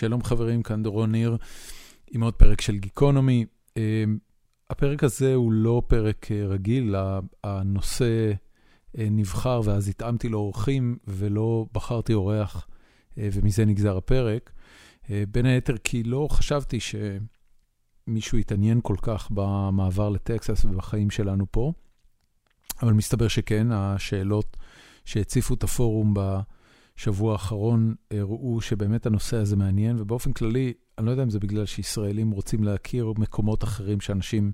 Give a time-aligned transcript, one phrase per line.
[0.00, 1.36] שלום חברים, כאן דורון ניר
[2.10, 3.46] עם עוד פרק של גיקונומי.
[4.70, 6.94] הפרק הזה הוא לא פרק רגיל,
[7.44, 8.32] הנושא
[8.94, 12.68] נבחר ואז התאמתי לאורחים ולא בחרתי אורח
[13.16, 14.52] ומזה נגזר הפרק.
[15.08, 21.72] בין היתר כי לא חשבתי שמישהו יתעניין כל כך במעבר לטקסס ובחיים שלנו פה,
[22.82, 24.56] אבל מסתבר שכן, השאלות
[25.04, 26.14] שהציפו את הפורום
[27.00, 31.66] בשבוע האחרון הראו שבאמת הנושא הזה מעניין, ובאופן כללי, אני לא יודע אם זה בגלל
[31.66, 34.52] שישראלים רוצים להכיר מקומות אחרים שאנשים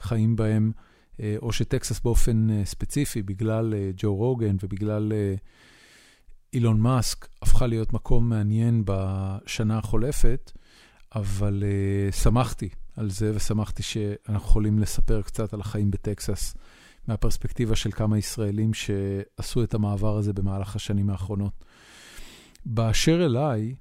[0.00, 0.72] חיים בהם,
[1.42, 5.12] או שטקסס באופן ספציפי, בגלל ג'ו רוגן ובגלל
[6.52, 10.52] אילון מאסק, הפכה להיות מקום מעניין בשנה החולפת,
[11.14, 11.62] אבל
[12.10, 16.54] שמחתי על זה ושמחתי שאנחנו יכולים לספר קצת על החיים בטקסס.
[17.08, 21.64] מהפרספקטיבה של כמה ישראלים שעשו את המעבר הזה במהלך השנים האחרונות.
[22.68, 23.74] באשר אליי,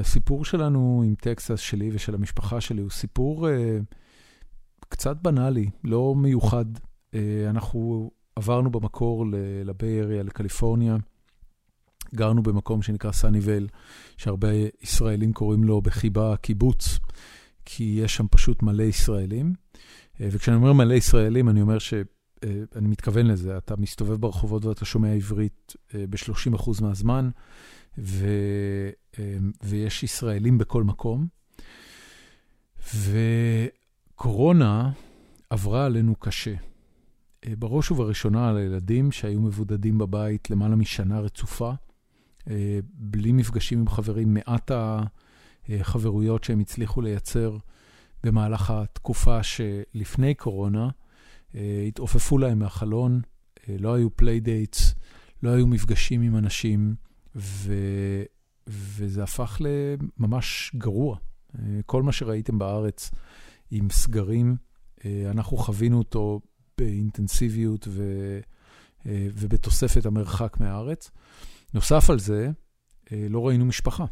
[0.00, 3.48] הסיפור שלנו עם טקסס שלי ושל המשפחה שלי הוא סיפור
[4.88, 6.64] קצת בנאלי, לא מיוחד.
[7.50, 9.26] אנחנו עברנו במקור
[9.64, 10.96] לביי אריה, לקליפורניה.
[12.14, 13.68] גרנו במקום שנקרא סאניבל,
[14.16, 14.48] שהרבה
[14.82, 16.98] ישראלים קוראים לו בחיבה קיבוץ,
[17.64, 19.52] כי יש שם פשוט מלא ישראלים.
[20.20, 21.94] וכשאני אומר מלא ישראלים, אני אומר ש...
[22.76, 27.30] אני מתכוון לזה, אתה מסתובב ברחובות ואתה שומע עברית ב-30% מהזמן,
[27.98, 28.26] ו,
[29.62, 31.26] ויש ישראלים בכל מקום.
[34.14, 34.90] וקורונה
[35.50, 36.54] עברה עלינו קשה.
[37.58, 41.72] בראש ובראשונה על הילדים שהיו מבודדים בבית למעלה משנה רצופה,
[42.94, 44.70] בלי מפגשים עם חברים, מעט
[45.68, 47.56] החברויות שהם הצליחו לייצר
[48.22, 50.88] במהלך התקופה שלפני קורונה,
[51.88, 53.20] התעופפו להם מהחלון,
[53.68, 54.94] לא היו playdates,
[55.42, 56.94] לא היו מפגשים עם אנשים,
[57.36, 57.74] ו...
[58.66, 61.18] וזה הפך לממש גרוע.
[61.86, 63.10] כל מה שראיתם בארץ
[63.70, 64.56] עם סגרים,
[65.06, 66.40] אנחנו חווינו אותו
[66.78, 68.02] באינטנסיביות ו...
[69.06, 71.10] ובתוספת המרחק מהארץ.
[71.74, 72.50] נוסף על זה,
[73.12, 74.04] לא ראינו משפחה.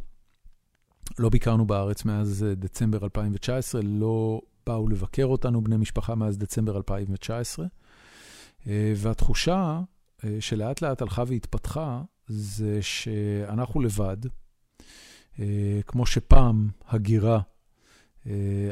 [1.19, 7.67] לא ביקרנו בארץ מאז דצמבר 2019, לא באו לבקר אותנו בני משפחה מאז דצמבר 2019,
[8.97, 9.81] והתחושה
[10.41, 14.17] שלאט לאט הלכה והתפתחה, זה שאנחנו לבד,
[15.87, 17.41] כמו שפעם הגירה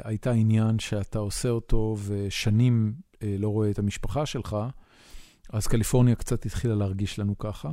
[0.04, 4.56] הייתה עניין שאתה עושה אותו ושנים לא רואה את המשפחה שלך,
[5.52, 7.70] אז קליפורניה קצת התחילה להרגיש לנו ככה.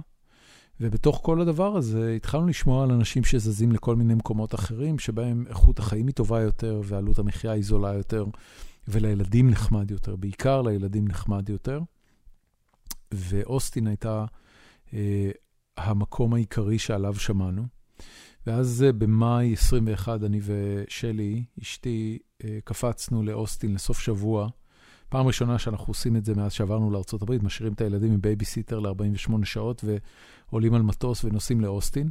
[0.79, 5.79] ובתוך כל הדבר הזה התחלנו לשמוע על אנשים שזזים לכל מיני מקומות אחרים, שבהם איכות
[5.79, 8.25] החיים היא טובה יותר ועלות המחיה היא זולה יותר,
[8.87, 11.81] ולילדים נחמד יותר, בעיקר לילדים נחמד יותר.
[13.11, 14.25] ואוסטין הייתה
[14.93, 15.31] אה,
[15.77, 17.63] המקום העיקרי שעליו שמענו.
[18.47, 24.49] ואז במאי 21, אני ושלי, אשתי, אה, קפצנו לאוסטין לסוף שבוע.
[25.09, 29.31] פעם ראשונה שאנחנו עושים את זה מאז שעברנו לארה"ב, משאירים את הילדים עם בייביסיטר ל-48
[29.43, 29.83] שעות
[30.51, 32.09] ועולים על מטוס ונוסעים לאוסטין.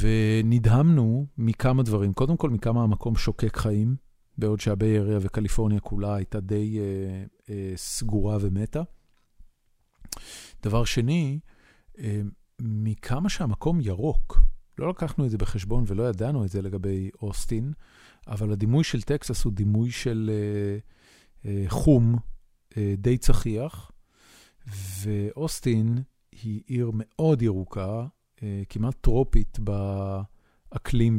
[0.00, 2.12] ונדהמנו מכמה דברים.
[2.12, 3.96] קודם כל, מכמה המקום שוקק חיים,
[4.38, 8.82] בעוד שה Bay Area וקליפורניה כולה הייתה די אה, אה, סגורה ומתה.
[10.62, 11.38] דבר שני,
[12.60, 14.40] מכמה שהמקום ירוק.
[14.78, 17.72] לא לקחנו את זה בחשבון ולא ידענו את זה לגבי אוסטין,
[18.26, 20.30] אבל הדימוי של טקסס הוא דימוי של...
[20.30, 20.78] אה,
[21.68, 22.16] חום,
[22.98, 23.90] די צחיח,
[25.02, 25.98] ואוסטין
[26.42, 28.06] היא עיר מאוד ירוקה,
[28.68, 31.18] כמעט טרופית באקלים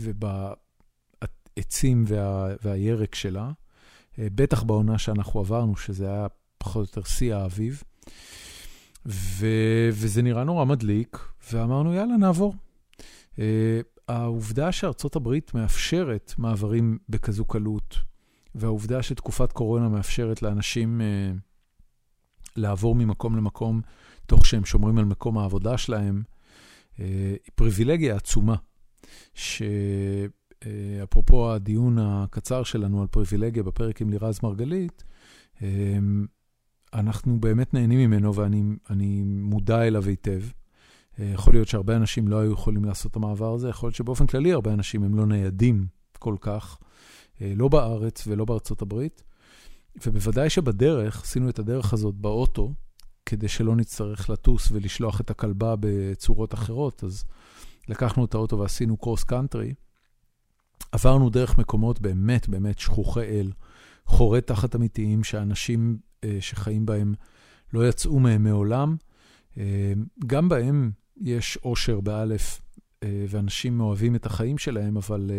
[0.00, 3.52] ובעצים ובה, והירק שלה,
[4.18, 6.26] בטח בעונה שאנחנו עברנו, שזה היה
[6.58, 7.82] פחות או יותר שיא האביב.
[9.06, 9.46] ו,
[9.92, 11.18] וזה נראה נורא מדליק,
[11.52, 12.54] ואמרנו, יאללה, נעבור.
[14.10, 17.98] העובדה שארצות הברית מאפשרת מעברים בכזו קלות,
[18.54, 21.04] והעובדה שתקופת קורונה מאפשרת לאנשים uh,
[22.56, 23.80] לעבור ממקום למקום,
[24.26, 26.22] תוך שהם שומרים על מקום העבודה שלהם,
[26.94, 28.56] uh, היא פריבילגיה עצומה.
[29.34, 30.32] שאפרופו
[31.52, 35.04] uh, הדיון הקצר שלנו על פריבילגיה בפרק עם לירז מרגלית,
[35.56, 35.60] uh,
[36.94, 40.42] אנחנו באמת נהנים ממנו ואני מודע אליו היטב.
[41.14, 44.26] Uh, יכול להיות שהרבה אנשים לא היו יכולים לעשות את המעבר הזה, יכול להיות שבאופן
[44.26, 45.86] כללי הרבה אנשים הם לא ניידים
[46.18, 46.78] כל כך.
[47.40, 49.22] לא בארץ ולא בארצות הברית,
[50.06, 52.72] ובוודאי שבדרך, עשינו את הדרך הזאת באוטו,
[53.26, 57.24] כדי שלא נצטרך לטוס ולשלוח את הכלבה בצורות אחרות, אז
[57.88, 59.74] לקחנו את האוטו ועשינו קרוס קאנטרי.
[60.92, 63.52] עברנו דרך מקומות באמת באמת שכוחי אל,
[64.06, 66.09] חורי תחת אמיתיים, שאנשים אה,
[66.40, 67.14] שחיים בהם
[67.72, 68.96] לא יצאו מהם מעולם.
[69.58, 69.92] אה,
[70.26, 70.90] גם בהם
[71.20, 72.60] יש אושר באלף
[73.04, 75.30] ואנשים אוהבים את החיים שלהם, אבל,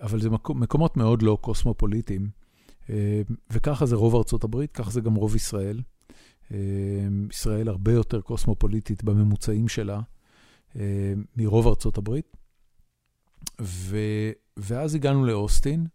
[0.00, 2.28] אבל זה מקומות מאוד לא קוסמופוליטיים.
[3.50, 5.80] וככה זה רוב ארצות הברית, ככה זה גם רוב ישראל.
[7.30, 10.00] ישראל הרבה יותר קוסמופוליטית בממוצעים שלה
[11.36, 12.36] מרוב ארצות הברית.
[13.60, 13.98] ו,
[14.56, 15.86] ואז הגענו לאוסטין,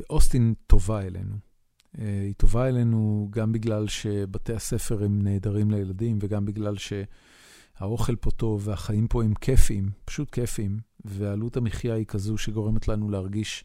[0.00, 1.49] ואוסטין טובה אלינו.
[1.98, 8.30] אה, היא טובה אלינו גם בגלל שבתי הספר הם נהדרים לילדים, וגם בגלל שהאוכל פה
[8.30, 13.64] טוב והחיים פה הם כיפיים, פשוט כיפיים, ועלות המחיה היא כזו שגורמת לנו להרגיש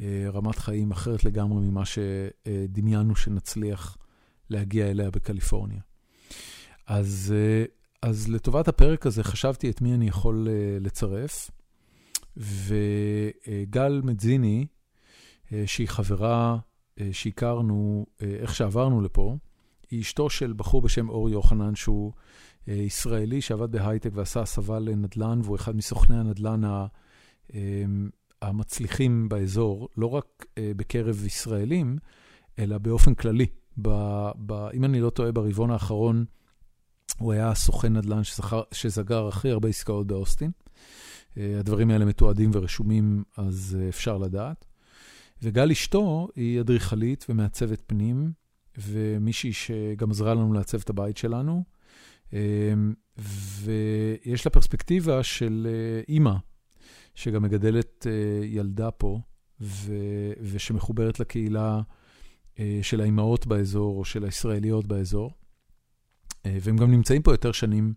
[0.00, 3.98] אה, רמת חיים אחרת לגמרי ממה שדמיינו שנצליח
[4.50, 5.80] להגיע אליה בקליפורניה.
[6.86, 7.64] אז, אה,
[8.02, 10.48] אז לטובת הפרק הזה חשבתי את מי אני יכול
[10.80, 11.50] לצרף.
[12.36, 14.66] וגל מדזיני,
[15.66, 16.58] שהיא חברה
[17.12, 19.36] שהכרנו אה, איך שעברנו לפה,
[19.90, 22.12] היא אשתו של בחור בשם אור יוחנן, שהוא
[22.66, 26.60] ישראלי שעבד בהייטק ועשה הסבה לנדל"ן, והוא אחד מסוכני הנדל"ן
[28.42, 31.98] המצליחים באזור, לא רק בקרב ישראלים,
[32.58, 33.46] אלא באופן כללי.
[33.82, 33.88] ב,
[34.46, 36.24] ב, אם אני לא טועה, ברבעון האחרון
[37.18, 38.20] הוא היה סוכן נדל"ן
[38.72, 40.50] שסגר הכי הרבה עסקאות באוסטין.
[41.36, 44.64] אה, הדברים האלה מתועדים ורשומים, אז אה, אפשר לדעת.
[45.42, 48.32] וגל אשתו היא אדריכלית ומעצבת פנים,
[48.78, 51.64] ומישהי שגם עזרה לנו לעצב את הבית שלנו.
[52.32, 52.72] אה,
[53.62, 55.66] ויש לה פרספקטיבה של
[56.08, 56.34] אימא,
[57.14, 58.06] שגם מגדלת
[58.44, 59.20] ילדה פה,
[59.60, 59.94] ו...
[60.40, 61.80] ושמחוברת לקהילה
[62.82, 65.30] של האימהות באזור, או של הישראליות באזור.
[66.46, 67.94] אה, והם גם נמצאים פה יותר שנים,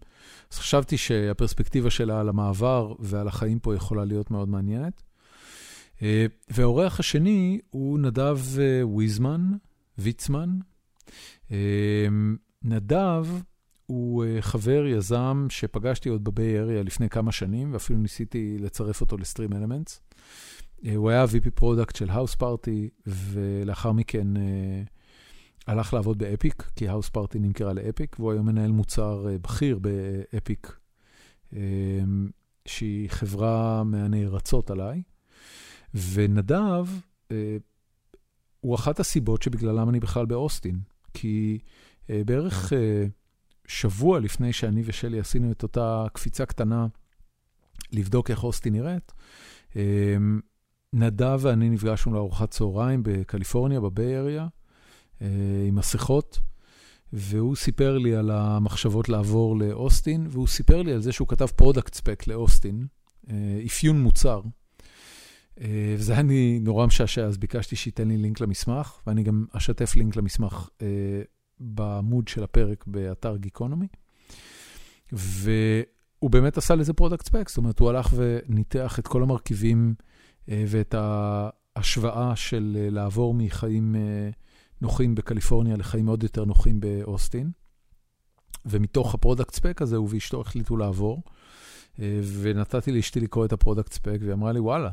[0.51, 5.01] אז חשבתי שהפרספקטיבה שלה על המעבר ועל החיים פה יכולה להיות מאוד מעניינת.
[6.01, 9.51] אה, והאורח השני הוא נדב אה, ויזמן,
[9.97, 10.49] ויצמן.
[12.63, 13.25] נדב
[13.85, 19.53] הוא חבר יזם שפגשתי עוד בביי אריה לפני כמה שנים, ואפילו ניסיתי לצרף אותו לסטרים
[19.53, 20.01] אלמנטס.
[20.95, 24.27] הוא היה VP product של Houseparty, ולאחר מכן
[25.67, 29.79] הלך לעבוד ב Epic, כי Houseparty נמכרה ל Epic, והוא היום מנהל מוצר אה, בכיר
[29.79, 30.79] ב Epic,
[32.65, 35.01] שהיא חברה מהנערצות עליי.
[36.13, 36.85] ונדב
[37.31, 37.57] אה,
[38.59, 40.79] הוא אחת הסיבות שבגללם אני בכלל באוסטין,
[41.13, 41.59] כי
[42.09, 42.73] אה, בערך
[43.67, 46.87] שבוע לפני שאני ושלי עשינו את אותה קפיצה קטנה
[47.91, 49.11] לבדוק איך אוסטין נראית,
[49.75, 50.39] אמ,
[50.93, 54.47] נדב ואני נפגשנו לארוחת צהריים בקליפורניה, ב Bay Area,
[55.21, 55.27] אה,
[55.67, 56.39] עם מסכות,
[57.13, 61.93] והוא סיפר לי על המחשבות לעבור לאוסטין, והוא סיפר לי על זה שהוא כתב product
[61.93, 62.87] spec לאוסטין,
[63.29, 64.41] אה, אפיון מוצר.
[65.61, 69.95] אה, וזה היה לי נורא משעשע, אז ביקשתי שייתן לי לינק למסמך, ואני גם אשתף
[69.95, 70.69] לינק למסמך
[71.59, 73.87] בעמוד של הפרק באתר גיקונומי.
[75.11, 79.93] והוא באמת עשה לזה product spec, זאת אומרת, הוא הלך וניתח את כל המרכיבים
[80.47, 83.95] ואת ההשוואה של לעבור מחיים
[84.81, 87.51] נוחים בקליפורניה לחיים עוד יותר נוחים באוסטין.
[88.65, 91.23] ומתוך ה product spec הזה, הוא ואשתו החליטו לעבור.
[91.99, 94.89] אה, ונתתי לאשתי לקרוא את ה product spec, והיא אמרה לי, וואלה.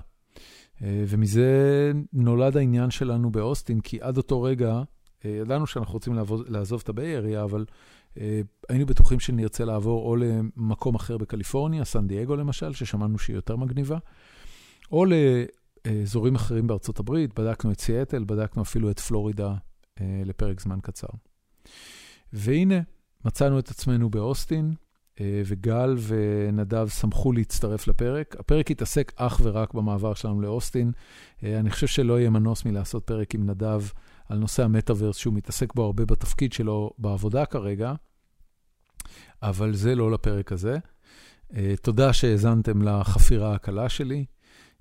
[0.82, 4.82] אה, ומזה נולד העניין שלנו באוסטין, כי עד אותו רגע,
[5.24, 7.64] אה, ידענו שאנחנו רוצים לעבוד, לעזוב את הביי אריה, אבל
[8.68, 13.98] היינו בטוחים שנרצה לעבור או למקום אחר בקליפורניה, סן דייגו למשל, ששמענו שהיא יותר מגניבה,
[14.92, 19.54] או לאזורים אחרים בארצות הברית, בדקנו את סיאטל, בדקנו אפילו את פלורידה
[20.00, 21.08] אה, לפרק זמן קצר.
[22.32, 22.80] והנה,
[23.24, 24.74] מצאנו את עצמנו באוסטין, אה,
[25.44, 28.36] וגל ונדב שמחו להצטרף לפרק.
[28.38, 30.92] הפרק התעסק אך ורק במעבר שלנו לאוסטין.
[31.44, 33.82] אה, אני חושב שלא יהיה מנוס מלעשות פרק עם נדב
[34.28, 37.92] על נושא המטאוורס, שהוא מתעסק בו הרבה בתפקיד שלו בעבודה כרגע,
[39.42, 40.78] אבל זה לא לפרק הזה.
[41.82, 44.24] תודה שהאזנתם לחפירה הקלה שלי,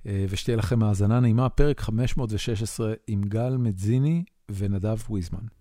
[0.05, 1.50] ושתהיה לכם האזנה נעימה.
[1.50, 5.61] פרק 516 עם גל מדזיני ונדב ויזמן.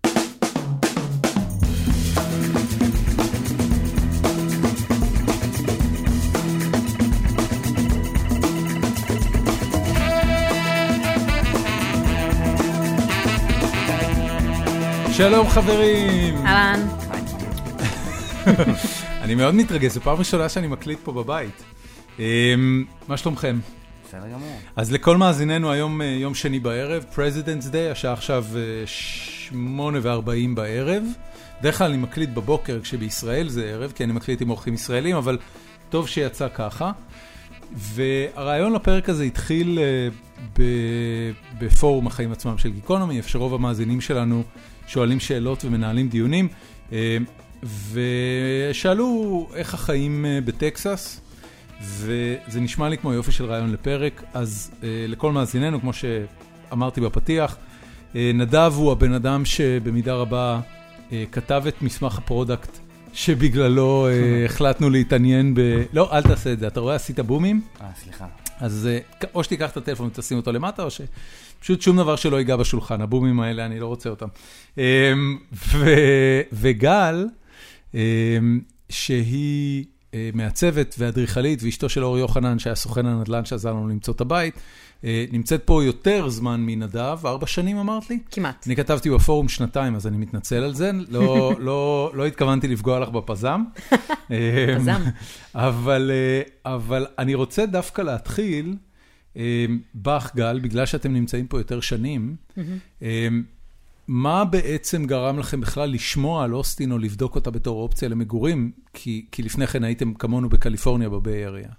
[15.21, 16.35] שלום חברים.
[16.35, 16.87] אהלן.
[19.23, 21.63] אני מאוד מתרגש, זו פעם ראשונה שאני מקליט פה בבית.
[22.19, 23.59] אמ, מה שלומכם?
[24.07, 24.59] בסדר גמור.
[24.75, 30.55] אז לכל מאזיננו, היום אה, יום שני בערב, President's Day, השעה עכשיו אה, שמונה וארבעים
[30.55, 31.03] בערב.
[31.59, 35.37] בדרך כלל אני מקליט בבוקר כשבישראל זה ערב, כי אני מקליט עם אורחים ישראלים, אבל
[35.89, 36.91] טוב שיצא ככה.
[37.73, 40.61] והרעיון לפרק הזה התחיל uh,
[41.59, 44.43] בפורום החיים עצמם של גיקונומי, איפה שרוב המאזינים שלנו
[44.91, 46.47] שואלים שאלות ומנהלים דיונים,
[46.89, 46.93] uh,
[47.91, 51.21] ושאלו איך החיים uh, בטקסס.
[51.83, 57.57] וזה נשמע לי כמו יופי של רעיון לפרק, אז לכל מאזינינו, כמו שאמרתי בפתיח,
[58.15, 60.59] נדב הוא הבן אדם שבמידה רבה
[61.31, 62.77] כתב את מסמך ה product
[63.13, 64.07] שבגללו
[64.45, 65.59] החלטנו להתעניין ב...
[65.93, 67.61] לא, אל תעשה את זה, אתה רואה, עשית בומים?
[67.81, 68.25] אה, סליחה.
[68.59, 68.89] אז
[69.35, 70.89] או שתיקח את הטלפון ותשים אותו למטה, או
[71.61, 74.27] שפשוט שום דבר שלא ייגע בשולחן, הבומים האלה, אני לא רוצה אותם.
[76.53, 77.27] וגל,
[78.89, 79.85] שהיא
[80.33, 84.59] מעצבת ואדריכלית, ואשתו של אור יוחנן, שהיה סוכן הנדל"ן שעזר לנו למצוא את הבית,
[85.03, 88.19] נמצאת פה יותר זמן מנדב, ארבע שנים אמרת לי?
[88.31, 88.67] כמעט.
[88.67, 93.63] אני כתבתי בפורום שנתיים, אז אני מתנצל על זה, לא התכוונתי לפגוע לך בפזם.
[94.77, 95.01] פזם.
[96.65, 98.75] אבל אני רוצה דווקא להתחיל,
[99.95, 102.35] בך, גל, בגלל שאתם נמצאים פה יותר שנים,
[104.07, 108.71] מה בעצם גרם לכם בכלל לשמוע על אוסטין או לבדוק אותה בתור אופציה למגורים?
[108.93, 111.69] כי לפני כן הייתם כמונו בקליפורניה, בביי אריה.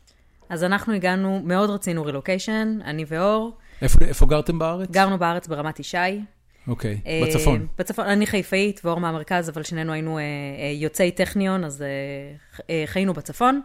[0.48, 3.56] אז אנחנו הגענו, מאוד רצינו רילוקיישן, אני ואור.
[3.82, 4.90] איפה גרתם בארץ?
[4.90, 5.96] גרנו בארץ ברמת ישי.
[6.68, 7.66] אוקיי, בצפון.
[7.78, 10.18] בצפון, אני חיפאית ואור מהמרכז, אבל שנינו היינו
[10.80, 11.84] יוצאי טכניון, אז
[12.86, 13.60] חיינו בצפון.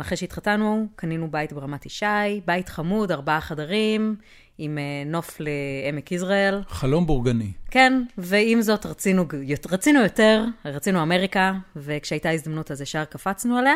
[0.00, 2.06] אחרי שהתחתנו, קנינו בית ברמת ישי,
[2.46, 4.16] בית חמוד, ארבעה חדרים,
[4.58, 6.62] עם נוף לעמק יזרעאל.
[6.68, 7.52] חלום בורגני.
[7.70, 9.24] כן, ועם זאת רצינו,
[9.70, 13.74] רצינו יותר, רצינו אמריקה, וכשהייתה הזדמנות אז ישר קפצנו עליה.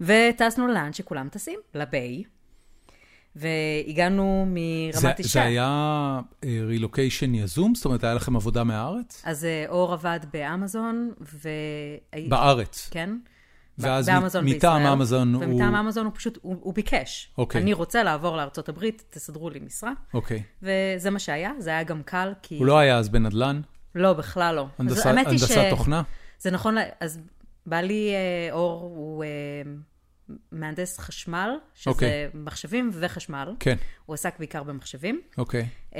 [0.00, 2.22] וטסנו לאן שכולם טסים, לביי.
[3.36, 5.28] והגענו מרמת ישי.
[5.28, 7.74] זה היה רילוקיישן יזום?
[7.74, 9.22] זאת אומרת, היה לכם עבודה מהארץ?
[9.24, 11.48] אז אור עבד באמזון, ו...
[12.28, 12.88] בארץ?
[12.92, 13.10] כן.
[13.80, 14.10] ואז
[14.42, 15.44] מטעם אמזון הוא...
[15.44, 17.32] ומטעם אמזון הוא פשוט, הוא ביקש.
[17.38, 17.62] אוקיי.
[17.62, 19.92] אני רוצה לעבור לארה"ב, תסדרו לי משרה.
[20.14, 20.42] אוקיי.
[20.62, 22.58] וזה מה שהיה, זה היה גם קל, כי...
[22.58, 23.60] הוא לא היה אז בנדל"ן?
[23.94, 24.66] לא, בכלל לא.
[24.78, 26.02] הנדסת תוכנה?
[26.38, 27.18] זה נכון, אז
[27.66, 28.12] בעלי
[28.52, 29.24] אור הוא...
[30.52, 32.36] מהנדס חשמל, שזה okay.
[32.36, 33.54] מחשבים וחשמל.
[33.60, 33.76] כן.
[34.06, 35.20] הוא עסק בעיקר במחשבים.
[35.38, 35.66] אוקיי.
[35.90, 35.96] Uh,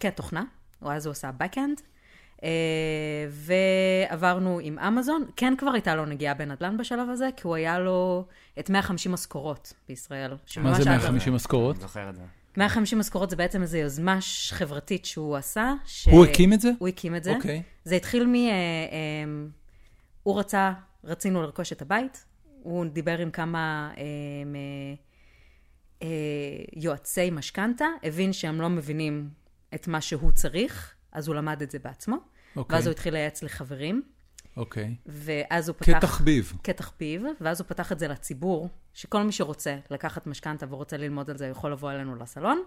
[0.00, 0.44] כן, תוכנה.
[0.80, 1.80] אז הוא עשה backend.
[2.40, 2.42] Uh,
[3.30, 5.24] ועברנו עם אמזון.
[5.36, 8.26] כן, כבר הייתה לו נגיעה בנדל"ן בשלב הזה, כי הוא היה לו
[8.58, 10.36] את 150 משכורות בישראל.
[10.56, 11.76] מה זה 150 משכורות?
[11.76, 12.22] אני זוכר את זה.
[12.56, 14.18] 150 משכורות זה בעצם איזו יוזמה
[14.48, 15.72] חברתית שהוא עשה.
[15.84, 16.08] ש...
[16.08, 16.70] הוא הקים את זה?
[16.78, 17.34] הוא הקים את זה.
[17.36, 17.58] אוקיי.
[17.58, 17.88] Okay.
[17.88, 18.34] זה התחיל מ...
[18.34, 19.60] Uh, um,
[20.22, 20.72] הוא רצה,
[21.04, 22.24] רצינו לרכוש את הבית.
[22.62, 24.02] הוא דיבר עם כמה אה,
[26.02, 26.08] אה,
[26.76, 29.30] יועצי משכנתה, הבין שהם לא מבינים
[29.74, 32.16] את מה שהוא צריך, אז הוא למד את זה בעצמו.
[32.56, 32.60] Okay.
[32.70, 34.02] ואז הוא התחיל לייעץ לחברים.
[34.56, 34.84] אוקיי.
[34.84, 35.10] Okay.
[35.10, 35.98] ואז הוא פתח...
[35.98, 36.52] כתחביב.
[36.64, 41.36] כתחביב, ואז הוא פתח את זה לציבור, שכל מי שרוצה לקחת משכנתה ורוצה ללמוד על
[41.36, 42.62] זה, יכול לבוא אלינו לסלון.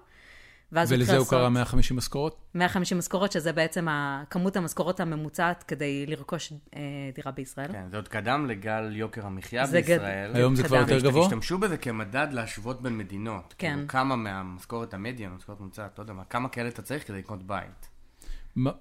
[0.72, 2.38] ולזה הוא קרא 150 משכורות?
[2.56, 3.88] 150 משכורות, שזה בעצם
[4.30, 6.82] כמות המשכורות הממוצעת כדי לרכוש אה,
[7.16, 7.72] דירה בישראל.
[7.72, 10.30] כן, זה עוד קדם לגל יוקר המחיה בישראל.
[10.32, 10.36] גד...
[10.36, 11.26] היום זה כבר יותר גבוה?
[11.26, 13.56] השתמשו בזה כמדד להשוות בין מדינות.
[13.58, 13.74] כן.
[13.74, 17.44] כאילו, כמה מהמשכורת המדיה, משכורת ממוצעת, לא יודע מה, כמה כאלה אתה צריך כדי לקנות
[17.44, 17.90] בית.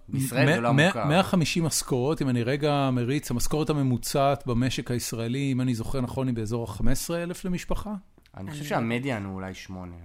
[0.08, 1.06] בישראל זה לא מוכר.
[1.06, 6.36] 150 משכורות, אם אני רגע מריץ, המשכורת הממוצעת במשק הישראלי, אם אני זוכר נכון, היא
[6.36, 7.94] באזור ה-15,000 למשפחה?
[8.36, 9.96] אני חושב שהמדיאן הוא אולי שמונה.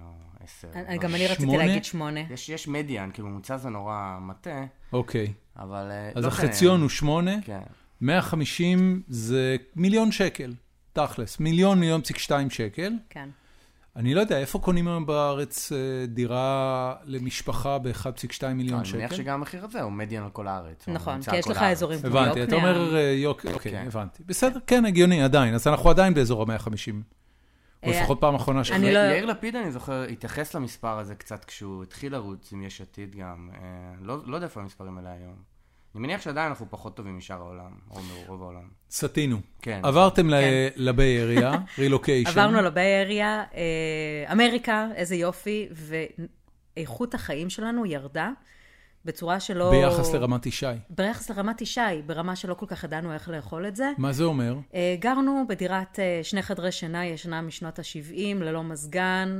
[0.44, 0.68] עשר.
[1.00, 2.20] גם אני רציתי להגיד שמונה.
[2.30, 4.64] יש, יש מדיאן, כאילו ממוצע זה נורא מטה.
[4.92, 5.32] אוקיי.
[5.56, 5.90] אבל...
[6.14, 7.36] אז לא החציון הוא שמונה.
[7.44, 7.60] כן.
[8.00, 10.54] 150 זה מיליון שקל,
[10.92, 11.40] תכלס.
[11.40, 12.92] מיליון, מיליון פסיק שתיים שקל.
[13.10, 13.28] כן.
[13.98, 15.72] אני לא יודע, איפה קונים היום בארץ
[16.08, 18.96] דירה למשפחה ב-1.2 מיליון שקל?
[18.96, 20.88] אני מניח שגם המחיר הזה הוא מדיאן על כל הארץ.
[20.88, 22.24] נכון, כי יש לך אזורים כמו יוקנעם.
[22.24, 24.22] הבנתי, אתה אומר יוקנעם, אוקיי, הבנתי.
[24.26, 25.54] בסדר, כן, הגיוני, עדיין.
[25.54, 26.70] אז אנחנו עדיין באזור ה-150.
[27.82, 28.70] או לפחות פעם אחרונה ש...
[28.70, 28.98] אני לא...
[28.98, 33.50] יאיר לפיד, אני זוכר, התייחס למספר הזה קצת כשהוא התחיל לרוץ עם יש עתיד גם.
[34.02, 35.57] לא יודע איפה המספרים האלה היום.
[35.98, 38.68] אני מניח שעדיין אנחנו פחות טובים משאר העולם, או מרוב העולם.
[38.90, 39.36] סטינו.
[39.62, 39.80] כן.
[39.82, 40.26] עברתם
[40.76, 42.30] לביי אריה, רילוקיישן.
[42.30, 43.44] עברנו לביי אריה,
[44.32, 45.68] אמריקה, איזה יופי,
[46.76, 48.30] ואיכות החיים שלנו ירדה.
[49.04, 49.70] בצורה שלא...
[49.70, 50.66] ביחס לרמת ישי.
[50.90, 53.90] ביחס לרמת ישי, ברמה שלא כל כך ידענו איך לאכול את זה.
[53.98, 54.56] מה זה אומר?
[54.98, 59.38] גרנו בדירת שני חדרי שינה ישנה משנות ה-70, ללא מזגן,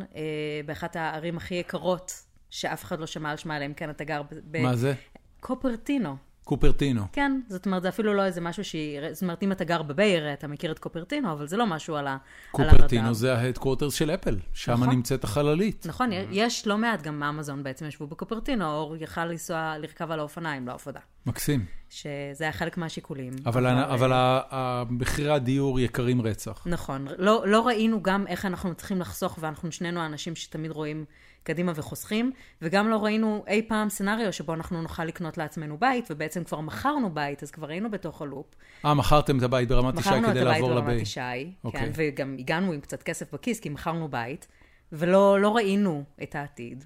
[0.67, 2.12] באחת הערים הכי יקרות,
[2.50, 4.62] שאף אחד לא שמע על שמה, אלא אם כן אתה גר ב...
[4.62, 4.95] מה זה?
[5.41, 6.27] קופרטינו.
[6.49, 7.02] קופרטינו.
[7.12, 9.00] כן, זאת אומרת, זה אפילו לא איזה משהו שהיא...
[9.12, 11.67] זאת אומרת, אם אתה גר ב Bay Area, אתה מכיר את קופרטינו, אבל זה לא
[11.67, 12.21] משהו על הרדאר.
[12.50, 14.90] קופרטינו זה ה headquarters של אפל, שם נכון.
[14.90, 15.87] נמצאת החללית.
[15.88, 16.14] נכון, mm-hmm.
[16.31, 21.00] יש לא מעט, גם אמזון בעצם ישבו בקופרטינו, או יכל לנסוע, לרכב על האופניים לעבודה.
[21.26, 21.64] מקסים.
[21.90, 23.33] שזה היה חלק מהשיקולים.
[23.47, 26.62] אבל, אבל, אבל מחירי הדיור יקרים רצח.
[26.67, 27.07] נכון.
[27.19, 31.05] לא, לא ראינו גם איך אנחנו צריכים לחסוך, ואנחנו שנינו האנשים שתמיד רואים
[31.49, 36.45] קדימה וחוסכים, וגם לא ראינו אי פעם סצנריו שבו אנחנו נוכל לקנות לעצמנו בית, ובעצם
[36.45, 38.47] כבר מכרנו בית, אז כבר היינו בתוך הלופ.
[38.85, 40.43] אה, מכרתם את הבית ברמת ישי כדי לעבור לביי.
[40.45, 41.73] מכרנו את הבית ברמת ישי, okay.
[41.73, 41.90] כן, אוקיי.
[41.95, 44.47] וגם הגענו עם קצת כסף בכיס, כי מכרנו בית,
[44.93, 46.85] ולא לא ראינו את העתיד.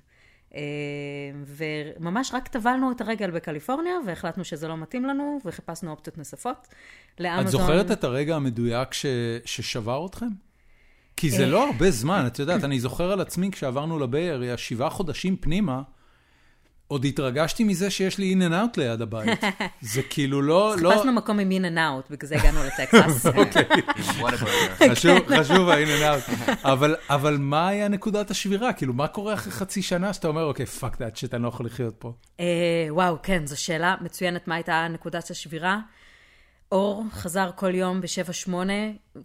[0.54, 0.60] אה,
[1.46, 6.68] וממש רק טבלנו את הרגל בקליפורניה, והחלטנו שזה לא מתאים לנו, וחיפשנו אופציות נוספות.
[7.20, 7.46] לאמזון...
[7.46, 9.06] את זוכרת את הרגע המדויק ש...
[9.44, 10.28] ששבר אתכם?
[11.16, 15.36] כי זה לא הרבה זמן, את יודעת, אני זוכר על עצמי כשעברנו לביי שבעה חודשים
[15.36, 15.82] פנימה,
[16.92, 19.40] עוד התרגשתי מזה שיש לי In-N-Out ליד הבית.
[19.80, 20.74] זה כאילו לא...
[20.78, 23.26] לא- חיפשנו מקום עם In-N-Out, בגלל זה הגענו לטקסס.
[23.36, 23.64] אוקיי.
[25.40, 26.22] חשוב ה In-N-Out.
[27.08, 28.72] אבל מה היה נקודת השבירה?
[28.72, 31.94] כאילו, מה קורה אחרי חצי שנה שאתה אומר, okay, fuck that, שאתה לא יכול לחיות
[31.98, 32.12] פה?
[32.40, 32.46] אה,
[32.90, 35.78] וואו, כן, זו שאלה מצוינת, מה הייתה נקודת השבירה?
[36.72, 38.50] אור חזר כל יום ב-7-8,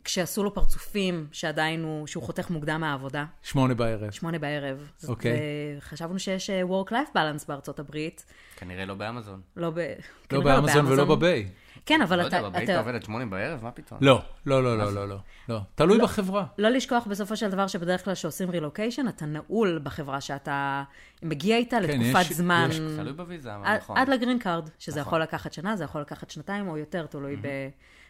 [0.04, 3.26] כשעשו לו פרצופים שעדיין הוא, שהוא חותך מוקדם מהעבודה.
[3.44, 4.12] שמונה בערב.
[4.12, 4.92] שמונה בערב.
[5.08, 5.32] okay.
[5.32, 5.82] Okay.
[5.82, 8.26] חשבנו שיש אה, Work-Life Balance בארצות הברית.
[8.58, 9.42] כנראה לא באמזון.
[9.56, 9.94] לא, ב...
[10.32, 11.50] לא באמזון ולא בביי.
[11.88, 12.42] כן, אבל לא אתה...
[12.42, 13.64] לא יודע, בבית אתה עובד עד שמונה בערב?
[13.64, 14.00] מה פתאום?
[14.04, 15.18] לא, לא, לא, לא, לא, לא.
[15.50, 15.60] לא.
[15.76, 16.46] תלוי בחברה.
[16.58, 20.84] לא לשכוח בסופו של דבר שבדרך כלל כשעושים רילוקיישן, אתה נעול בחברה שאתה
[21.24, 22.70] מגיע איתה כן, לתקופת זמן.
[22.98, 23.98] תלוי בוויזה, נכון.
[23.98, 27.36] עד ל green card, שזה יכול לקחת שנה, זה יכול לקחת שנתיים או יותר, תלוי.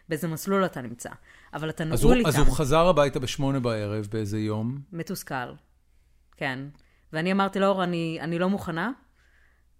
[0.08, 1.10] באיזה מסלול אתה נמצא.
[1.54, 2.28] אבל אתה נעול איתם.
[2.28, 4.78] אז הוא חזר הביתה בשמונה בערב באיזה יום?
[4.92, 5.52] מתוסכל,
[6.36, 6.58] כן.
[7.12, 8.90] ואני אמרתי אני, אני לא מוכנה,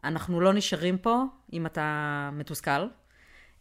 [0.05, 2.87] אנחנו לא נשארים פה אם אתה מתוסכל.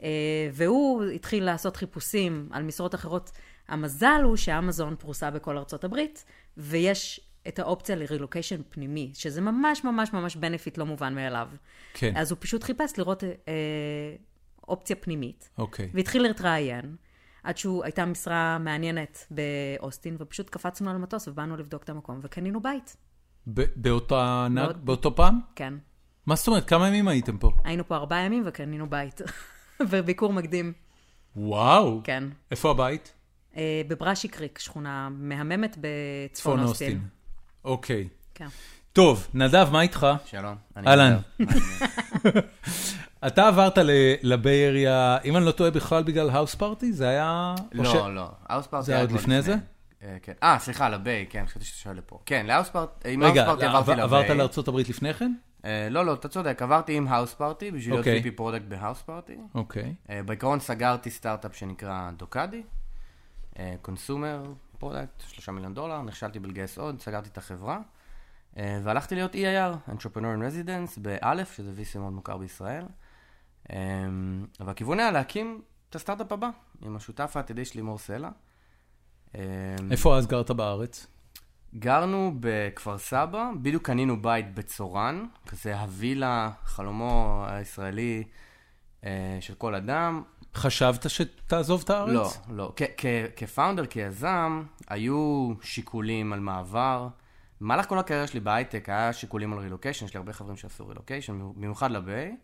[0.04, 0.10] אה,
[0.54, 3.32] והוא התחיל לעשות חיפושים על משרות אחרות.
[3.68, 6.26] המזל הוא שאמזון פרוסה בכל ארצות הברית,
[6.58, 11.48] ויש את האופציה לרילוקיישן פנימי, שזה ממש ממש ממש בנפיט לא מובן מאליו.
[11.94, 12.14] כן.
[12.16, 13.30] אז הוא פשוט חיפש לראות אה,
[14.68, 15.50] אופציה פנימית.
[15.58, 15.90] אוקיי.
[15.94, 16.96] והתחיל להתראיין,
[17.44, 22.62] עד שהוא, הייתה משרה מעניינת באוסטין, ופשוט קפצנו על מטוס ובאנו לבדוק את המקום, וקנינו
[22.62, 22.98] בית.
[23.76, 24.78] באותה נג, באות...
[24.78, 25.40] באותו פעם?
[25.56, 25.74] כן.
[26.26, 26.70] מה זאת אומרת?
[26.70, 27.52] כמה ימים הייתם פה?
[27.64, 29.22] היינו פה ארבעה ימים וקנינו בית.
[29.82, 30.74] וביקור מקדים.
[31.36, 32.02] וואו.
[32.04, 32.24] כן.
[32.52, 33.14] איפה הבית?
[33.54, 33.58] Uh,
[33.88, 37.02] ב Brushy Creek, שכונה מהממת בצפון אוסטין.
[37.66, 38.08] אוקיי.
[38.36, 38.48] כן.
[38.94, 40.08] טוב, נדב, מה איתך?
[40.26, 40.56] שלום.
[40.88, 41.18] אהלן.
[43.28, 43.78] אתה עברת
[44.24, 46.92] ל Bay Area, אם אני לא טועה, בכלל בגלל Houseparty?
[46.92, 47.56] זה היה...
[47.72, 48.30] לא, לא.
[48.50, 49.56] Houseparty היה עוד לפני זה?
[50.04, 50.34] אה, כן.
[50.44, 52.20] אה, סליחה, ל Bay, כן, חשבתי שאתה שואל לפה.
[52.26, 54.04] כן, ל Houseparty, עם Houseparty עברתי ל Bay.
[54.04, 55.34] עברת לארה"ב לפני כן?
[55.66, 59.38] אה, לא, לא, אתה צודק, עברתי עם Houseparty בשביל להיות VP Product ב Houseparty.
[59.56, 59.96] אוקיי.
[60.10, 62.64] אה, בעיקרון סגרתי סטארט-אפ שנקרא Docady,
[63.82, 64.44] consumer
[64.80, 67.80] product, שלושה מיליון דולר, נכשלתי בלגייס עוד, סגרתי את החברה.
[68.56, 72.86] והלכתי להיות EIR, Entrepreneur in Residence, באלף, שזה VC מאוד מוכר בישראל.
[74.60, 76.50] והכיוון היה להקים את הסטארט-אפ הבא,
[76.82, 78.30] עם השותף העתידי שלי מור סלע.
[79.92, 81.08] איפה אז גרת בארץ?
[81.76, 88.24] גרנו בכפר סבא, בדיוק קנינו בית בצורן, כזה הווילה, חלומו הישראלי
[89.06, 90.24] אה, של כל אדם.
[90.56, 92.40] חשבת שתעזוב את הארץ?
[92.50, 92.74] לא, לא.
[93.36, 97.08] כ founder, כיזם, היו שיקולים על מעבר.
[97.62, 101.40] במהלך כל הקריירה שלי בהייטק היה שיקולים על רילוקיישן, יש לי הרבה חברים שעשו רילוקיישן,
[101.56, 102.36] במיוחד ל Bay.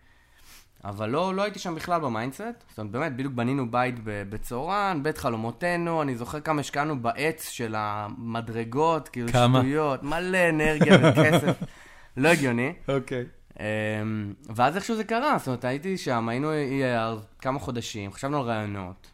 [0.85, 2.63] אבל לא, לא הייתי שם בכלל ב mindset.
[2.69, 7.75] זאת אומרת, באמת, בדיוק בנינו בית בצורן, בית חלומותינו, אני זוכר כמה השקענו בעץ של
[7.77, 9.59] המדרגות, כאילו כמה?
[9.59, 11.63] שטויות, מלא אנרגיה וכסף,
[12.17, 12.73] לא הגיוני.
[12.87, 13.23] אוקיי.
[13.23, 13.59] Okay.
[13.59, 16.51] אמ, ואז איכשהו זה קרה, זאת אומרת, הייתי שם, היינו
[17.39, 19.11] כמה חודשים, חשבנו על רעיונות.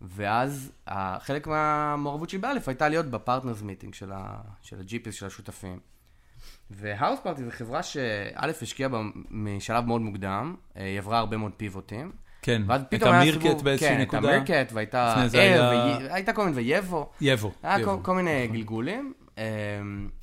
[0.00, 0.72] ואז
[1.18, 5.91] חלק מהמעורבות שלי באלף הייתה להיות ב partners meeting של ה-GPs של השותפים.
[6.70, 11.52] ו Houseparty זו חברה שא' השקיעה בה משלב מאוד מוקדם, אה, היא עברה הרבה מאוד
[11.56, 12.12] פיבוטים.
[12.42, 14.22] כן, הייתה Meerkat באיזושהי כן, נקודה.
[14.22, 17.36] כן, הייתה Meerkat והייתה Air, הייתה כל מיני, ו Yevvo.
[17.36, 17.52] Yevvo.
[17.62, 19.12] היה כל, כל מיני גלגולים.
[19.38, 19.44] אה,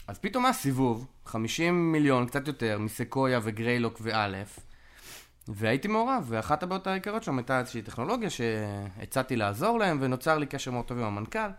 [0.07, 4.59] אז פתאום היה סיבוב, 50 מיליון, קצת יותר, מ Sequoia ו Greylock ואלף.
[5.47, 10.71] והייתי מעורב, ואחת הבעיות העיקריות שם הייתה איזושהי טכנולוגיה שהצעתי לעזור להם, ונוצר לי קשר
[10.71, 11.49] מאוד טוב עם המנכ"ל.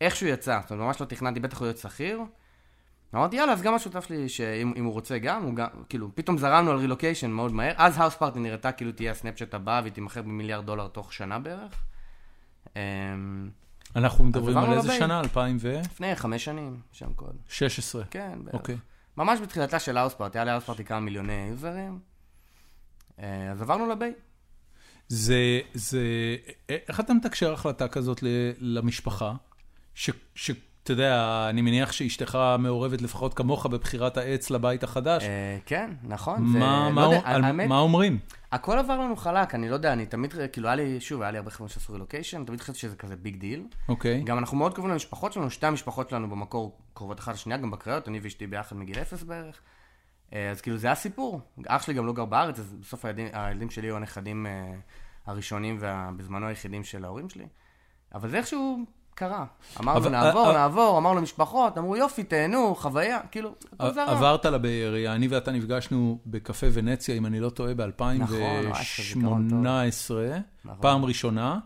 [0.00, 2.20] איכשהו יצא, זאת אומרת, ממש לא תכננתי, בטח הוא להיות שכיר.
[3.16, 6.70] אמרתי, יאללה, אז גם השותף שלי, שאם הוא רוצה גם, הוא גם, כאילו, פתאום זרמנו
[6.70, 7.72] על רילוקיישן מאוד מהר.
[7.76, 11.82] אז האוס פארטי נראתה כאילו תהיה הסנאפצ'אט הבא, והיא תימכר במיליארד דולר תוך שנה בערך.
[12.76, 12.80] אמ,
[13.96, 15.20] אנחנו מדברים על איזה שנה?
[15.20, 15.80] 2000 ו...
[15.84, 17.36] לפני חמש שנים, שם קוד.
[17.48, 18.04] 16.
[18.10, 18.54] כן, בערך.
[18.54, 18.76] אוקיי.
[19.16, 21.98] ממש בתחילתה של Houseparty, היה ל Houseparty כמה מיליוני יוזרים.
[23.20, 24.12] אה, אז עברנו ל Bay.
[25.08, 26.00] זה, זה,
[26.68, 28.22] איך אתה מתקשר החלטה כזאת
[28.58, 29.32] למשפחה?
[29.94, 30.50] ש, ש,
[30.86, 35.22] אתה יודע, אני מניח שאשתך מעורבת לפחות כמוך בבחירת העץ לבית החדש.
[35.24, 36.42] אה, כן, נכון.
[36.42, 36.90] מה,
[37.38, 38.18] לא מה אומרים?
[38.52, 41.38] הכל עבר לנו חלק, אני לא יודע, אני תמיד, כאילו, היה לי, שוב, היה לי
[41.38, 43.66] הרבה חבר'ה שעשו רילוקיישן, תמיד חשבתי שזה כזה big deal.
[43.88, 44.22] אוקיי.
[44.22, 48.08] גם אנחנו מאוד קרובים למשפחות שלנו, שתי המשפחות שלנו במקור קרובות אחת לשנייה, גם בקריות,
[48.08, 49.60] אני ואשתי ביחד מגיל אפס בערך.
[50.32, 51.40] אה, אז כאילו, זה היה סיפור.
[51.66, 54.74] אח שלי גם לא גר בארץ, אז בסוף הילדים, הילדים שלי היו הנכדים אה,
[55.26, 57.46] הראשונים ובזמנו היחידים של ההורים שלי.
[58.14, 58.84] אבל זה איכשהו
[59.16, 59.44] קרה.
[59.80, 64.08] אמרנו, אבל- נעבור, אה, נעבור, אמרנו למשפחות, אמרו, יופי, תהנו, חוויה, כאילו, הכל זרם.
[64.08, 69.02] עברת לבאי אריה, אני ואתה נפגשנו בקפה ונציה, אם אני לא טועה, נכון, וואי, איזה
[69.14, 69.62] זיכרון טוב.
[69.64, 70.82] ב-2018, נכון.
[70.82, 71.58] פעם ראשונה,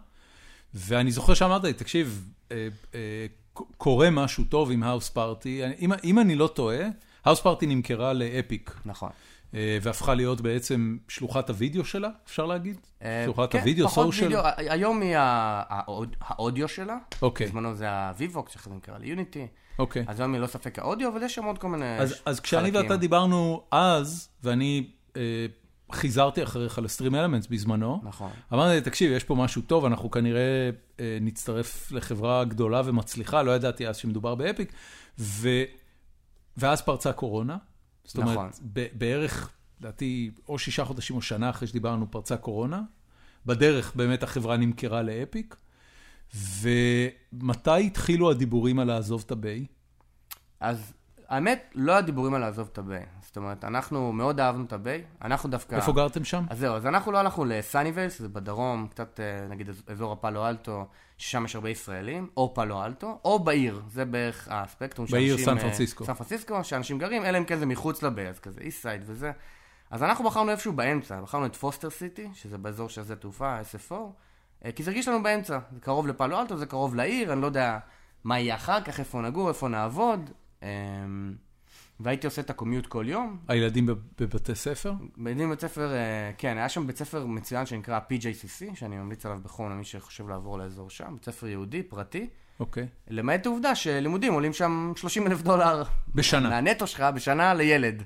[0.74, 3.26] ואני זוכר שאמרת לי, תקשיב, אה, אה,
[3.76, 6.78] קורה משהו טוב עם Houseparty, אם, אם אני לא טועה,
[7.24, 9.10] Houseparty נמכרה ל Epic, נכון.
[9.54, 12.76] אה, והפכה להיות בעצם שלוחת הוידאו שלה, אפשר להגיד?
[13.02, 14.28] אה, שלוחת כן, הוידאו, פחות social?
[14.28, 15.16] וידאו, ה- היום היא
[16.20, 16.96] האודיו שלה.
[17.22, 19.46] אוקיי, בזמנו זה ה Vivox, שאחרי זה נקרא ל Unity.
[19.78, 20.04] אוקיי.
[20.08, 22.70] אז היום היא לא ספק האודיו, אבל יש שם עוד כל מיני ש- אז כשאני
[22.70, 22.82] חלקים.
[22.82, 24.86] ואתה דיברנו אז, ואני
[25.16, 25.46] אה,
[25.92, 28.30] חיזרתי אחריך ל StreamElements בזמנו, נכון.
[28.52, 33.88] אמרתי תקשיב, יש פה משהו טוב, אנחנו כנראה אה, נצטרף לחברה גדולה ומצליחה, לא ידעתי
[33.88, 34.72] אז שמדובר ב Epic,
[35.18, 35.48] ו...
[36.56, 37.56] ואז פרצה קורונה.
[38.04, 38.50] זאת אומרת, נכון.
[38.72, 42.82] ב- בערך, לדעתי, או שישה חודשים או שנה אחרי שדיברנו, פרצה קורונה.
[43.46, 45.56] בדרך באמת החברה נמכרה ל Epic.
[46.34, 49.66] ומתי התחילו הדיבורים על לעזוב את ה Bay?
[50.60, 50.92] אז
[51.28, 53.06] האמת, לא הדיבורים על לעזוב את ה Bay.
[53.30, 55.04] זאת אומרת, אנחנו מאוד אהבנו את ה Bay.
[55.22, 55.74] אנחנו דווקא...
[55.74, 56.44] איפה גרתם שם?
[56.50, 60.48] אז זהו, אז אנחנו לא הלכנו לסאניבייל, שזה בדרום, קצת אה, נגיד אז- אזור הפאלו
[60.48, 60.86] אלטו,
[61.18, 65.62] ששם יש הרבה ישראלים, או פאלו אלטו, או בעיר, זה בערך הספקטרום בעיר סן אה,
[65.62, 66.04] פרנסיסקו.
[66.04, 69.02] סן פרנסיסקו, שאנשים גרים, אלא אם כן זה מחוץ ל Bay, אז כזה East Side
[69.04, 69.32] וזה.
[69.90, 73.94] אז אנחנו בחרנו איפשהו באמצע, בחרנו את פוסטר סיטי, שזה באזור של שדה תעופה, SFO,
[74.64, 77.46] אה, כי זה הרגיש לנו באמצע, זה קרוב לפאלו אלטו, זה קרוב לעיר, אני לא
[77.46, 77.78] יודע
[78.24, 80.30] מה יהיה אחר כך, איפה נגור, איפה נעבוד.
[82.00, 84.92] והייתי עושה את ה commute כל יום, הילדים בב- בבתי ספר?
[85.16, 85.98] בילדים בית ספר, אה,
[86.38, 90.58] כן, היה שם בית ספר מצוין שנקרא PJCC, שאני ממליץ עליו בחום למי שחושב לעבור
[90.58, 92.26] לאזור שם, בית ספר יהודי, פרטי,
[92.60, 92.86] אוקיי.
[93.10, 95.82] למעט העובדה שלימודים עולים שם 30 אלף דולר
[96.14, 96.48] בשנה.
[96.48, 98.02] מהנטו שלך בשנה לילד.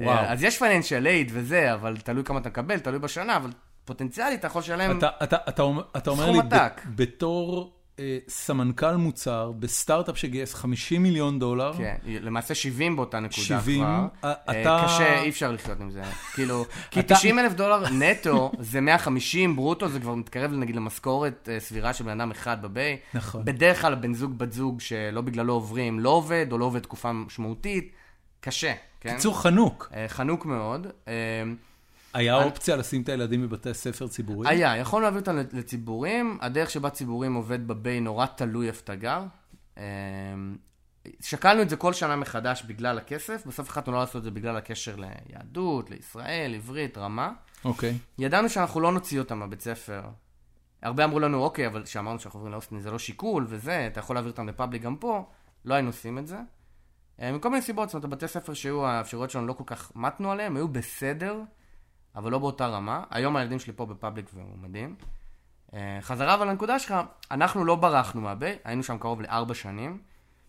[0.00, 0.08] וואו.
[0.10, 3.50] אה, אז יש פייננשל אייד וזה, אבל תלוי כמה אתה מקבל, תלוי בשנה, אבל
[3.84, 4.98] פוטנציאלית אתה יכול לשלם...
[4.98, 6.80] אתה, אתה, אתה, אומר- אתה אומר סכום לי, ב- עתק.
[6.94, 7.75] בתור
[8.28, 14.06] סמנכ"ל מוצר, בסטארט-אפ שגייס 50 מיליון דולר, כן, למעשה 70 באותה נקודה 70, כבר.
[14.24, 16.02] אה, אה, אתה- קשה, אי אפשר לחיות עם זה.
[16.34, 21.48] כאילו, כי אתה- 90 אלף דולר נטו זה 150 ברוטו, זה כבר מתקרב נגיד למשכורת
[21.52, 22.96] אה, סבירה של בן אדם אחד בביי.
[23.14, 23.44] נכון.
[23.44, 27.12] בדרך כלל בן זוג, בת זוג שלא בגללו עוברים, לא עובד, או לא עובד תקופה
[27.12, 27.92] משמעותית.
[28.40, 29.14] קשה, כן?
[29.14, 29.90] קיצור חנוק.
[29.94, 30.86] אה, חנוק מאוד.
[32.16, 34.52] היה אופציה לשים את הילדים בבתי ספר ציבוריים?
[34.52, 39.22] היה, יכולנו להעביר אותם לציבורים, הדרך שבה ציבורים עובד בביי נורא תלוי איפה אתה גר.
[39.76, 39.82] אמ,
[41.20, 44.56] שקלנו את זה כל שנה מחדש בגלל הכסף, בסוף החלטנו לא לעשות את זה בגלל
[44.56, 47.32] הקשר ליהדות, לישראל, עברית, רמה.
[47.64, 47.98] אוקיי.
[48.18, 50.02] ידענו שאנחנו לא נוציא אותם מהבית ספר.
[50.82, 54.16] הרבה אמרו לנו, אוקיי, אבל כשאמרנו שאנחנו עוברים לאוסטין זה לא שיקול וזה, אתה יכול
[54.16, 55.30] להעביר אותם לפאבליק גם פה,
[55.64, 56.38] לא היינו עושים את זה.
[57.20, 60.32] אה, מכל מיני סיבות, זאת אומרת, הבתי ספר שהיו, האפשרויות שלנו לא כל כך מתנו
[60.32, 61.40] עליהם, היו בסדר,
[62.16, 63.04] אבל לא באותה רמה.
[63.10, 64.96] היום הילדים שלי פה בפאבליק והוא מדהים.
[65.74, 66.94] אה, חזרה אבל לנקודה שלך,
[67.30, 69.98] אנחנו לא ברחנו מהביי, היינו שם קרוב לארבע שנים.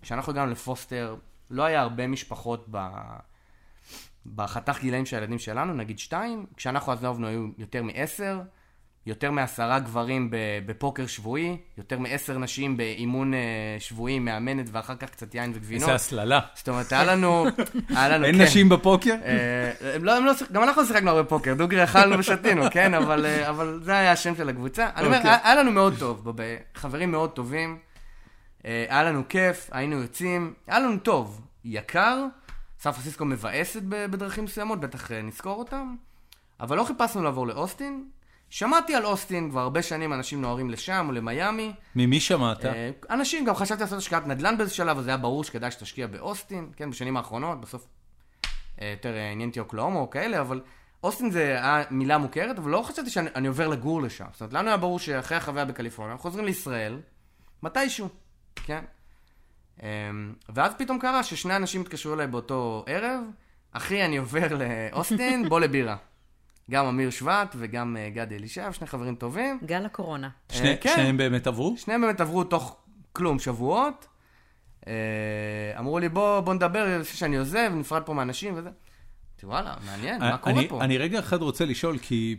[0.02, 1.16] כשאנחנו הגענו לפוסטר,
[1.50, 2.88] לא היה הרבה משפחות ב...
[4.36, 8.42] בחתך גילאים של הילדים שלנו, נגיד שתיים, כשאנחנו עזבנו היו יותר מעשר,
[9.08, 10.30] יותר מעשרה גברים
[10.65, 13.39] בפוקר שבועי, יותר מעשר נשים באימון אה,
[13.80, 15.82] שבועי, מאמנת, ואחר כך קצת יין וגבינות.
[15.82, 16.39] איזה הסללה.
[16.56, 17.46] זאת אומרת, היה לנו,
[17.89, 18.41] היה לנו, אין כן.
[18.41, 19.15] נשים בפוקר?
[19.26, 22.93] אה, הם לא, הם לא, גם אנחנו שיחקנו הרבה פוקר, דוגרי אכלנו ושתינו, כן?
[22.93, 24.89] אבל, אה, אבל זה היה השם של הקבוצה.
[24.96, 25.38] אני אומר, אוקיי.
[25.43, 26.28] היה לנו מאוד טוב,
[26.76, 27.78] חברים מאוד טובים,
[28.63, 31.41] היה לנו כיף, היינו יוצאים, היה לנו טוב.
[31.65, 32.26] יקר,
[32.80, 35.96] סן פרנסיסקו מבאסת בדרכים מסוימות, בטח נזכור אותם,
[36.60, 38.06] אבל לא חיפשנו לעבור לאוסטין.
[38.50, 41.74] שמעתי על אוסטין, כבר הרבה שנים אנשים נוהרים לשם או למיאמי.
[41.96, 42.66] ממי שמעת?
[42.66, 46.70] אה, אנשים, גם חשבתי לעשות השקעת נדל"ן באיזה שלב, אז היה ברור שכדאי שתשקיע באוסטין,
[46.76, 47.88] כן, בשנים האחרונות, בסוף
[48.82, 50.62] אה, יותר אה, עניין אותי אוקלאומה או כאלה, אבל
[51.04, 54.26] אוסטין זה היה מילה מוכרת, אבל לא חשבתי שאני אני עובר לגור לשם.
[54.32, 57.00] זאת אומרת, לנו היה ברור שאחרי החוויה בקליפורניה, אנחנו חוזרים לישראל,
[57.64, 58.10] מתישהו,
[58.56, 58.84] כן?
[59.84, 59.88] אה,
[60.50, 63.24] ואז פתאום קרה ששני אנשים התקשרו אליי באותו ערב,
[63.72, 65.96] אחי, אני עובר לאוסטין, בוא לבירה.
[66.72, 69.60] גם אמיר שבט וגם אה, גדי אלישב, שני חברים טובים.
[69.66, 70.30] גל הקורונה.
[70.52, 70.94] שני- אה, כן.
[70.96, 71.76] שניהם באמת עברו?
[71.78, 72.78] שניהם באמת עברו תוך
[73.14, 74.08] כלום, שבועות.
[74.88, 74.94] אה,
[75.80, 78.70] אמרו לי, בוא, בוא נדבר לפני שאני עוזב, נפרד פה מאנשים וזה.
[78.70, 80.82] אמרתי, וואלה, מעניין, מה קורה אני, פה?
[80.84, 82.38] אני רגע אחד רוצה לשאול, כי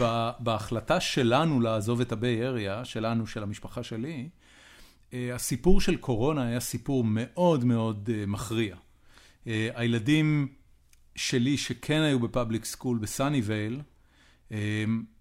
[0.00, 4.28] ב- בהחלטה שלנו לעזוב את הביי אריה, שלנו, של המשפחה שלי,
[5.12, 8.76] הסיפור של קורונה היה סיפור מאוד מאוד מכריע.
[9.46, 10.48] הילדים
[11.20, 13.80] שלי שכן היו בפאבליק סקול בסאניווייל,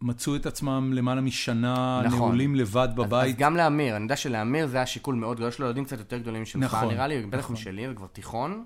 [0.01, 2.19] מצאו את עצמם למעלה משנה נכון.
[2.19, 3.27] נעולים לבד בבית.
[3.27, 5.85] אז, אז גם לאמיר, אני יודע שלאמיר זה היה שיקול מאוד גדול, יש לו ילדים
[5.85, 7.53] קצת יותר גדולים משלך, נכון, נראה לי, בטח נכון.
[7.53, 8.65] משלי, וכבר תיכון.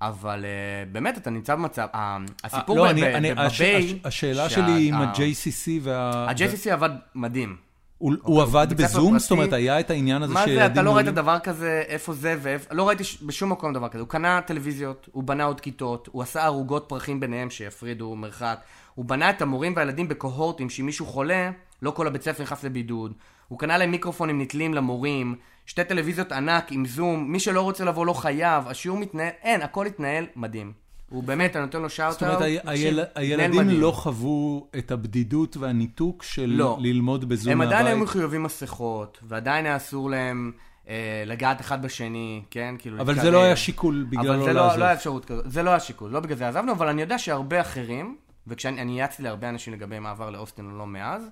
[0.00, 1.96] אבל uh, באמת, אתה נמצא במצב, uh,
[2.44, 4.00] הסיפור לא, בביי...
[4.04, 6.30] השאלה שלי עם ה-JCC וה...
[6.30, 7.56] ה-JCC עבד מדהים.
[7.98, 9.10] הוא הוא עבד בזום?
[9.10, 10.54] פרטי, זאת אומרת, היה את העניין הזה שילדים...
[10.54, 12.74] מה זה, אתה לא ראית דבר כזה, איפה זה ואיפה...
[12.74, 14.00] לא ראיתי בשום מקום דבר כזה.
[14.00, 18.58] הוא קנה טלוויזיות, הוא בנה עוד כיתות, הוא עשה ערוגות פרחים ביניהם שיפרידו מרחק.
[18.94, 21.50] הוא בנה את המורים והילדים בקוהורטים, שאם מישהו חולה,
[21.82, 23.12] לא כל הבית ספר נכנס לבידוד.
[23.48, 25.34] הוא קנה להם מיקרופונים נתלים למורים,
[25.66, 29.86] שתי טלוויזיות ענק עם זום, מי שלא רוצה לבוא לא חייב, השיעור מתנהל, אין, הכל
[29.86, 30.85] התנהל מדהים.
[31.10, 36.22] הוא באמת, אני נותן לו שאוט זאת אומרת, היל, הילדים לא חוו את הבדידות והניתוק
[36.22, 36.78] של לא.
[36.80, 37.72] ללמוד בזום מהבית?
[37.72, 40.52] הם עדיין היו מחויבים מסכות, ועדיין היה אסור להם
[40.88, 42.74] אה, לגעת אחד בשני, כן?
[42.78, 43.00] כאילו...
[43.00, 44.48] אבל זה לא היה שיקול בגלל לא לעזוב.
[44.48, 46.72] אבל זה לא, לא היה אפשרות כזאת, זה לא היה שיקול, לא בגלל זה עזבנו,
[46.72, 48.16] אבל אני יודע שהרבה אחרים,
[48.46, 51.30] וכשאני יעצתי להרבה אנשים לגבי מעבר לאוסטין או לא מאז, אני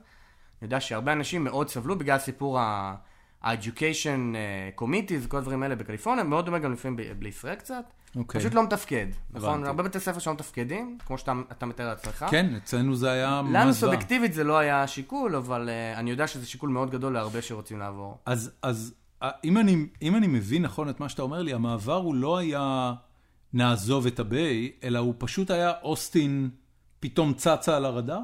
[0.62, 6.46] יודע שהרבה אנשים מאוד סבלו בגלל סיפור ה-education אה, committees, כל הדברים האלה בקליפורניה, מאוד
[6.46, 7.84] דומה גם לפעמים בישראל קצת.
[8.14, 8.18] Okay.
[8.18, 8.40] אוקיי.
[8.40, 9.64] פשוט לא מתפקד, נכון?
[9.64, 12.26] הרבה בתי ספר שלא מתפקדים, כמו שאתה מתאר לעצמך.
[12.30, 16.26] כן, אצלנו זה היה ממש לנו סובייקטיבית זה לא היה שיקול, אבל uh, אני יודע
[16.26, 18.18] שזה שיקול מאוד גדול להרבה שרוצים לעבור.
[18.26, 18.94] אז, אז
[19.44, 22.94] אם, אני, אם אני מבין נכון את מה שאתה אומר לי, המעבר הוא לא היה
[23.52, 26.50] נעזוב את הביי, אלא הוא פשוט היה אוסטין
[27.00, 28.20] פתאום צצה על הרדאר?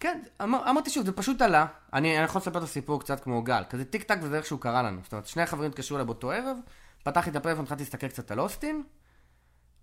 [0.00, 1.66] כן, אמר, אמרתי שוב, זה פשוט עלה.
[1.92, 4.60] אני, אני יכול לספר את הסיפור קצת כמו גל, כזה טיק טק וזה איך שהוא
[4.60, 5.00] קרה לנו.
[5.02, 6.56] זאת אומרת, שני החברים התקשרו אליי באותו ערב,
[7.02, 8.82] פתחתי את הפלאפון, התחלתי להסתכל קצת על אוסטין,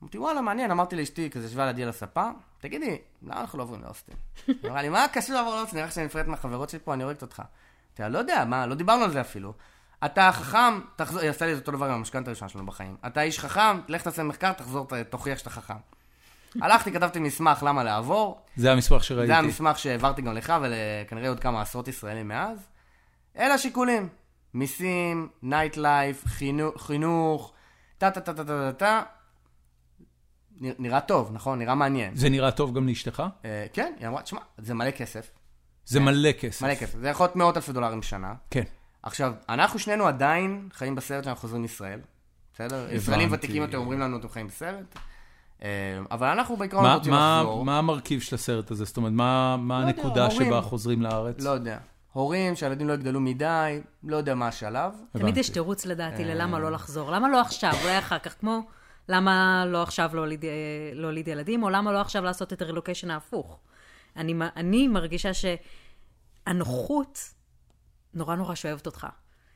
[0.01, 3.81] אמרתי, וואלה, מעניין, אמרתי לאשתי, כזה ישבה לידי על הספה, תגידי, למה אנחנו לא עוברים
[3.83, 4.15] לאוסטין?
[4.47, 5.79] היא אמרה לי, מה קשור לעבור לאוסטין?
[5.79, 7.41] נראה שאני נפרדת מהחברות שלי פה, אני הורגת אותך.
[7.95, 9.53] אמרתי, לא יודע, מה, לא דיברנו על זה אפילו.
[10.05, 12.95] אתה חכם, תחזור, היא עשתה לי את אותו דבר עם המשכנתה הראשונה שלנו בחיים.
[13.07, 15.73] אתה איש חכם, לך תעשה מחקר, תחזור, תוכיח שאתה חכם.
[16.61, 18.41] הלכתי, כתבתי מסמך למה לעבור.
[18.55, 19.27] זה המסמך שראיתי.
[19.27, 22.67] זה המסמך שהעברתי גם לך וכנראה עוד כמה עשרות ישראלים מאז.
[23.37, 24.09] אלה השיקולים.
[24.53, 26.23] מיסים, nightlife,
[26.77, 27.53] חינוך,
[27.97, 29.03] טה טה טה טה טה טה.
[30.59, 31.59] נראה טוב, נכון?
[31.59, 32.15] נראה מעניין.
[32.15, 33.23] זה נראה טוב גם לאשתך?
[33.45, 35.31] אה, כן, היא אמרה, תשמע, זה מלא כסף.
[35.85, 36.61] זה מלא כסף.
[36.61, 36.99] מלא כסף.
[36.99, 38.33] זה יכול להיות מאות אלפי דולרים בשנה.
[38.49, 38.63] כן.
[39.03, 41.99] עכשיו, אנחנו שנינו עדיין חיים בסרט שאנחנו חוזרים לישראל.
[42.53, 42.87] בסדר?
[42.91, 44.99] ישראלים ותיקים יותר אומרים לנו, אתם חיים בסרט.
[45.63, 45.69] אה,
[46.11, 47.65] אבל אנחנו בעיקרון רוצים לחזור.
[47.65, 48.85] מה המרכיב של הסרט הזה?
[48.85, 51.43] זאת אומרת, מה לא הנקודה שבה חוזרים לארץ?
[51.43, 51.77] לא יודע.
[52.13, 54.93] הורים, שהילדים לא יגדלו מדי, לא יודע מה השלב.
[55.11, 57.11] תמיד יש תירוץ לדעתי ללמה לא לחזור.
[57.11, 58.61] למה לא עכשיו, אולי אחר כך, כמו
[59.09, 60.45] למה לא עכשיו להוליד,
[60.93, 63.59] להוליד ילדים, או למה לא עכשיו לעשות את הרילוקיישן ההפוך.
[64.15, 65.29] אני, אני מרגישה
[66.45, 67.19] שהנוחות
[68.13, 69.07] נורא נורא שואבת אותך.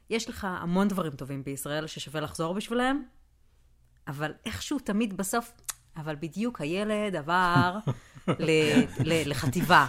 [0.09, 3.03] יש לך המון דברים טובים בישראל ששווה לחזור בשבילם,
[4.07, 5.51] אבל איכשהו תמיד בסוף,
[5.97, 7.77] אבל בדיוק הילד עבר
[9.25, 9.85] לחטיבה.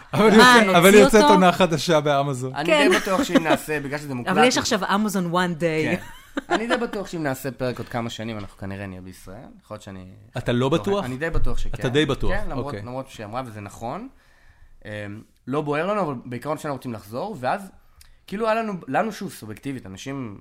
[0.77, 2.55] אבל יוצאת עונה חדשה באמזון.
[2.55, 4.33] אני די בטוח שאם נעשה, בגלל שזה מוקלט...
[4.33, 6.01] אבל יש עכשיו אמזון one day.
[6.35, 6.53] כן.
[6.53, 9.49] אני די בטוח שאם נעשה פרק עוד כמה שנים, אנחנו כנראה נהיה בישראל.
[9.63, 10.07] יכול להיות שאני...
[10.39, 11.05] אתה לא בטוח?
[11.05, 11.71] אני די בטוח שכן.
[11.75, 13.15] אתה די בטוח, כן, למרות אוקיי.
[13.15, 14.09] שהיא אמרה, וזה נכון.
[14.85, 14.91] אמ,
[15.47, 17.71] לא בוער לנו, אבל בעיקרון שלנו רוצים לחזור, ואז
[18.27, 20.41] כאילו היה לנו, לנו שוב, סובייקטיבית, אנשים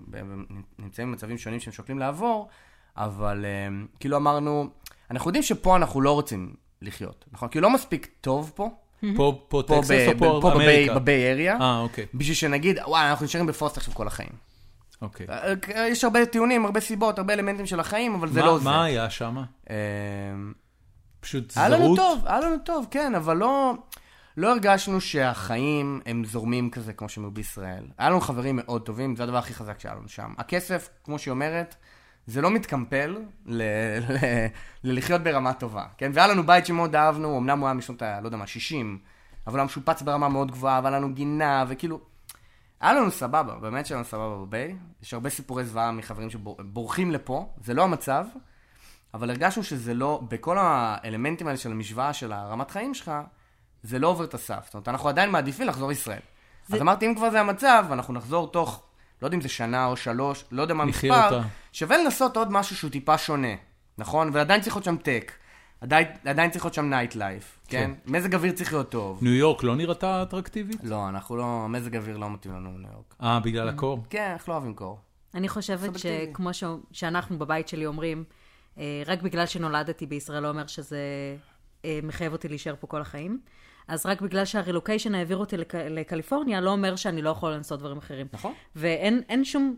[0.80, 2.50] נמצאים במצבים שונים שהם שוקלים לעבור,
[2.98, 4.70] אבל אמ, כאילו אמרנו,
[5.12, 7.50] אנחנו יודעים שפה אנחנו לא רוצים לחיות, נכון?
[7.50, 8.70] כי לא מספיק טוב פה.
[9.16, 10.94] פה, פה טקסס או פה אמריקה?
[10.94, 11.58] פה בביי אריה.
[11.62, 12.06] אה, אוקיי.
[12.14, 14.53] בשביל שנגיד, וואי, אנחנו נשארים בפוסט עכשיו כל החיים.
[15.04, 15.28] אוקיי.
[15.30, 18.66] אה, יש הרבה טיעונים, הרבה סיבות, הרבה אלמנטים של החיים, אבל זה לא זה.
[18.66, 19.44] מה היה שם?
[21.20, 21.66] פשוט זרות?
[21.66, 23.74] היה לנו טוב, היה לנו טוב, כן, אבל לא...
[24.38, 27.86] לא הרגשנו שהחיים הם זורמים כזה כמו שהם היו בישראל.
[27.98, 30.34] היה לנו חברים מאוד טובים, זה הדבר הכי חזק שהיה לנו שם.
[30.38, 31.76] הכסף, כמו שהיא אומרת,
[32.28, 33.18] זה לא מתקמפל
[34.84, 36.12] ללחיות ברמה טובה, כן?
[36.14, 38.22] והיה לנו בית שמאוד אהבנו, אמנם הוא היה משנות ה...
[38.22, 38.98] לא יודע מה, 60,
[39.48, 42.13] אבל הוא היה משופץ ברמה מאוד גבוהה, והיה לנו גינה, וכאילו...
[42.84, 44.76] היה לנו סבבה, באמת שהיה לנו סבבה בביי.
[45.04, 48.26] יש הרבה סיפורי זוועה מחברים שבורחים לפה, זה לא המצב,
[49.14, 53.12] אבל הרגשנו שזה לא, בכל האלמנטים האלה של המשוואה של הרמת חיים שלך,
[53.84, 54.62] זה לא עובר את הסף.
[54.66, 56.20] זאת אומרת, אנחנו עדיין מעדיפים לחזור לישראל.
[56.68, 56.76] זה...
[56.76, 58.84] אז אמרתי, אם כבר זה המצב, אנחנו נחזור תוך,
[59.22, 61.42] לא יודע אם זה שנה או שלוש, לא יודע מה המספר,
[61.72, 63.56] שווה לנסות עוד משהו שהוא טיפה שונה,
[63.98, 64.30] נכון?
[64.34, 65.32] ועדיין צריך להיות שם tech.
[65.84, 67.92] עדיין, עדיין צריך להיות שם nightlife, כן?
[68.06, 68.12] כן?
[68.12, 69.20] מזג אוויר צריך להיות טוב.
[69.24, 70.84] ניו יורק לא נראתה אטרקטיבית?
[70.84, 73.16] לא, אנחנו לא, מזג אוויר לא מתאים לנו ניו יורק.
[73.22, 74.04] אה, בגלל הקור?
[74.10, 75.00] כן, אנחנו לא אוהבים קור.
[75.34, 76.64] אני חושבת שכמו ש...
[76.92, 78.24] שאנחנו בבית שלי אומרים,
[78.78, 81.00] אה, רק בגלל שנולדתי בישראל לא אומר שזה
[81.86, 83.40] אה, מחייב אותי להישאר פה כל החיים.
[83.88, 85.76] אז רק בגלל שהרילוקיישן העביר אותי לק...
[85.76, 88.28] לקליפורניה, לא אומר שאני לא יכול לנסות דברים אחרים.
[88.34, 88.54] נכון.
[88.76, 89.76] ואין שום...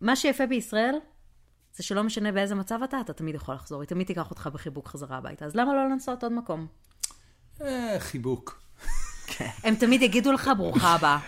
[0.00, 0.94] מה שיפה בישראל,
[1.76, 4.88] זה שלא משנה באיזה מצב אתה, אתה תמיד יכול לחזור, היא תמיד תיקח אותך בחיבוק
[4.88, 5.44] חזרה הביתה.
[5.44, 6.66] אז למה לא לנסות עוד מקום?
[7.62, 8.60] אה, חיבוק.
[9.64, 11.18] הם תמיד יגידו לך, ברוכה הבאה.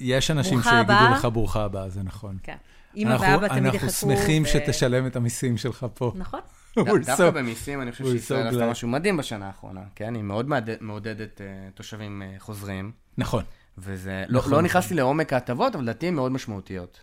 [0.00, 0.92] יש אנשים שיגידו.
[1.12, 2.38] לך ברוכה הבאה, זה נכון.
[2.42, 2.56] כן.
[2.96, 3.86] אמא אנחנו- ואבא תמיד יחכו.
[3.86, 6.12] אנחנו שמחים ו- שתשלם את המיסים שלך פה.
[6.14, 6.40] נכון.
[7.06, 8.70] דווקא במיסים, אני חושב שישראל עשתה.
[8.70, 10.14] משהו מדהים בשנה האחרונה, כן?
[10.14, 10.46] היא מאוד
[10.80, 13.44] מעודדת אה, תושבים אה, חוזרים, נכון.
[13.78, 14.52] וזה, לא- נכון.
[14.52, 17.00] לא נכנסתי לעומק ההטבות, אבל לדעתי הן מאוד משמעותיות.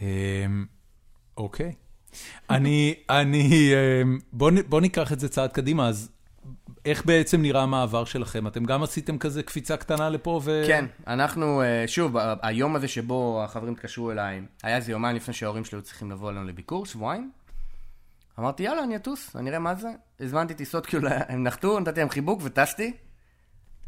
[0.00, 0.06] אמ,
[1.36, 1.72] אוקיי.
[2.50, 3.72] אני, אני,
[4.02, 6.10] אמ, בוא נ- בוא ניקח את זה צעד קדימה, אז
[6.84, 8.46] איך בעצם נראה המעבר שלכם?
[8.46, 10.64] אתם גם עשיתם כזה קפיצה קטנה לפה ו...
[10.66, 15.64] כן, אנחנו, אה, שוב, היום הזה שבו החברים התקשרו אליי, היה איזה יומיים לפני שההורים
[15.64, 17.30] שלי היו צריכים לבוא אלינו לביקור, שבועיים.
[18.38, 19.88] אמרתי, יאללה, אני אטוס, אני אראה מה זה.
[20.20, 22.92] הזמנתי טיסות, כאילו, הם נחתו, נתתי להם חיבוק וטסתי.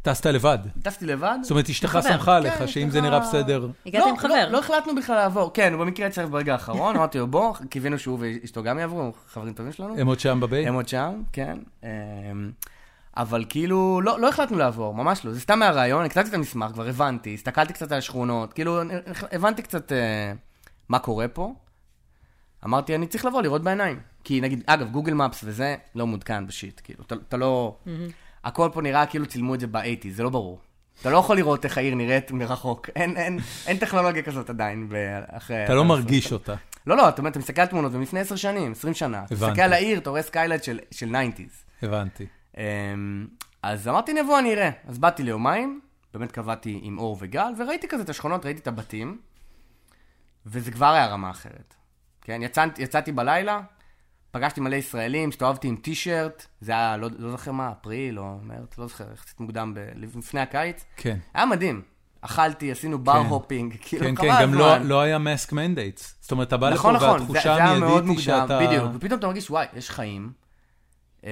[0.01, 0.57] טסת לבד.
[0.81, 1.37] טסתי לבד.
[1.41, 1.99] זאת אומרת, אשתך.
[2.01, 3.67] סמכה עליך, כן, שאם זה נראה בסדר...
[3.85, 4.45] הגעת לא, עם חבר.
[4.45, 5.53] לא, לא החלטנו בכלל לעבור.
[5.53, 9.53] כן, הוא במקרה הצטרף ברגע האחרון, אמרתי לו, בוא, קיווינו שהוא ואשתו גם יעברו, חברים
[9.53, 9.97] טובים שלנו.
[9.97, 10.67] הם עוד שם בבית?
[10.67, 11.57] הם עוד שם, כן.
[11.83, 11.89] אמ,
[13.17, 15.33] אבל כאילו, לא, לא החלטנו לעבור, ממש לא.
[15.33, 18.81] זה סתם מהרעיון, אני קצת את המסמך, כבר הבנתי, הסתכלתי קצת על השכונות, כאילו,
[19.31, 20.33] הבנתי קצת אה,
[20.89, 21.53] מה קורה פה.
[22.65, 23.99] אמרתי, אני צריך לבוא, לראות בעיניים.
[24.23, 27.77] כי נגיד, אגב, גוגל מפס וזה לא מעודכן בשיט, כאילו, אתה, אתה לא...
[28.47, 30.59] הכל פה נראה כאילו צילמו את זה ב-80, זה לא ברור.
[31.01, 32.89] אתה לא יכול לראות איך העיר נראית מרחוק.
[32.95, 34.89] אין, אין, אין טכנולוגיה כזאת עדיין,
[35.27, 35.65] אחרי...
[35.65, 36.55] אתה לא מרגיש אותה.
[36.87, 39.23] לא, לא, אתה אתה מסתכל על תמונות, ומלפני עשר שנים, עשרים שנה.
[39.25, 39.51] אתה הבנתי.
[39.51, 41.85] מסתכל על העיר, אתה רואה skyline של, של 90's.
[41.85, 42.25] הבנתי.
[42.57, 43.27] אמ,
[43.63, 44.69] אז אמרתי, נבוא, אני אראה.
[44.87, 45.79] אז באתי ליומיים,
[46.13, 49.17] באמת קבעתי עם אור וגל, וראיתי כזה את השכונות, ראיתי את הבתים,
[50.45, 51.73] וזה כבר היה רמה אחרת.
[52.21, 53.61] כן, יצאתי, יצאתי בלילה,
[54.37, 58.77] פגשתי מלא ישראלים, הסתובבתי עם טישרט, זה היה, לא, לא זוכר מה, אפריל או מרץ,
[58.77, 60.85] לא זוכר, יחסית מוקדם, ב, לפני הקיץ.
[60.95, 61.17] כן.
[61.33, 61.81] היה מדהים.
[62.21, 63.29] אכלתי, עשינו בר כן.
[63.29, 64.53] hopping, כאילו, כן, כן, גם.
[64.53, 66.15] לא- לא היה mask mandates.
[66.21, 68.47] זאת אומרת, אתה בא לפה נכון, נכון, זה, והתחושה זה היה מאוד המיידית היא מוקדם,
[68.47, 68.59] שאתה...
[68.67, 70.31] בדיוק, ופתאום אתה מרגיש, וואי, יש חיים.
[71.23, 71.29] אמ,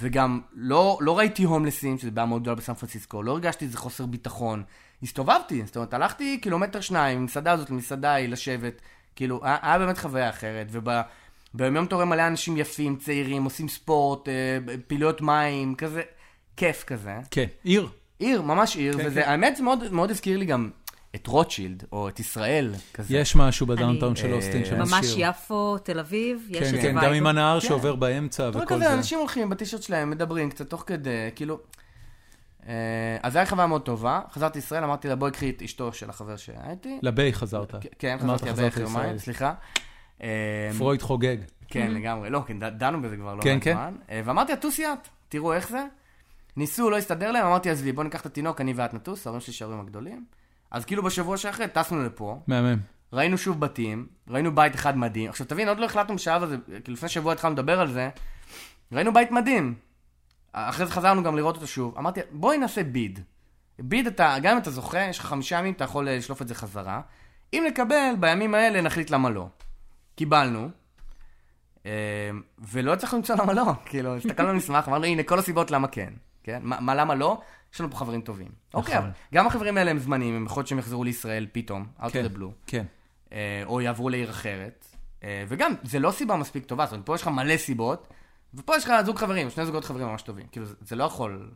[0.00, 4.06] וגם לא, לא ראיתי הומלסים, שזה בעיה מאוד גדולה בסן פרנסיסקו, לא הרגשתי איזה חוסר
[4.06, 4.62] ביטחון.
[5.02, 8.82] הסתובבתי, זאת אומרת, הלכתי קילומטר שניים, ממסעדה הזאת למסעדה ההיא, לשבת,
[9.16, 10.66] כאילו, היה, באמת חוויה אחרת,
[11.58, 16.02] וביום אתה רואה מלא אנשים יפים, צעירים, עושים ספורט, אה, פעילויות מים, כזה,
[16.56, 17.14] כיף כזה.
[17.30, 17.88] כן, עיר.
[18.18, 19.28] עיר, ממש עיר, כן, וזה, כן.
[19.28, 20.70] האמת, זה מאוד, מאוד הזכיר לי גם
[21.14, 23.16] את רוטשילד, או את ישראל, כזה.
[23.16, 24.96] יש משהו ב downtown של אה, אוסטין שמזכיר.
[24.96, 27.12] ממש יפו, תל אביב, יש כן, איזה כן, גם.
[27.12, 27.68] עם הנהר כן.
[27.68, 28.94] שעובר באמצע וכל כזה, זה.
[28.94, 31.58] אנשים הולכים בטישרט שלהם, מדברים קצת תוך כדי, כאילו...
[32.68, 32.72] אה,
[33.22, 34.20] אז זו הייתה חוויה מאוד טובה.
[34.32, 36.98] חזרתי לישראל, אמרתי לה, בואי קחי את אשתו של החבר שהיה איתי.
[37.02, 37.74] ל Bay חזרת.
[37.98, 38.70] כן, חזרתי לישראל.
[38.82, 39.52] יומיים, סליחה.
[40.22, 41.36] אה, פרויד חוגג.
[41.68, 42.30] כן, לגמרי.
[42.30, 43.72] לא, כן, דנו בזה כבר לא כן, מעט כן.
[43.72, 43.94] זמן.
[44.10, 45.86] אה, ואמרתי לה, טוסי את, תראו איך זה.
[46.56, 49.52] ניסו, לא הסתדר להם, אמרתי, עזבי, בוא ניקח את התינוק, אני ואת נטוס, ההורים שלי
[49.52, 50.24] שההורים הגדולים.
[50.70, 52.78] אז כאילו בשבוע שאחרי, טסנו לפה, מהמם.
[53.12, 55.30] ראינו שוב בתים, ראינו בית אחד מדהים.
[55.30, 58.08] עכשיו תבין, עוד לא החלטנו בשלב הזה, כאילו לפני שבוע התחלנו לדבר על זה,
[58.92, 59.74] ראינו בית מדהים.
[60.52, 61.98] אחרי זה חזרנו גם לראות אותו שוב.
[61.98, 63.20] אמרתי, בואי נעשה ביד.
[63.78, 66.48] ביד אתה, גם אם אתה זוכה, יש לך חמישה ימים, אתה יכול אה, לשלוף את
[66.48, 67.00] זה חזרה.
[67.52, 69.48] אם נקבל, בימים האלה נחליט למה לא.
[70.16, 70.68] קיבלנו,
[71.86, 71.90] אה,
[72.58, 73.64] ולא הצלחנו למצוא למה לא.
[73.84, 76.12] כאילו, הסתכלנו על מסמך, אמרנו, הנה, כל הסיבות למה כן.
[76.42, 76.60] כן?
[76.62, 77.40] מה, מה למה לא?
[77.74, 78.48] יש לנו פה חברים טובים.
[78.74, 82.10] אוקיי, אבל גם החברים האלה הם זמניים, הם יכול להיות שהם יחזרו לישראל פתאום, out
[82.10, 82.24] כן.
[82.24, 82.52] of the blue.
[82.66, 82.84] כן.
[83.32, 84.86] אה, או יעברו לעיר אחרת.
[85.24, 88.08] אה, וגם, זה לא סיבה מספיק טובה, זאת אומרת, פה יש לך מלא סיבות,
[88.54, 90.46] ופה יש לך זוג חברים, שני זוגות חברים ממש טובים.
[90.52, 91.50] כאילו, זה, זה לא יכול...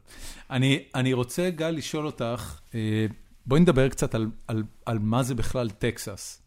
[0.50, 3.06] אני, אני רוצה, גל, לשאול אותך, אה,
[3.46, 6.39] בואי נדבר קצת על, על, על מה זה בכלל טקסס.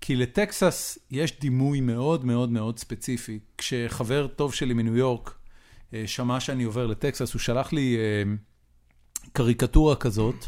[0.00, 3.38] כי לטקסס יש דימוי מאוד מאוד מאוד ספציפי.
[3.58, 5.34] כשחבר טוב שלי מניו יורק
[5.94, 8.32] אה, שמע שאני עובר לטקסס, הוא שלח לי אה,
[9.32, 10.44] קריקטורה כזאת,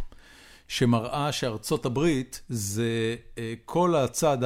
[0.69, 4.39] שמראה שארצות הברית זה אה, כל הצד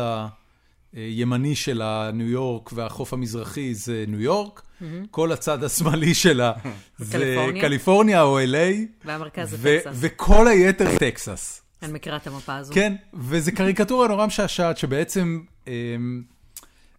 [0.92, 4.62] הימני של הניו יורק והחוף המזרחי זה ניו יורק,
[5.10, 6.52] כל הצד השמאלי שלה
[6.98, 8.22] זה קליפורניה.
[8.22, 9.98] או LA, והמרכז זה טקסס.
[10.00, 11.63] וכל היתר טקסס.
[11.84, 12.74] אני מכירה את המפה הזו.
[12.74, 16.22] כן, וזו קריקטורה נורא משעשעת, שבעצם אמ,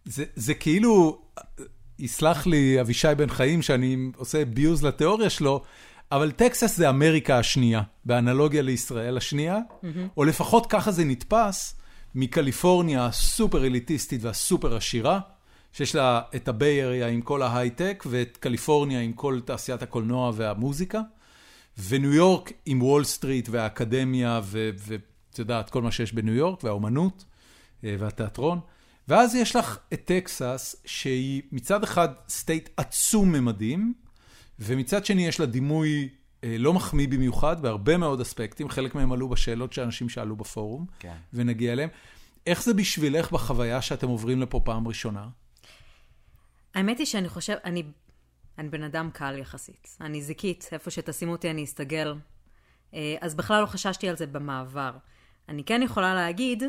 [0.04, 1.18] זה, זה כאילו,
[1.98, 5.62] יסלח לי אבישי בן חיים שאני עושה abuse לתיאוריה שלו,
[6.12, 9.58] אבל טקסס זה אמריקה השנייה, באנלוגיה לישראל השנייה,
[10.16, 11.76] או לפחות ככה זה נתפס,
[12.14, 15.20] מקליפורניה הסופר אליטיסטית והסופר עשירה,
[15.72, 20.32] שיש לה את ה Bay Area עם כל ההייטק, ואת קליפורניה עם כל תעשיית הקולנוע
[20.34, 21.00] והמוזיקה.
[21.78, 27.24] וניו יורק עם וול סטריט והאקדמיה ואת יודעת, כל מה שיש בניו יורק, והאומנות
[27.84, 28.60] אה, והתיאטרון.
[29.08, 33.94] ואז יש לך את טקסס, שהיא מצד אחד state עצום ממדים,
[34.58, 36.08] ומצד שני יש לה דימוי
[36.44, 41.14] אה, לא מחמיא במיוחד בהרבה מאוד אספקטים, חלק מהם עלו בשאלות שאנשים שאלו בפורום, כן.
[41.32, 41.88] ונגיע אליהם.
[42.46, 45.28] איך זה בשבילך בחוויה שאתם עוברים לפה פעם ראשונה?
[46.74, 47.82] האמת היא שאני חושב, אני,
[48.58, 49.96] אני בן אדם קל יחסית.
[50.00, 52.14] אני זיקית, איפה שתשימו אותי אני אסתגל.
[52.94, 54.90] אה, אז בכלל לא חששתי על זה במעבר.
[55.48, 56.62] אני כן יכולה להגיד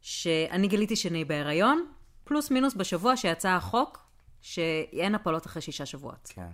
[0.00, 1.86] שאני גיליתי שאני בהיריון,
[2.24, 4.08] פלוס מינוס בשבוע שיצא החוק,
[4.40, 6.32] שאין הפלות אחרי שישה שבועות.
[6.34, 6.48] כן.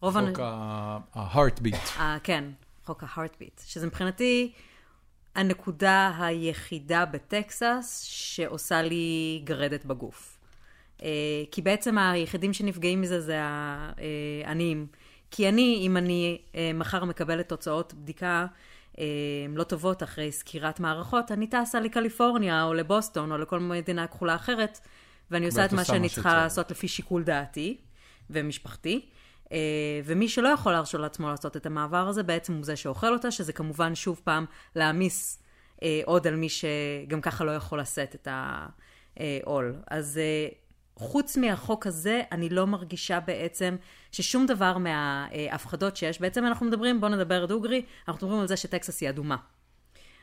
[0.00, 2.00] רוב חוק ה-heartbeat.
[2.00, 2.44] ה- כן,
[2.84, 4.52] חוק ה-heartbeat, שזה מבחינתי
[5.34, 10.35] הנקודה היחידה בטקסס שעושה לי גרדת בגוף.
[11.02, 11.08] אה,
[11.50, 14.86] כי בעצם היחידים שנפגעים מזה זה העניים.
[15.30, 18.46] כי אני, אם אני אה, מחר מקבלת תוצאות בדיקה
[18.98, 19.04] אה,
[19.54, 24.80] לא טובות אחרי סקירת מערכות, אני טסה לקליפורניה או לבוסטון או לכל מדינה כחולה אחרת,
[25.30, 26.34] ואני עושה את מה שאני צריכה.
[26.34, 27.76] לעשות לפי שיקול דעתי
[28.30, 29.08] ומשפחתי.
[29.52, 29.58] אה,
[30.04, 33.52] ומי שלא יכול להרשות לעצמו לעשות את המעבר הזה, בעצם הוא זה שאוכל אותה, שזה
[33.52, 34.44] כמובן שוב פעם
[34.76, 35.42] להעמיס
[35.82, 39.74] אה, עוד על מי שגם ככה לא יכול לשאת את העול.
[39.86, 40.48] אז אה,
[40.98, 43.76] חוץ מהחוק הזה, אני לא מרגישה בעצם
[44.12, 49.00] ששום דבר מההפחדות שיש, בעצם אנחנו מדברים, בואו נדבר דוגרי, אנחנו מדברים על זה שטקסס
[49.00, 49.36] היא אדומה.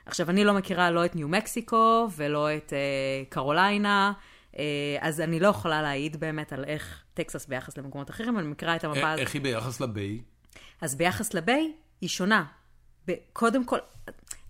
[0.05, 4.13] עכשיו, אני לא מכירה לא את ניו מקסיקו ולא את אה, קרוליינה,
[4.57, 4.63] אה,
[4.99, 8.83] אז אני לא יכולה להעיד באמת על איך טקסס ביחס למקומות אחרים, אני מכירה את
[8.83, 9.19] המפה א- הזאת.
[9.19, 10.21] איך היא ביחס לביי?
[10.81, 12.45] אז ביחס לביי, היא שונה.
[13.33, 13.79] קודם כל,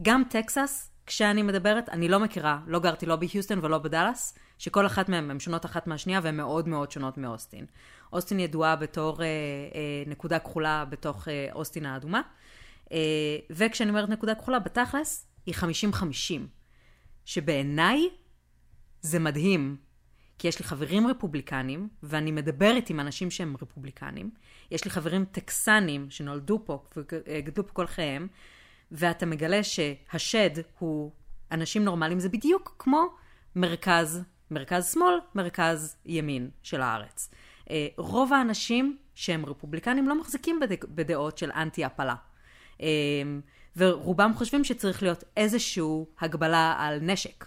[0.02, 5.10] גם טקסס, כשאני מדברת, אני לא מכירה, לא גרתי לא בהיוסטון ולא בדאלאס, שכל אחת
[5.10, 7.66] מהן, הן שונות אחת מהשנייה והן מאוד מאוד שונות מאוסטין.
[8.14, 9.30] אוסטין ידועה בתור אה, אה,
[10.08, 12.22] נקודה כחולה בתוך אה, אוסטין האדומה,
[12.92, 12.98] אה,
[13.50, 15.96] וכשאני אומרת נקודה כחולה, בתכלס, היא 50-50,
[17.26, 18.10] שבעיניי
[19.02, 19.78] זה מדהים,
[20.40, 24.30] כי יש לי חברים רפובליקנים, ואני מדברת עם אנשים שהם רפובליקנים.
[24.72, 28.28] יש לי חברים טקסנים שנולדו פה וגדלו פה כל חייהם,
[28.92, 30.50] ואתה מגלה שהשד
[30.80, 31.12] הוא
[31.52, 33.08] אנשים נורמליים, זה בדיוק כמו
[33.56, 34.24] מרכז,
[34.54, 37.30] מרכז שמאל, מרכז ימין של הארץ.
[37.70, 42.16] אה, רוב האנשים שהם רפובליקנים לא מחזיקים בד- בדעות של אנטי-הפלה.
[42.82, 42.88] אה,
[43.78, 45.84] ורובם חושבים שצריך להיות איזושהי
[46.20, 47.46] הגבלה על נשק.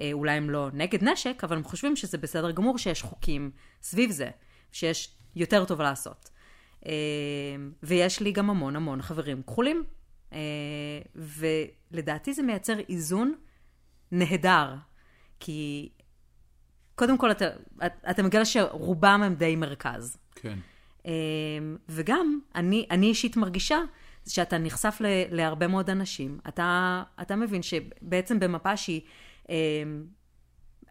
[0.00, 3.50] אה, אולי הם לא נגד נשק, אבל הם חושבים שזה בסדר גמור שיש חוקים
[3.82, 4.30] סביב זה,
[4.72, 6.30] שיש יותר טוב לעשות.
[7.82, 9.84] ויש לי גם המון המון חברים כחולים,
[11.14, 13.34] ולדעתי זה מייצר איזון
[14.12, 14.74] נהדר,
[15.40, 15.88] כי
[16.96, 17.44] קודם כל אתה,
[18.10, 20.16] אתה מגלה שרובם הם די מרכז.
[20.34, 20.58] כן.
[21.06, 23.78] אמ, וגם, אני, אני אישית מרגישה
[24.28, 26.38] שאתה נחשף ל, להרבה מאוד אנשים.
[26.48, 29.00] אתה, אתה מבין שבעצם במפה שהיא
[29.48, 29.54] אמ,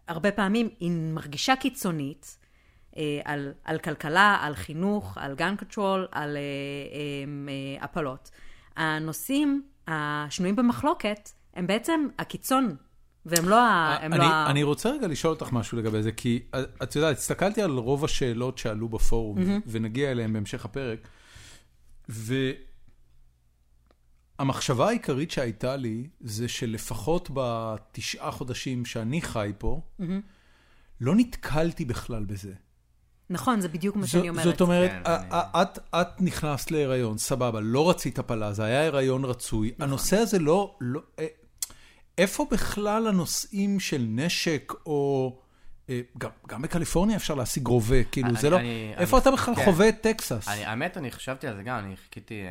[0.08, 2.38] הרבה פעמים היא מרגישה קיצונית
[2.96, 6.42] אה, על, על כלכלה, על חינוך, על gun control, על אה,
[7.24, 8.30] אמ, אה, הפלות.
[8.76, 12.76] הנושאים השנויים במחלוקת הם בעצם הקיצון,
[13.28, 13.96] והם לא ה...
[14.00, 14.46] הם אני, לא ה...
[14.50, 18.04] אני רוצה רגע לשאול אותך משהו לגבי זה, כי אה, את יודעת, הסתכלתי על רוב
[18.04, 21.08] השאלות שעלו בפורום, ונגיע אליהן בהמשך הפרק,
[24.38, 29.80] והמחשבה העיקרית שהייתה לי, זה שלפחות בתשעה חודשים שאני חי פה,
[31.00, 32.52] לא נתקלתי בכלל בזה.
[33.30, 34.44] נכון, זה בדיוק מה שאני אומרת.
[34.44, 35.16] זאת אומרת, כן, א-
[35.54, 39.72] אני- את, את נכנסת להיריון, סבבה, לא רצית הפלה, זה היה הריון רצוי.
[39.78, 41.00] הנושא הזה לא, לא...
[42.18, 45.32] אה, איפה בכלל הנושאים של נשק או...
[45.90, 48.56] אה, גם, גם בקליפורניה אפשר להשיג רובה, כאילו, אני- זה לא...
[48.58, 49.64] אני- איפה אני- אתה בכלל כן.
[49.64, 50.48] חווה את טקסס?
[50.48, 52.48] אני, האמת, אני חשבתי על זה גם, אני חיכיתי, אה,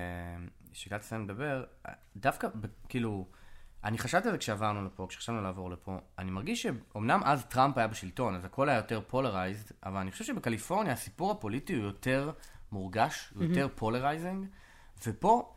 [0.74, 2.48] כשהגעתי לסיים לדבר, אה, דווקא,
[2.90, 3.26] כאילו,
[3.84, 7.88] אני חשבתי על זה כשעברנו לפה, כשחשבנו לעבור לפה, אני מרגיש שאומנם אז טראמפ היה
[7.88, 12.32] בשלטון, אז הכל היה יותר polarized, אבל אני חושב שבקליפורניה הסיפור הפוליטי הוא יותר
[12.72, 14.46] מורגש, הוא יותר polarizing,
[15.08, 15.55] ופה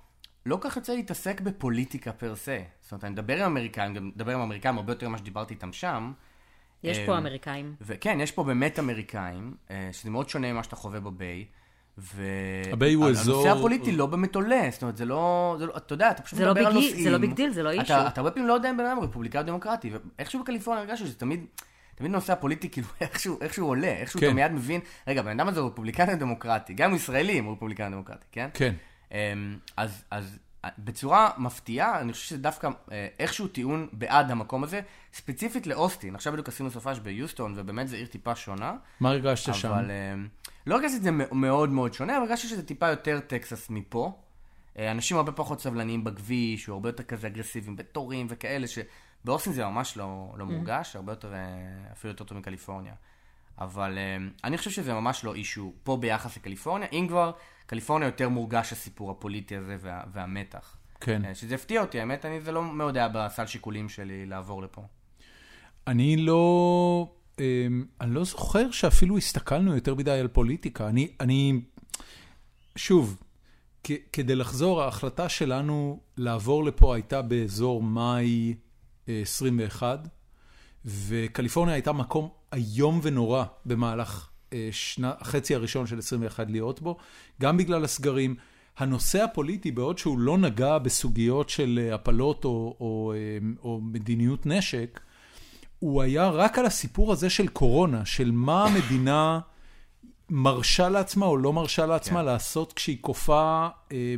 [0.49, 2.59] לא כך יוצא להתעסק בפוליטיקה per se.
[2.83, 5.73] זאת אומרת, אני מדבר עם אמריקאים, גם מדבר עם אמריקאים הרבה יותר ממה שדיברתי איתם
[5.73, 6.13] שם.
[6.83, 7.75] יש פה אמריקאים.
[7.81, 11.45] וכן, יש פה באמת אמריקאים, אה, שזה מאוד שונה ממה שאתה חווה ב Bay.
[11.99, 12.23] ו...
[12.73, 15.57] ה Bay הוא אזור- הנושא הפוליטי לא באמת עולה, זאת אומרת, זה לא...
[15.59, 17.03] זה לא אתה יודע, אתה פשוט זה לא מדבר על נושאים.
[17.05, 18.09] זה לא big deal, זה לא אתה- issue.
[18.09, 21.15] אתה הרבה פעמים לא יודע אם בן אדם רפובליקאי או דמוקרטי, ואיכשהו בקליפורניה הרגשתי שזה
[21.19, 21.45] תמיד...
[21.95, 24.27] תמיד נושא הפוליטי, כאילו, איכשהו, איכשהו עולה, איכשהו כן.
[24.27, 27.87] אתה מיד מבין, רגע, הבן אדם הזה הוא רפובליקני או דמוקרטי, גם ישראלי הוא רפובליקני
[27.87, 28.49] או דמוקרטי, כן?
[28.55, 28.75] כן.
[29.13, 30.39] אמ, אז, אז
[30.79, 34.81] בצורה מפתיעה, אני חושב שזה דווקא אה, איכשהו טיעון בעד המקום הזה,
[35.13, 36.15] ספציפית לאוסטין.
[36.15, 38.77] עכשיו בדיוק עשינו סופש ביוסטון, ובאמת זו עיר טיפה שונה.
[39.01, 39.69] מה הרגשת שם?
[39.69, 40.29] אבל אמ,
[40.67, 44.13] לא הרגשתי את זה מאוד מאוד שונה, אבל הרגשתי שזה טיפה יותר טקסס מפה.
[44.79, 49.65] אה, אנשים הרבה פחות סבלניים בכביש, הוא הרבה יותר כזה אגרסיביים בתורים וכאלה, שבאוסטין זה
[49.65, 51.39] ממש לא, לא מורגש, הרבה יותר, אה,
[51.93, 52.95] אפילו יותר טוב מקליפורניה.
[53.59, 57.33] אבל אמ, אני חושב שזה ממש לא אישו פה ביחס לקליפורניה, אם כבר,
[57.69, 60.77] קליפורניה יותר מורגש הסיפור הפוליטי הזה וה, והמתח.
[61.01, 61.25] כן.
[61.25, 64.83] אה, שזה הפתיע אותי, האמת, אני, זה לא מאוד היה בסל שיקולים שלי לעבור לפה.
[65.87, 67.13] אני לא,
[68.01, 70.89] אני לא זוכר שאפילו הסתכלנו יותר מדי על פוליטיקה.
[70.89, 71.61] אני, אני,
[72.77, 73.23] שוב,
[74.13, 78.55] כדי לחזור, ההחלטה שלנו לעבור לפה הייתה באזור מאי
[79.07, 80.09] 21,
[80.85, 84.29] וקליפורניה הייתה מקום איום ונורא במהלך
[84.71, 86.97] שנה, החצי הראשון של 21 להיות בו,
[87.41, 88.35] גם בגלל הסגרים.
[88.79, 93.15] הנושא הפוליטי, בעוד שהוא לא נגע בסוגיות של הפלות או, או,
[93.63, 95.01] או מדיניות נשק,
[95.79, 99.41] הוא היה רק על הסיפור הזה של קורונה, של מה המדינה
[100.31, 102.27] מרשה לעצמה או לא מרשה לעצמה כן.
[102.27, 103.69] לעשות כשהיא כופה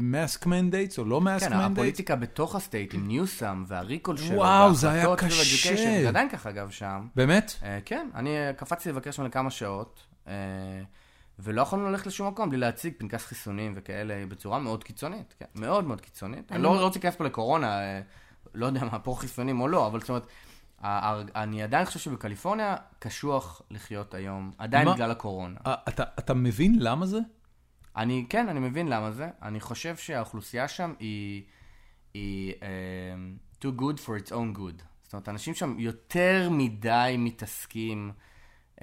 [0.00, 1.66] mask אה, mandates או לא mask mandates.
[1.66, 4.36] כן, הפוליטיקה בתוך ה state עם ניוסאם וה recall שלו.
[4.36, 5.76] וואו, זה היה קשה.
[6.02, 7.06] זה עדיין ככה אגב שם.
[7.16, 7.52] באמת?
[7.60, 10.00] אה, כן, אני קפצתי לבקר שם לכמה שעות.
[10.26, 10.30] אה,
[11.38, 15.84] ולא יכולנו ללכת לשום מקום בלי להציג פנקס חיסונים וכאלה בצורה מאוד קיצונית, כן, מאוד
[15.84, 16.52] מאוד קיצונית.
[16.52, 17.80] אני לא, לא רוצה להיכנס פה לקורונה,
[18.54, 20.26] לא יודע מה, פה חיסונים או לא, אבל זאת אומרת,
[21.36, 24.94] אני עדיין חושב שבקליפורניה קשוח לחיות היום, עדיין מה?
[24.94, 25.60] בגלל הקורונה.
[25.88, 27.18] אתה, אתה מבין למה זה?
[27.96, 29.28] אני, כן, אני מבין למה זה.
[29.42, 31.42] אני חושב שהאוכלוסייה שם היא,
[32.14, 34.82] היא uh, too good for its own good.
[35.02, 38.12] זאת אומרת, אנשים שם יותר מדי מתעסקים
[38.80, 38.82] uh,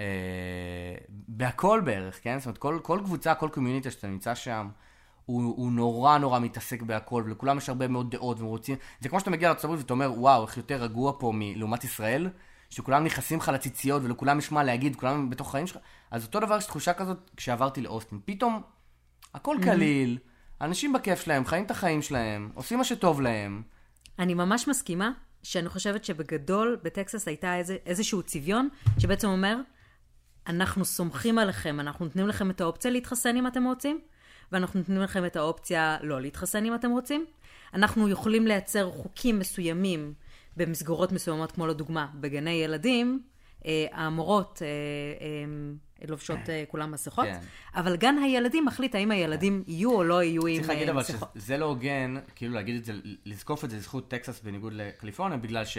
[1.09, 2.39] בהכל בערך, כן?
[2.39, 4.69] זאת אומרת, כל, כל קבוצה, כל קומיוניטי שאתה נמצא שם,
[5.25, 8.75] הוא, הוא נורא נורא מתעסק בהכל, ולכולם יש הרבה מאוד דעות, והם רוצים...
[8.99, 12.29] זה כמו שאתה מגיע לארה"ב ואתה אומר, וואו, איך יותר רגוע פה מלעומת ישראל,
[12.69, 15.77] שכולם נכנסים לך לציציות, ולכולם יש מה להגיד, כולם בתוך החיים שלך.
[16.11, 18.19] אז אותו דבר, יש תחושה כזאת כשעברתי לאוסטין.
[18.25, 18.61] פתאום,
[19.33, 19.63] הכל mm-hmm.
[19.63, 20.17] קליל,
[20.61, 23.61] אנשים בכיף שלהם, חיים את החיים שלהם, עושים מה שטוב להם.
[24.19, 25.11] אני ממש מסכימה,
[25.43, 28.69] שאני חושבת שבגדול, בטקסס הייתה איזה, איזשהו צביון,
[28.99, 29.57] שבעצם אומר,
[30.47, 33.99] אנחנו סומכים עליכם, אנחנו נותנים לכם את האופציה להתחסן אם אתם רוצים,
[34.51, 37.25] ואנחנו נותנים לכם את האופציה לא להתחסן אם אתם רוצים.
[37.73, 40.13] אנחנו יכולים לייצר חוקים מסוימים
[40.57, 43.21] במסגרות מסוימות, כמו לדוגמה, בגני ילדים,
[43.65, 44.67] אה, המורות אה,
[46.01, 47.39] אה, לובשות כולם מסכות, כן.
[47.75, 49.71] אבל גן הילדים מחליט האם הילדים כן.
[49.71, 50.65] יהיו או לא יהיו עם מסכות.
[50.65, 51.03] צריך להגיד אבל
[51.35, 52.93] שזה לא הוגן, כאילו להגיד את זה,
[53.25, 55.77] לזקוף את זה לזכות טקסס בניגוד לקליפורניה, בגלל ש...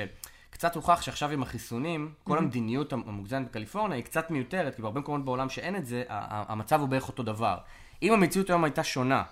[0.59, 2.41] קצת הוכח שעכשיו עם החיסונים, כל mm-hmm.
[2.41, 6.89] המדיניות המוגזמת בקליפורניה היא קצת מיותרת, כי בהרבה מקומות בעולם שאין את זה, המצב הוא
[6.89, 7.59] בערך אותו דבר.
[8.03, 9.23] אם המציאות היום הייתה שונה,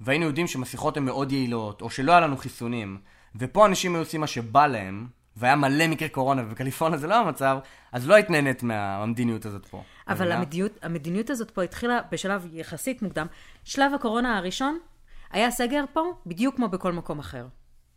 [0.00, 3.00] והיינו יודעים שמסכות הן מאוד יעילות, או שלא היה לנו חיסונים,
[3.36, 5.06] ופה אנשים היו עושים מה שבא להם,
[5.36, 7.58] והיה מלא מקרה קורונה, ובקליפורניה זה לא המצב,
[7.92, 9.82] אז לא היית נהנית מהמדיניות הזאת פה.
[10.08, 13.26] אבל המדיניות, המדיניות הזאת פה התחילה בשלב יחסית מוקדם.
[13.64, 14.78] שלב הקורונה הראשון,
[15.30, 17.46] היה סגר פה בדיוק כמו בכל מקום אחר.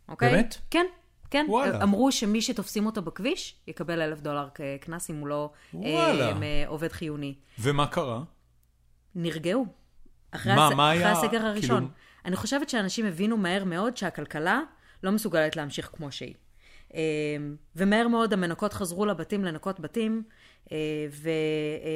[0.08, 0.30] אוקיי?
[0.30, 0.56] באמת?
[0.70, 0.86] כן.
[1.32, 1.82] כן, וואלה.
[1.82, 6.10] אמרו שמי שתופסים אותו בכביש, יקבל אלף דולר כקנס אם הוא לא אה,
[6.42, 7.34] אה, עובד חיוני.
[7.58, 8.22] ומה קרה?
[9.14, 9.66] נרגעו.
[10.30, 10.74] אחרי, מה, הס...
[10.74, 11.12] מה אחרי היה?
[11.12, 11.78] הסגר הראשון.
[11.78, 11.90] כאילו...
[12.24, 14.60] אני חושבת שאנשים הבינו מהר מאוד שהכלכלה
[15.02, 16.34] לא מסוגלת להמשיך כמו שהיא.
[16.94, 17.00] אמ,
[17.76, 20.22] ומהר מאוד המנקות חזרו לבתים לנקות בתים,
[20.72, 20.76] אה,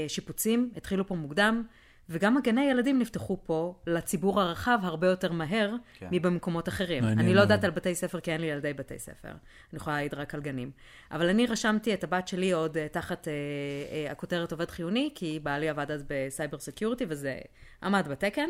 [0.06, 1.62] ושיפוצים התחילו פה מוקדם,
[2.08, 6.08] וגם הגני ילדים נפתחו פה לציבור הרחב הרבה יותר מהר כן.
[6.10, 7.04] מבמקומות אחרים.
[7.04, 9.28] אני לא יודעת על בתי ספר כי אין לי ילדי בתי ספר.
[9.28, 10.70] אני יכולה להעיד רק על גנים.
[11.10, 13.32] אבל אני רשמתי את הבת שלי עוד אה, תחת אה,
[13.92, 17.38] אה, הכותרת עובד חיוני, כי בעלי עבד אז בסייבר סקיורטי וזה
[17.82, 18.48] עמד בתקן,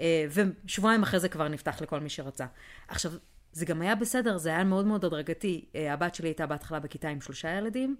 [0.00, 0.26] אה,
[0.64, 2.46] ושבועיים אחרי זה כבר נפתח לכל מי שרצה.
[2.88, 3.12] עכשיו,
[3.52, 5.64] זה גם היה בסדר, זה היה מאוד מאוד הדרגתי.
[5.74, 7.96] אה, הבת שלי הייתה בהתחלה בכיתה עם שלושה ילדים,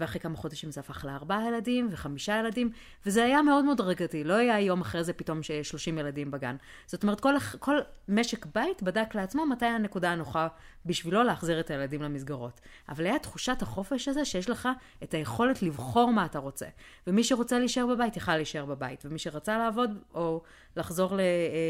[0.00, 2.70] ואחרי כמה חודשים זה הפך לארבעה ילדים וחמישה ילדים,
[3.06, 6.56] וזה היה מאוד מאוד הדרגתי, לא היה יום אחרי זה פתאום 30 ילדים בגן.
[6.86, 7.76] זאת אומרת, כל, כל
[8.08, 10.48] משק בית בדק לעצמו מתי הנקודה הנוחה
[10.86, 12.60] בשבילו להחזיר את הילדים למסגרות.
[12.88, 14.68] אבל היה תחושת החופש הזה שיש לך
[15.02, 16.66] את היכולת לבחור מה אתה רוצה.
[17.06, 20.42] ומי שרוצה להישאר בבית, יכל להישאר בבית, ומי שרצה לעבוד או
[20.76, 21.24] לחזור אה,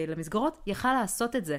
[0.09, 1.59] למסגרות, יכל לעשות את זה.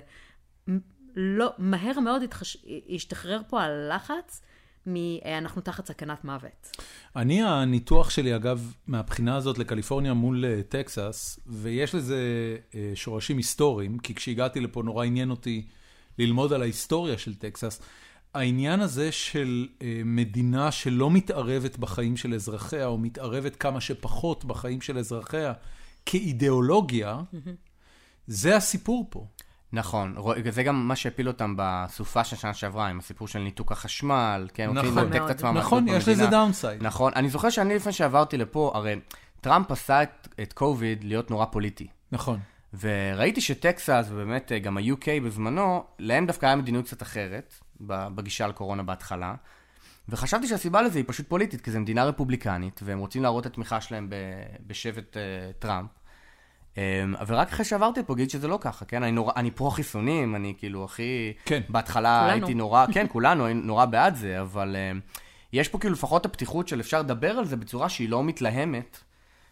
[1.16, 2.58] לא, מהר מאוד התחש...
[2.90, 4.42] השתחרר פה הלחץ
[4.88, 6.78] מ"אנחנו תחת סכנת מוות".
[7.16, 12.18] אני, הניתוח שלי, אגב, מהבחינה הזאת לקליפורניה מול אה, טקסס, ויש לזה
[12.76, 15.66] אה, שורשים היסטוריים, כי כשהגעתי לפה נורא עניין אותי
[16.20, 17.82] ללמוד על ההיסטוריה של טקסס.
[18.34, 24.82] העניין הזה של אה, מדינה שלא מתערבת בחיים של אזרחיה, או מתערבת כמה שפחות בחיים
[24.82, 25.54] של אזרחיה,
[26.06, 27.22] כאידיאולוגיה,
[28.28, 29.28] זה הסיפור פה.
[29.76, 30.16] נכון,
[30.50, 34.72] זה גם מה שהפיל אותם בסופה של שנה שעברה, עם הסיפור של ניתוק החשמל, כן,
[34.72, 36.84] נכון, רוצים לנתק את עצמם נכון, יש לזה downside.
[36.84, 39.00] נכון, אני זוכר שאני לפני שעברתי לפה, הרי
[39.42, 41.88] טראמפ עשה את, את קוביד להיות נורא פוליטי.
[42.12, 42.40] נכון.
[42.80, 49.36] וראיתי שטקסס, ובאמת גם ה-UK בזמנו, להם דווקא היה מדיניות קצת אחרת, בגישה לקורונה בהתחלה.
[50.10, 53.82] וחשבתי שהסיבה לזה היא פשוט פוליטית, כי זו מדינה רפובליקנית, והם רוצים להראות את התמיכה
[53.82, 54.10] שלהם
[54.68, 55.20] בשבט uh,
[55.60, 55.90] טראמפ.
[56.76, 56.78] Um,
[57.28, 59.04] ורק אחרי שעברתי פה, גיליתי שזה לא ככה, כן?
[59.04, 61.34] אני, נורא, אני פרו-חיסונים, אני כאילו הכי...
[61.46, 61.62] כן.
[61.70, 62.34] בהתחלה כולנו.
[62.46, 65.00] הייתי נורא, כן, כולנו, היינו נורא בעד זה, אבל um,
[65.54, 68.98] יש פה כאילו לפחות הפתיחות של אפשר לדבר על זה בצורה שהיא לא מתלהמת,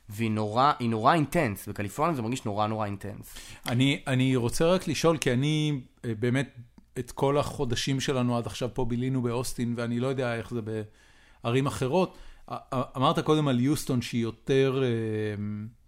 [0.10, 1.68] והיא נורא, היא נורא intense.
[1.70, 3.36] בקליפורניה זה מרגיש נורא נורא intense.
[3.68, 6.56] אני, אני רוצה רק לשאול, כי אני אה, באמת,
[7.00, 10.60] את כל החודשים שלנו עד עכשיו פה בילינו באוסטין, ואני לא יודע איך זה
[11.44, 12.18] בערים אחרות.
[12.98, 15.83] אמרת קודם על יוסטון שהיא יותר, אה, קצ-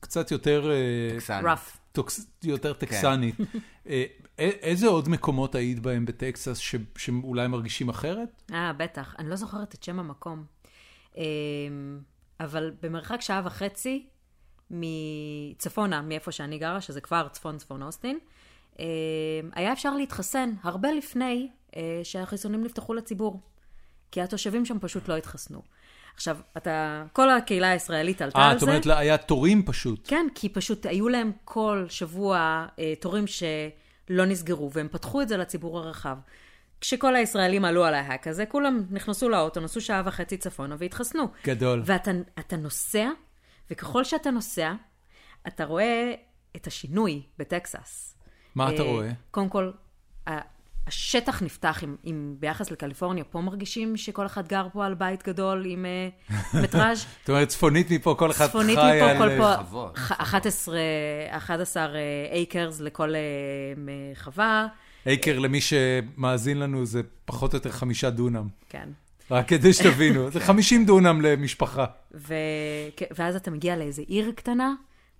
[0.00, 0.70] קצת יותר...
[0.70, 1.18] אה.
[1.92, 3.34] טוקס, יותר טקסנית.
[3.88, 4.04] אה,
[4.38, 8.42] א- איזה עוד מקומות היית בהם בטקסס ש- שאולי מרגישים אחרת?
[8.52, 9.14] אה, בטח.
[9.18, 10.44] אני לא זוכרת את שם המקום.
[12.40, 14.06] אבל במרחק שעה וחצי
[14.70, 18.18] מצפונה, מאיפה שאני גרה, שזה כבר צפון-צפון אוסטין,
[19.52, 23.40] היה אפשר להתחסן הרבה לפני אה, שהחיסונים נפתחו לציבור.
[24.10, 25.62] כי התושבים שם פשוט לא התחסנו.
[26.18, 28.66] עכשיו, אתה, כל הקהילה הישראלית עלתה אה, על את זה.
[28.66, 30.00] אומרת, לה, היה תורים פשוט.
[30.08, 35.36] כן, כי פשוט היו להם כל שבוע אה, תורים שלא נסגרו, והם פתחו את זה
[35.36, 36.16] לציבור הרחב.
[36.80, 41.28] כשכל הישראלים עלו על ההאק הזה, כולם נכנסו לאוטו, נסעו שעה וחצי צפונה והתחסנו.
[41.44, 41.82] גדול.
[41.84, 43.08] ואתה אתה נוסע,
[43.70, 44.72] וככל שאתה נוסע,
[45.48, 46.12] אתה רואה
[46.56, 48.18] את השינוי בטקסס.
[48.54, 49.10] מה אתה אה, רואה?
[49.30, 49.70] קודם כל,
[50.88, 53.24] השטח נפתח עם, עם, ביחס לקליפורניה.
[53.24, 56.08] פה מרגישים שכל אחד גר פה על בית גדול עם אה,
[56.62, 57.06] מטראז'.
[57.20, 58.48] זאת אומרת, צפונית מפה כל אחד חי על...
[58.48, 60.78] צפונית מפה, כל אה, פה, חוות, ח- 11,
[61.30, 61.86] 11
[62.32, 63.20] אייקרס לכל אה,
[64.14, 64.66] חווה,
[65.06, 68.48] אייקר, למי שמאזין לנו, זה פחות או יותר חמישה דונם.
[68.68, 68.88] כן.
[69.30, 71.84] רק כדי שתבינו, זה 50 דונם למשפחה.
[72.14, 72.34] ו...
[73.10, 74.74] ואז אתה מגיע לאיזה עיר קטנה,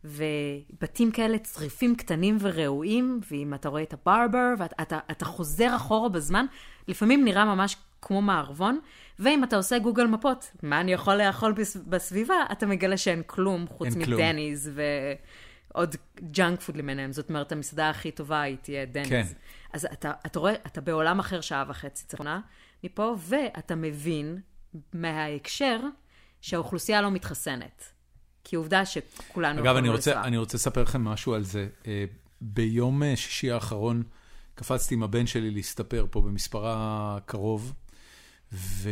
[0.04, 6.08] ובתים כאלה צריפים קטנים ורעועים, ואם אתה רואה את הברבר, ואתה אתה, אתה חוזר אחורה
[6.08, 6.46] בזמן,
[6.88, 8.80] לפעמים נראה ממש כמו מערבון,
[9.18, 13.66] ואם אתה עושה גוגל מפות, מה אני יכול לאכול בס- בסביבה, אתה מגלה שאין כלום
[13.68, 13.88] חוץ.
[14.14, 14.70] מ Denny's
[15.74, 17.12] ועוד ג'אנק פוד למיניהם.
[17.12, 19.08] זאת אומרת, המסעדה הכי טובה היא תהיה Denny's.
[19.10, 19.22] כן.
[19.72, 22.40] אז אתה, אתה רואה, אתה בעולם אחר שעה וחצי צפונה
[22.84, 24.40] מפה, ואתה מבין
[24.92, 25.80] מההקשר
[26.40, 27.92] שהאוכלוסייה לא מתחסנת.
[28.48, 30.22] כי עובדה שכולנו אגב, אני רוצה.
[30.22, 31.68] אני רוצה לספר לכם משהו על זה.
[31.86, 32.04] אה,
[32.40, 34.02] ביום אה, שישי האחרון
[34.54, 37.72] קפצתי עם הבן שלי להסתפר פה במספרה קרוב,
[38.52, 38.90] ו...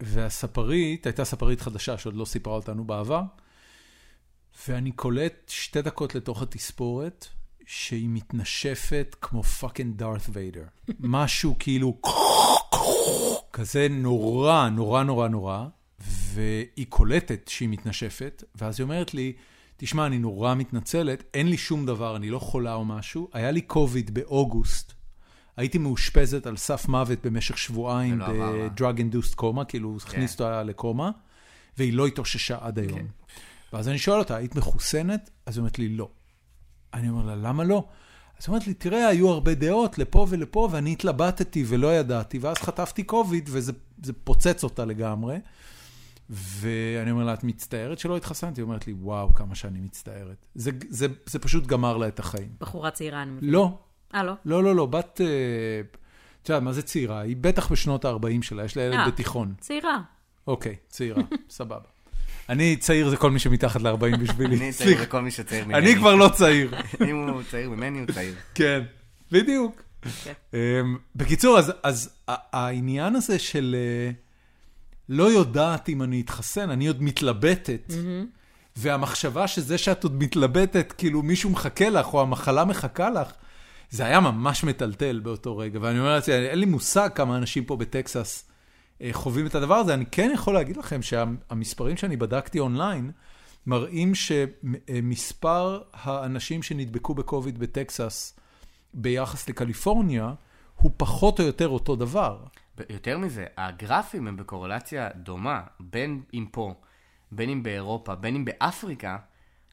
[0.00, 3.22] והספרית, הייתה ספרית חדשה שעוד לא סיפרה אותנו בעבר,
[4.68, 7.28] ואני קולט שתי דקות לתוך התספורת,
[7.66, 10.64] שהיא מתנשפת כמו fucking דארת ויידר.
[11.00, 12.00] משהו כאילו
[13.52, 15.66] כזה נורא, נורא, נורא, נורא,
[16.06, 19.32] והיא קולטת שהיא מתנשפת, ואז היא אומרת לי,
[19.76, 23.28] תשמע, אני נורא מתנצלת, אין לי שום דבר, אני לא חולה או משהו.
[23.32, 24.92] היה לי קוביד באוגוסט,
[25.56, 28.68] הייתי מאושפזת על סף מוות במשך שבועיים זה לא עבר, אה?
[28.68, 31.10] ב-drug induced coma, כאילו הכניס אותה לקומה,
[31.78, 32.98] והיא לא התאוששה עד היום.
[32.98, 33.06] כן.
[33.72, 35.30] ואז אני שואל אותה, היית מחוסנת?
[35.46, 36.08] אז היא אומרת לי, לא.
[36.94, 37.84] אני אומר לה, למה לא?
[38.38, 42.56] אז היא אומרת לי, תראה, היו הרבה דעות לפה ולפה, ואני התלבטתי ולא ידעתי, ואז
[42.56, 43.72] חטפתי קוביד, וזה
[44.02, 45.36] זה פוצץ אותה לגמרי.
[46.34, 48.60] ואני אומר לה, את מצטערת שלא התחסנתי?
[48.60, 50.46] היא אומרת לי, וואו, כמה שאני מצטערת.
[50.54, 52.48] זה, זה, זה פשוט גמר לה את החיים.
[52.60, 53.50] בחורה צעירה, אני מבין.
[53.50, 53.78] לא,
[54.14, 54.32] אה, לא?
[54.44, 55.20] לא, לא, לא, בת...
[55.20, 55.26] אה,
[56.42, 57.20] את יודעת, מה זה צעירה?
[57.20, 59.06] היא בטח בשנות ה-40 שלה, יש לה ילד אה.
[59.06, 59.54] בתיכון.
[59.60, 60.00] צעירה.
[60.46, 61.88] אוקיי, צעירה, סבבה.
[62.48, 64.56] אני צעיר זה כל מי שמתחת ל-40 בשבילי.
[64.60, 65.02] אני צעיר סליחה.
[65.02, 65.78] לכל מי שצעיר ממני.
[65.78, 66.74] אני כבר לא צעיר.
[67.08, 68.34] אם הוא צעיר ממני, הוא צעיר.
[68.54, 68.82] כן,
[69.32, 69.82] בדיוק.
[70.24, 70.32] כן.
[70.54, 70.58] אמ,
[71.16, 74.10] בקיצור, אז, אז ה- העניין הזה של אה,
[75.12, 77.92] לא יודעת אם אני אתחסן, אני עוד מתלבטת,
[78.76, 83.32] והמחשבה שזה שאת עוד מתלבטת, כאילו מישהו מחכה לך, או המחלה מחכה לך,
[83.90, 85.78] זה היה ממש מטלטל באותו רגע.
[85.82, 88.48] ואני אומר לעצמי, אין לי מושג כמה אנשים פה בטקסס
[89.02, 89.94] אה, חווים את הדבר הזה.
[89.94, 93.10] אני כן יכול להגיד לכם שהמספרים שאני בדקתי אונליין,
[93.66, 98.38] מראים שמספר האנשים שנדבקו בקוביד בטקסס
[98.94, 100.34] ביחס לקליפורניה,
[100.76, 102.38] הוא פחות או יותר אותו דבר.
[102.90, 106.74] יותר מזה, הגרפים הם בקורלציה דומה, בין אם פה,
[107.32, 109.16] בין אם באירופה, בין אם באפריקה.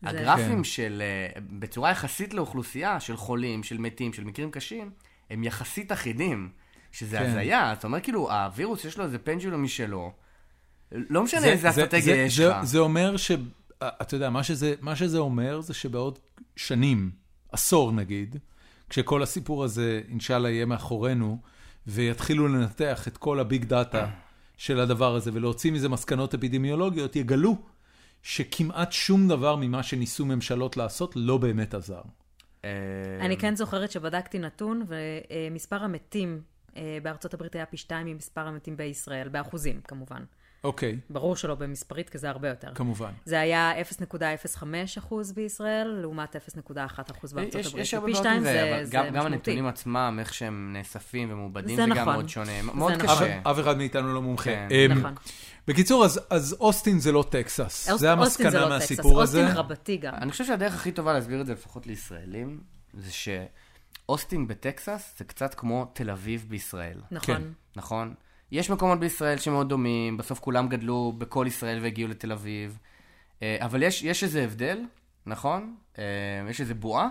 [0.01, 0.63] זה- הגרפים כן.
[0.63, 4.91] של, אה, בצורה יחסית לאוכלוסייה, של חולים, של מתים, של מקרים קשים,
[5.29, 6.49] הם יחסית אחידים.
[6.91, 7.25] שזה כן.
[7.25, 10.11] הזיה, זאת אומרת, כאילו, הווירוס יש לו איזה פנדולום משלו.
[10.91, 12.63] לא משנה זה- איזה זה- אסטרטגיה זה- יש זה- לך.
[12.63, 13.31] זה אומר ש...
[13.83, 16.19] אתה יודע, מה שזה, מה שזה אומר זה שבעוד
[16.55, 17.11] שנים,
[17.51, 18.35] עשור נגיד,
[18.89, 21.41] כשכל הסיפור הזה, אינשאללה, יהיה מאחורינו,
[21.87, 24.09] ויתחילו לנתח את כל הביג דאטה
[24.57, 27.57] של הדבר הזה ולהוציא מזה מסקנות אפידמיולוגיות, יגלו
[28.23, 32.01] שכמעט שום דבר ממה שניסו ממשלות לעשות לא באמת עזר.
[32.65, 32.69] אה,
[33.21, 36.41] אני כן זוכרת שבדקתי נתון, ומספר המתים
[36.77, 40.23] אה, בארצות הברית היה פי שתיים ממספר המתים בישראל, באחוזים כמובן.
[40.63, 42.73] אוקיי, ברור שלא במספרית, כי זה הרבה יותר.
[42.75, 43.11] כמובן.
[43.25, 47.81] זה היה 0.05% בישראל, לעומת 0.1% בארצות יש, הברית.
[47.81, 49.25] יש הרבה שתיים עם זה, זה, אבל זה גם, גם.
[49.25, 52.13] הנתונים עצמם, איך שהם נאספים ומעובדים, זה זה, גם נכון.
[52.13, 52.45] מאוד שונה.
[52.45, 53.15] זה מאוד נכון.
[53.15, 53.39] קשה.
[53.51, 54.43] אף, אחד מאיתנו לא מומחה.
[54.43, 54.67] כן.
[54.71, 55.13] אמ, נכון.
[55.67, 57.59] בקיצור, אז, אז אוסטין זה לא טקסס.
[57.89, 59.41] אוסט- זה אוסטין המסקנה לא מהסיפור טקסס, הזה.
[59.41, 60.13] אוסטין רבתי גם.
[60.13, 62.59] אני חושב שהדרך הכי טובה להסביר את זה, לפחות לישראלים,
[62.93, 67.01] זה שאוסטין בטקסס זה קצת כמו תל אביב בישראל.
[67.21, 67.41] כן.
[67.75, 68.13] נכון.
[68.51, 72.77] יש מקומות בישראל שמאוד דומים, בסוף כולם גדלו בכל ישראל והגיעו לתל אביב,
[73.41, 74.81] אה, אבל יש, יש איזה הבדל,
[75.25, 75.75] נכון?
[75.99, 76.03] אה,
[76.49, 77.09] יש איזה בועה,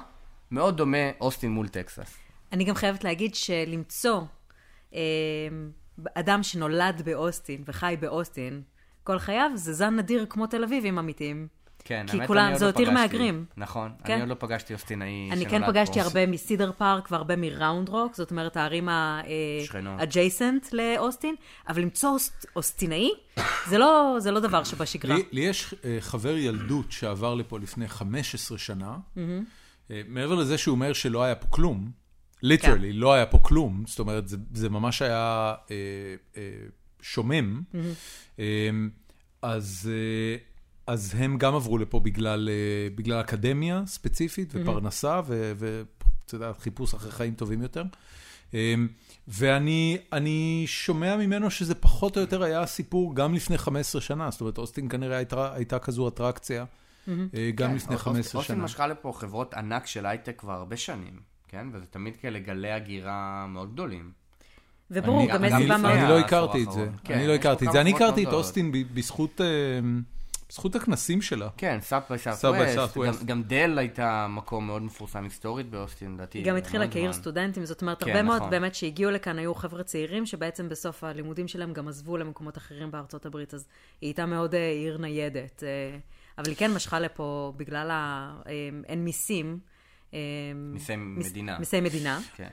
[0.50, 2.16] מאוד דומה אוסטין מול טקסס.
[2.52, 4.20] אני גם חייבת להגיד שלמצוא
[4.94, 5.00] אה,
[6.14, 8.62] אדם שנולד באוסטין וחי באוסטין
[9.04, 11.48] כל חייו, זה זן נדיר כמו תל אביבים אמיתיים.
[11.88, 12.90] כן, כי האמת, כולם- אני עוד זה לא עוד עיר.
[12.90, 13.44] מהגרים.
[13.56, 14.12] נכון, כן.
[14.12, 16.00] אני עוד לא פגשתי אוסטינאי אני שנולד כן פגשתי פה.
[16.00, 18.88] הרבה מסידר פארק והרבה מראונד רוק, זאת אומרת הערים.
[18.88, 21.34] ה-adjacent לאוסטין,
[21.68, 23.10] אבל למצוא אוסט- אוסטינאי,
[23.66, 25.16] זה לא, זה לא דבר שבשגרה.
[25.16, 28.96] לי, לי יש אה, חבר ילדות שעבר לפה לפני 15 שנה.
[29.90, 31.90] אה, מעבר לזה שהוא אומר שלא היה פה כלום,
[32.42, 35.76] ליטרלי, לא היה פה כלום, זאת אומרת, זה, זה ממש היה אה,
[36.36, 36.42] אה,
[37.02, 37.62] שומם.
[38.38, 38.44] אה,
[39.42, 40.36] אז, אה,
[40.88, 42.54] אז הם גם עברו לפה בגלל, אה,
[42.94, 45.84] בגלל אקדמיה ספציפית ופרנסה, ואתה
[46.34, 47.82] יודע, חיפוש אחרי חיים טובים יותר.
[48.54, 48.74] אה,
[49.28, 54.40] ואני אני שומע ממנו שזה פחות או יותר היה הסיפור גם לפני 15 שנה, זאת
[54.40, 56.64] אומרת, אוסטין כנראה הייתה, הייתה כזו אטרקציה
[57.08, 57.14] אה,
[57.54, 58.64] גם כן, לפני אוס- 15 אוסטין שנה.
[58.64, 61.66] משכה לפה חברות ענק של הייטק כבר הרבה שנים, כן?
[61.72, 64.10] וזה תמיד כאלה גלי הגירה מאוד גדולים.
[64.90, 65.94] וברור, אני- גם אני- יש סיבה אני מאוד...
[65.94, 66.88] לא העשור הכרתי את זה.
[67.04, 67.80] כן, אני לא הכרתי את זה.
[67.80, 69.46] אני הכרתי את אוסטין ב- בזכות, אה,
[70.48, 71.48] בזכות הכנסים שלה.
[71.56, 72.96] כן, סאב ביי סאב South by ווסט.
[72.96, 73.24] Southwest.
[73.24, 76.38] גם- דל הייתה מקום מאוד מפורסם היסטורית באוסטין, לדעתי.
[76.38, 77.12] היא גם התחילה כעיר.
[77.12, 78.50] סטודנטים, זאת אומרת, כן, הרבה מאוד נכון.
[78.50, 83.26] באמת שהגיעו לכאן היו חבר'ה צעירים, שבעצם בסוף הלימודים שלהם גם עזבו למקומות אחרים בארצות
[83.26, 83.66] הברית, אז
[84.00, 85.62] היא הייתה מאוד אה, עיר ניידת.
[85.62, 85.98] אה,
[86.38, 88.32] אבל היא כן משכה לפה בגלל ה...
[88.46, 88.52] אה,
[88.86, 89.58] אין מיסים.
[90.72, 91.58] מיסי מיס- מדינה.
[91.58, 92.20] מיסי מדינה.
[92.36, 92.48] כן.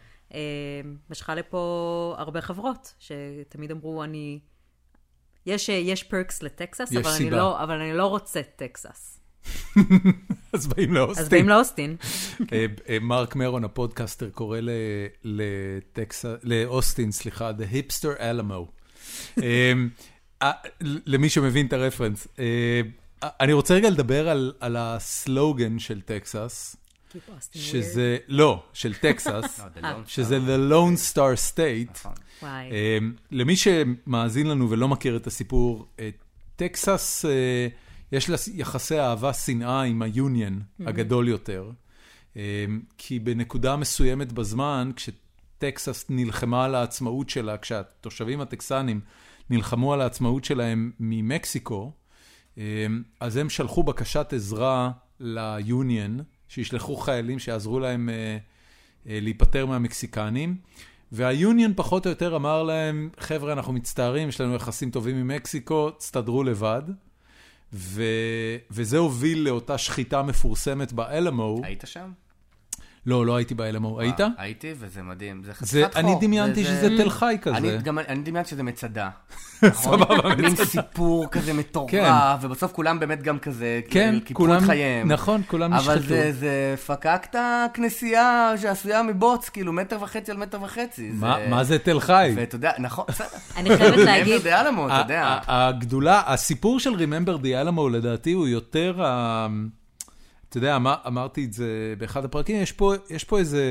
[1.10, 4.40] משכה לפה הרבה חברות, שתמיד אמרו, אני...
[5.46, 7.30] יש, אה, יש perks לטקסס, יש אבל אני.
[7.30, 9.20] לא, אבל אני לא רוצה טקסס.
[10.54, 11.24] אז באים לאוסטין.
[11.24, 11.96] אז באים לאוסטין.
[12.54, 14.60] אה, אה, מרק מרון, הפודקאסטר, קורא
[16.44, 18.72] לאוסטין, סליחה, The Hipster Alamo.
[20.82, 22.28] למי שמבין את הרפרנס.
[23.24, 26.76] אני רוצה רגע לדבר על, על הסלוגן של טקסס,
[27.52, 30.38] שזה, לא, של טקסס, לא, Lone שזה.
[30.38, 31.92] The Lone Star State.
[31.94, 32.14] נכון.
[32.44, 32.98] אה,
[33.32, 36.10] למי שמאזין לנו ולא מכיר את הסיפור, אה,
[36.56, 37.68] טקסס, אה,
[38.12, 41.72] יש לה יחסי אהבה-שנאה עם היוניון הגדול יותר.
[42.38, 42.66] אה,
[42.98, 49.02] כי בנקודה מסוימת בזמן, כשטקסס נלחמה על העצמאות שלה, כשהתושבים הטקסנים
[49.50, 51.92] נלחמו על העצמאות שלהם ממקסיקו,
[52.58, 52.88] אה,
[53.20, 58.38] אז הם שלחו בקשת עזרה ליוניון, שישלחו חיילים שיעזרו להם אה,
[59.10, 60.58] אה, להיפטר מהמקסיקנים.
[61.12, 65.92] והיוניון פחות או יותר אמר להם, חבר'ה, אנחנו מצטערים, יש לנו יחסים טובים עם מקסיקו,
[65.92, 66.82] תסתדרו לבד.
[67.74, 68.04] ו...
[68.72, 71.62] וזה הוביל לאותה שחיטה מפורסמת באלמו.
[71.64, 72.12] היית שם?
[73.06, 74.00] לא, לא הייתי באלמו.
[74.00, 74.20] היית?
[74.38, 75.42] הייתי, וזה מדהים.
[75.46, 76.22] זה חתיכת אני חור.
[76.22, 77.58] דמיינתי זה- שזה זה- תל חי כזה.
[77.58, 79.10] אני גם, אני דמיינתי שזה מצדה.
[79.64, 79.72] נכון?
[80.00, 80.66] סבבה, מין מצדה.
[80.66, 82.12] סיפור כזה מטורף, כן.
[82.42, 85.12] ובסוף כולם באמת גם כזה, כן, כולם, את חייהם.
[85.12, 86.08] נכון, כולם אבל נשחטו.
[86.10, 87.36] זה, זה פקקת
[87.74, 91.10] כנסייה שעשויה מבוץ, כאילו מטר וחצי על מטר וחצי.
[91.14, 92.34] מה, מה זה תל חי?
[92.36, 93.28] ואתה יודע, נכון, בסדר.
[93.58, 95.40] אני חייבת להגיד, מעבר לאלמו, אתה יודע.
[95.48, 99.04] הגדולה, הסיפור של Remember the Alamo לדעתי הוא יותר,
[100.58, 103.64] אתה יודע, אמר- אמרתי את זה באחד הפרקים, יש פה, יש פה איזה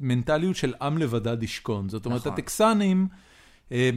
[0.00, 1.88] מנטליות של עם לבדד ישכון.
[1.88, 2.32] זאת אומרת, נכון.
[2.32, 3.08] הטקסנים,
[3.72, 3.90] אה,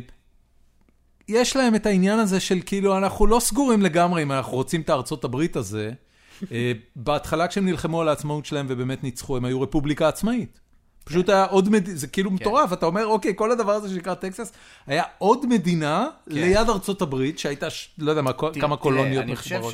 [1.27, 4.89] יש להם את העניין הזה של כאילו, אנחנו לא סגורים לגמרי אם אנחנו רוצים את
[4.89, 5.91] הארצות הברית הזה.
[6.51, 10.59] אה, בהתחלה כשהם נלחמו על העצמאות שלהם ובאמת ניצחו, הם היו רפובליקה עצמאית.
[11.03, 14.53] פשוט היה עוד מדינה, זה כאילו מטורף, אתה אומר, אוקיי, כל הדבר הזה שנקרא טקסס,
[14.87, 18.31] היה עוד מדינה ליד ארצות הברית, שהייתה, לא יודע
[18.61, 19.73] כמה קולוניות אני חושב מחוברות.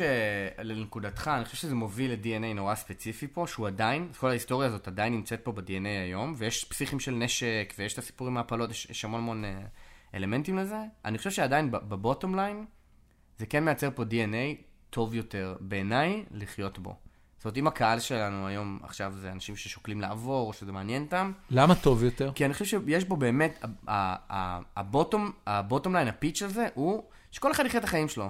[0.57, 5.13] שלנקודתך, אני חושב שזה מוביל ל-DNA נורא ספציפי פה, שהוא עדיין, כל ההיסטוריה הזאת עדיין
[5.13, 9.19] נמצאת פה ב-DNA היום, ויש פסיכים של נשק, ויש את הסיפורים מהפלות, יש, יש המון
[9.19, 9.61] המון אה,
[10.13, 10.79] אלמנטים לזה.
[11.05, 12.65] אני חושב שעדיין בבוטום ליין,
[13.37, 17.04] זה כן מייצר פה DNA טוב יותר, בעיניי, לחיות בו.
[17.45, 21.31] זאת אומרת, אם הקהל שלנו היום, עכשיו זה אנשים ששוקלים לעבור, או שזה מעניין אותם,
[21.51, 22.31] למה טוב יותר?
[22.35, 23.63] כי אני חושב שיש בו באמת,
[24.77, 28.29] הבוטום, הבוטום ליין, הפיץ' הזה, הוא שכל אחד יחיה את החיים שלו.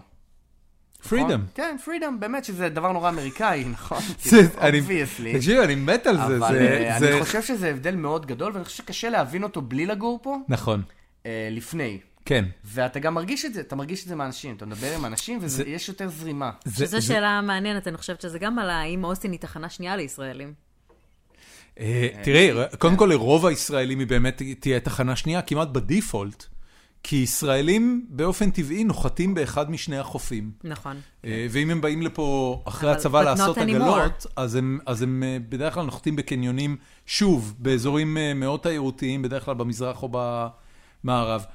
[1.10, 1.28] פרידום.
[1.32, 1.46] נכון?
[1.56, 3.98] כן, פרידום, באמת שזה דבר נורא אמריקאי, נכון?
[4.24, 4.62] זה- כאילו.
[5.38, 6.38] תקשיב, אני מת על זה.
[6.38, 10.20] אבל אה, אני חושב שזה הבדל מאוד גדול, ואני חושב שקשה להבין אותו בלי לגור
[10.24, 10.82] פה, נכון.
[11.26, 12.00] אה, לפני.
[12.26, 12.46] כן.
[12.64, 15.90] ואתה גם מרגיש את זה, אתה מרגיש את זה מאנשים, אתה מדבר עם אנשים ויש
[15.90, 16.52] יותר זרימה.
[16.66, 19.96] זה- שזו זה- שאלה מעניינת, אני חושבת שזה גם על האם אוסטין היא תחנה שנייה
[19.96, 20.54] לישראלים.
[21.80, 22.50] אה, תראי,
[22.80, 26.46] קודם כל לרוב הישראלים היא באמת תהיה תחנה שנייה, כמעט בדיפולט,
[27.04, 30.52] כי ישראלים באופן טבעי נוחתים באחד משני החופים.
[30.64, 30.98] נכון.
[31.26, 33.58] אה, ואם הם באים לפה אחרי הצבא לעשות.
[33.58, 39.22] עגלות, אז הם, אז הם אה, בדרך כלל נוחתים בקניונים, שוב, באזורים אה, מאוד תיירותיים,
[39.22, 40.10] בדרך כלל במזרח או
[41.04, 41.46] במערב.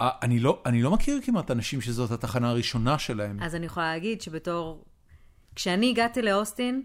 [0.00, 3.42] אה, אני לא, אני לא מכיר כמעט אנשים שזאת התחנה הראשונה שלהם.
[3.42, 4.84] אז אני יכולה להגיד שבתור...
[5.54, 6.82] כשאני הגעתי לאוסטין,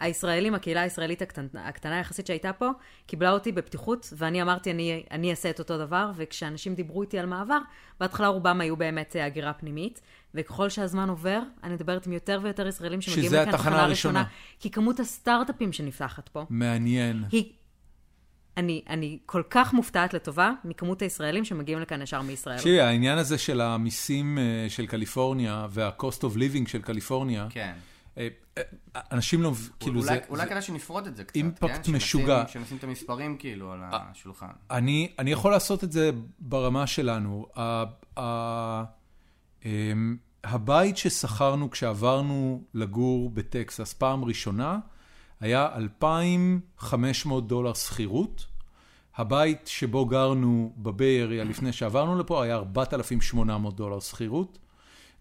[0.00, 2.70] הישראלים, הקהילה הישראלית הקטנה, הקטנה יחסית שהייתה פה,
[3.06, 7.26] קיבלה אותי בפתיחות, ואני אמרתי, אני, אני אעשה את אותו דבר, וכשאנשים דיברו איתי על
[7.26, 7.58] מעבר,
[8.00, 10.00] בהתחלה רובם היו באמת אה, הגירה פנימית,
[10.34, 14.20] וככל שהזמן עובר, אני מדברת עם יותר ויותר ישראלים שמגיעים שזה לכאן התחנה תחנה הראשונה.
[14.20, 17.24] ראשונה, כי כמות הסטארט-אפים שנפתחת פה, מעניין.
[17.32, 17.52] היא...
[18.60, 22.56] אני, אני כל כך מופתעת לטובה מכמות הישראלים שמגיעים לכאן ישר מישראל.
[22.56, 27.72] תקשיבי, העניין הזה של המיסים אה, של קליפורניה וה-cost of living של קליפורניה, כן.
[28.18, 28.62] אה, אה,
[29.12, 31.92] אנשים לא, כאילו אולי, זה, אולי זה- כדאי שנפרוט את זה קצת, אימפקט כן?
[31.92, 32.44] משוגע.
[32.48, 34.46] שנשים את המספרים כאילו על השולחן.
[34.70, 37.46] אני, אני יכול לעשות את זה ברמה שלנו.
[37.56, 37.84] ה,
[38.20, 38.84] ה,
[39.64, 44.78] אמ, הבית ששכרנו כשעברנו לגור בטקסס פעם ראשונה,
[45.40, 48.46] היה 2,500 דולר שכירות.
[49.20, 54.58] הבית שבו גרנו בביי אריה לפני שעברנו לפה היה 4,800 דולר שכירות.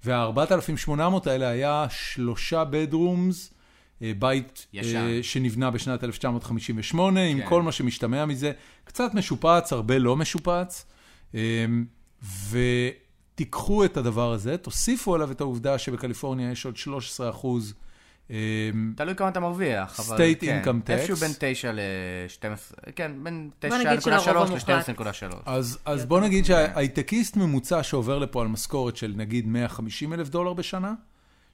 [0.06, 3.54] וה-4,800 האלה היה שלושה בדרומס,
[4.02, 4.98] אה, בית ישן.
[4.98, 7.50] אה, שנבנה בשנת 1958, עם כן.
[7.50, 8.52] כל מה שמשתמע מזה,
[8.84, 10.86] קצת משופץ, הרבה לא משופץ.
[11.36, 11.66] אה,
[12.50, 17.74] ותיקחו את הדבר הזה, תוסיפו עליו את העובדה שבקליפורניה יש עוד 13 אחוז.
[18.32, 18.36] אה,
[18.96, 20.92] תלוי כמה אתה מרוויח, אבל State כן, income tax.
[20.92, 22.42] איפשהו בין 9 ל-12,
[22.96, 24.70] כן, בין בוא נגיד 9.3 שלרוב המוחלט.
[24.90, 25.36] ל-12.3.
[25.46, 30.54] אז, אז בוא נגיד שההייטקיסט ממוצע שעובר לפה על משכורת של נגיד 150 אלף דולר
[30.54, 30.94] בשנה,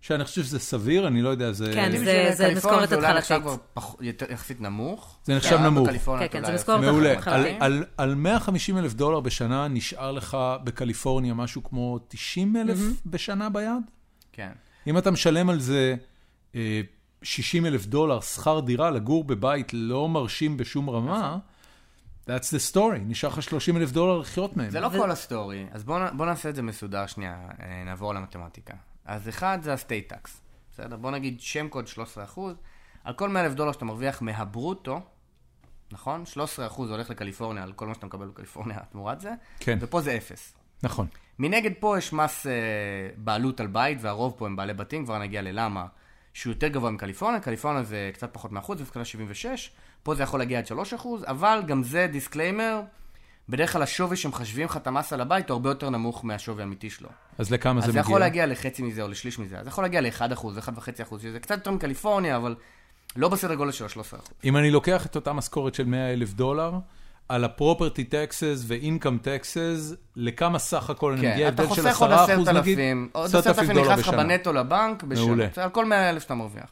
[0.02, 1.72] שאני חושב שזה סביר, אני לא יודע, זה...
[1.74, 3.42] כן, זה- זה משכורת אולי נחשב התחלתית.
[3.44, 5.18] כבר פח- יותר- יחסית נמוך.
[5.24, 5.90] זה נחשב נמוך.
[5.90, 5.98] כן,
[6.32, 7.10] כן, אולי זה משכורת מעולה.
[7.12, 7.58] על, התחלתית.
[7.60, 13.72] על, על 150 אלף דולר בשנה נשאר לך בקליפורניה משהו כמו 90 אלף בשנה ביד?
[14.34, 14.50] כן.
[14.88, 15.96] אם אתה משלם על זה
[17.24, 21.38] 60 אלף דולר שכר דירה לגור בבית לא מרשים בשום רמה,
[22.28, 24.70] that's the story, נשאר לך 30 אלף דולר לחיות מהם.
[24.70, 28.14] זה לא כל ה story, אז בואו בוא נעשה את זה מסודר שנייה, אה, נעבור
[28.14, 28.74] למתמטיקה.
[29.06, 30.42] אז אחד זה ה state tax,
[30.72, 30.98] בסדר?
[30.98, 32.40] בוא נגיד שם קוד 13%,
[33.04, 35.02] על כל 100 אלף דולר שאתה מרוויח מהברוטו,
[35.92, 36.24] נכון?
[36.34, 36.38] 13%
[36.78, 39.78] הולך לקליפורניה על כל מה שאתה מקבל בקליפורניה תמורת זה, כן.
[39.82, 40.54] ופה זה אפס.
[40.84, 41.08] נכון.
[41.40, 42.52] מנגד פה יש מס אה,
[43.18, 45.86] בעלות על בית, והרוב פה הם בעלי בתים, כבר נגיע ללמה,
[46.36, 49.72] שהוא יותר גבוה מקליפורניה, קליפורניה זה קצת פחות מאחוז, זה 76,
[50.04, 52.82] פה זה יכול להגיע עד 3 אחוז, אבל גם זה disclaimer,
[53.50, 56.90] בדרך כלל השווי שמחשבים לך את המס על הבית הוא הרבה יותר נמוך מהשווי האמיתי
[56.90, 57.10] שלו.
[57.38, 58.02] אז לכמה זה אז זה מגיע?
[58.02, 61.22] יכול להגיע לחצי מזה או לשליש מזה, אז זה יכול להגיע ל-1 אחוז, 1.5 אחוז,
[61.22, 62.56] שזה קצת יותר מקליפורניה, אבל
[63.16, 64.30] לא בסדר גודל של ה-13 אחוז.
[64.44, 66.74] אם אני לוקח את אותה משכורת של 100 אלף דולר,
[67.30, 71.36] על ה-property taxes ו-income taxes, לכמה סך הכל אני מגיע?
[71.36, 72.80] כן, אתה הבדל של חוסך עוד 10% עשרת נגיד?
[72.80, 74.14] אלפים, עוד 10,000 עשרת אלפים דולר נכנס לך.
[74.14, 75.48] בנטו לבנק בשנה, מעולה.
[75.58, 76.70] על כל 100 אלף שאתה מרוויח.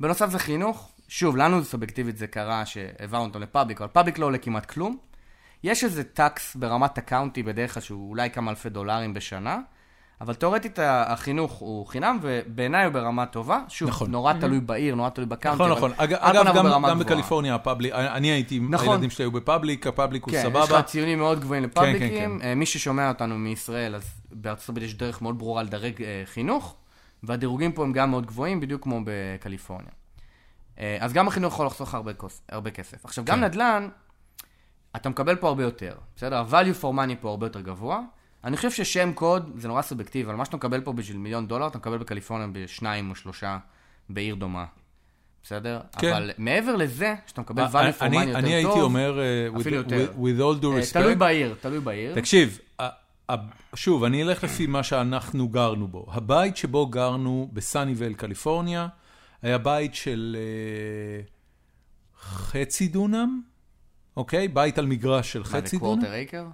[0.00, 4.26] בנוסף זה חינוך, שוב, לנו סובייקטיבית זה קרה שהעברנו אותו ל public, אבל public לא
[4.26, 4.98] עולה כמעט כלום.
[5.62, 9.58] יש איזה tax ברמת ה county בדרך כלל שהוא אולי כמה אלפי דולרים בשנה,
[10.20, 13.60] אבל תאורטית החינוך הוא חינם, ובעיניי הוא ברמה טובה.
[13.68, 14.10] שוב, נכון.
[14.10, 15.62] נורא תלוי בעיר, נורא תלוי ב county.
[15.62, 15.92] נכון, נכון.
[15.96, 16.94] אג- אגב, גם- גם גבוהה.
[16.94, 18.88] בקליפורניה ה public, אני הייתי, נכון.
[18.88, 20.78] הילדים שלי היו ב public, ה public הוא כן, יש סבבה.
[20.78, 22.38] לך ציונים מאוד גבוהים כן, לפאבליקים.
[22.40, 22.48] כן.
[22.48, 24.02] אה, מי ששומע אותנו מישראל, אז
[24.32, 26.74] בארצות הברית יש דרך מאוד ברורה לדרג אה, חינוך,
[27.22, 29.90] והדירוגים פה הם גם מאוד גבוהים, בדיוק כמו בקליפורניה.
[30.78, 33.04] אה, אז גם החינוך יכול לחסוך הרבה, כוס, הרבה כסף.
[33.04, 33.44] עכשיו, גם כן.
[33.44, 33.88] נדל"ן,
[34.96, 36.36] אתה מקבל פה הרבה יותר, בסדר?
[36.36, 38.00] ה-value for money פה הרבה יותר גבוה.
[38.46, 41.66] אני חושב ששם קוד זה נורא סובייקטיבי, אבל מה שאתה מקבל פה בשביל מיליון דולר,
[41.66, 43.58] אתה מקבל בקליפורניה בשניים או שלושה
[44.10, 44.64] בעיר דומה.
[45.42, 45.80] בסדר?
[45.98, 46.12] כן.
[46.12, 49.48] אבל מעבר לזה, שאתה מקבל אה, value for money יותר טוב, אני הייתי אומר, אה,
[49.56, 50.12] with- אפילו יותר.
[50.14, 52.14] with- all due אה, respect, תלוי בעיר, תלוי בעיר.
[52.14, 52.58] תקשיב,
[53.74, 56.06] שוב, אני אלך לפי מה שאנחנו גרנו בו.
[56.12, 58.88] הבית שבו גרנו בסאניוייל, קליפורניה,
[59.42, 60.36] היה בית של
[62.20, 63.40] חצי דונם,
[64.16, 64.48] אוקיי?
[64.48, 66.46] בית על מגרש של מה זה חצי דונם, quarter acre?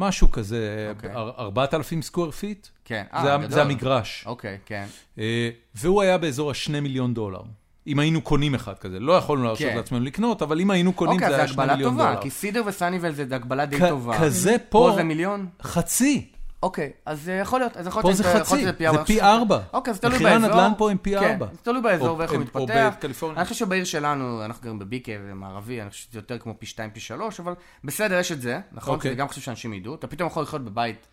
[0.00, 1.10] משהו כזה, אוקיי.
[1.14, 2.66] אר- 4,000 square feet.
[2.84, 3.04] כן.
[3.22, 3.50] זה אה, גדול.
[3.50, 4.24] זה המגרש.
[4.26, 4.84] אוקיי, כן.
[5.18, 7.40] אה, והוא היה באזור ה-2 מיליון דולר.
[7.86, 9.76] אם היינו קונים אחד כזה, לא יכולנו להרשות כן.
[9.76, 12.22] לעצמנו לקנות, אבל אם היינו קונים אוקיי, זה היה זה 2 הגבלה מיליון טובה, דולר.
[12.22, 14.18] כי סידר וסאניבל זה הגבלה די טובה.
[14.20, 15.46] כזה פה פה, זה מיליון?
[15.62, 16.26] חצי.
[16.62, 19.04] אוקיי, אז יכול להיות, אז יכול פה להיות זה יכול להיות חצי, שזה זה ארבע.
[19.04, 19.58] פי ארבע.
[19.72, 20.46] אוקיי, אז תלוי מחירי באזור.
[20.50, 21.46] הנדל"ן פה הם פי כן, ארבע.
[21.52, 22.94] זה תלוי באזור או- ואיך הוא או מתפתח.
[22.98, 23.36] בקליפורניה.
[23.38, 26.90] אני חושב שבעיר שלנו, אנחנו גרים בביקה ומערבי, אני חושב שזה יותר כמו פי שתיים,
[26.90, 27.54] פי שלוש, אבל
[27.84, 28.94] בסדר, יש את זה, נכון?
[28.94, 29.10] אוקיי.
[29.10, 29.94] זה גם חשוב שאנשים ידעו.
[29.94, 31.06] אתה פתאום יכול לחיות בבית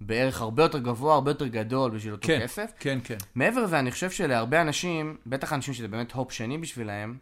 [0.00, 2.70] בערך הרבה יותר גבוה, הרבה יותר גדול בשביל אותו כן, כסף.
[2.78, 3.16] כן, כן.
[3.34, 7.16] מעבר לזה, אני חושב שלהרבה אנשים, בטח אנשים שזה באמת הופ שני בשבילהם,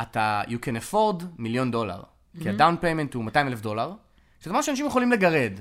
[0.00, 2.02] אתה, you can afford מיליון דולר.
[2.42, 3.92] כי ה down payment הוא 200 אלף דולר,
[4.40, 5.52] שזה מה שאנשים יכולים לגרד.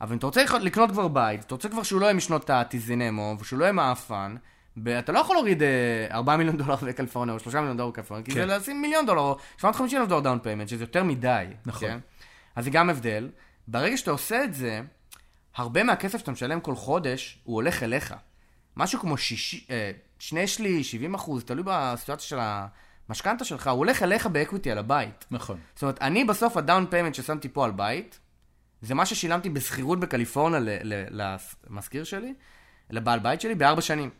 [0.00, 3.36] אבל אם אתה רוצה לקנות כבר בית, אתה רוצה כבר שהוא לא יהיה משנות הטיזינמו,
[3.40, 4.36] ושהוא לא יהיה מעפן,
[4.98, 8.30] אתה לא יכול להוריד אה, 4 מיליון דולר בקליפורניה, או 3 מיליון דולר בקליפורניה, כי
[8.30, 8.36] כן.
[8.36, 11.46] זה לשים מיליון דולר, או 750 אלף דולר down payment, שזה יותר מדי.
[11.66, 11.88] נכון.
[11.88, 11.98] כן?
[12.56, 13.30] אז זה גם הבדל.
[13.68, 14.80] ברגע שאתה עושה את זה,
[15.56, 18.14] הרבה מהכסף שאתה משלם כל חודש, הוא הולך אליך.
[18.76, 22.38] משהו כמו שישי, אה, שני שליש, 70 אחוז, תלוי בסיטואציה של
[23.08, 25.26] המשכנתה שלך, הוא הולך אליך ב equity על הבית.
[25.30, 25.58] נכון.
[25.74, 28.18] זאת אומרת, אני בסוף ה down payment ששמתי פה על בית,
[28.82, 30.60] זה מה ששילמתי בשכירות בקליפורניה
[31.10, 32.34] למשכיר שלי,
[32.90, 34.10] לבעל בית שלי, בארבע שנים.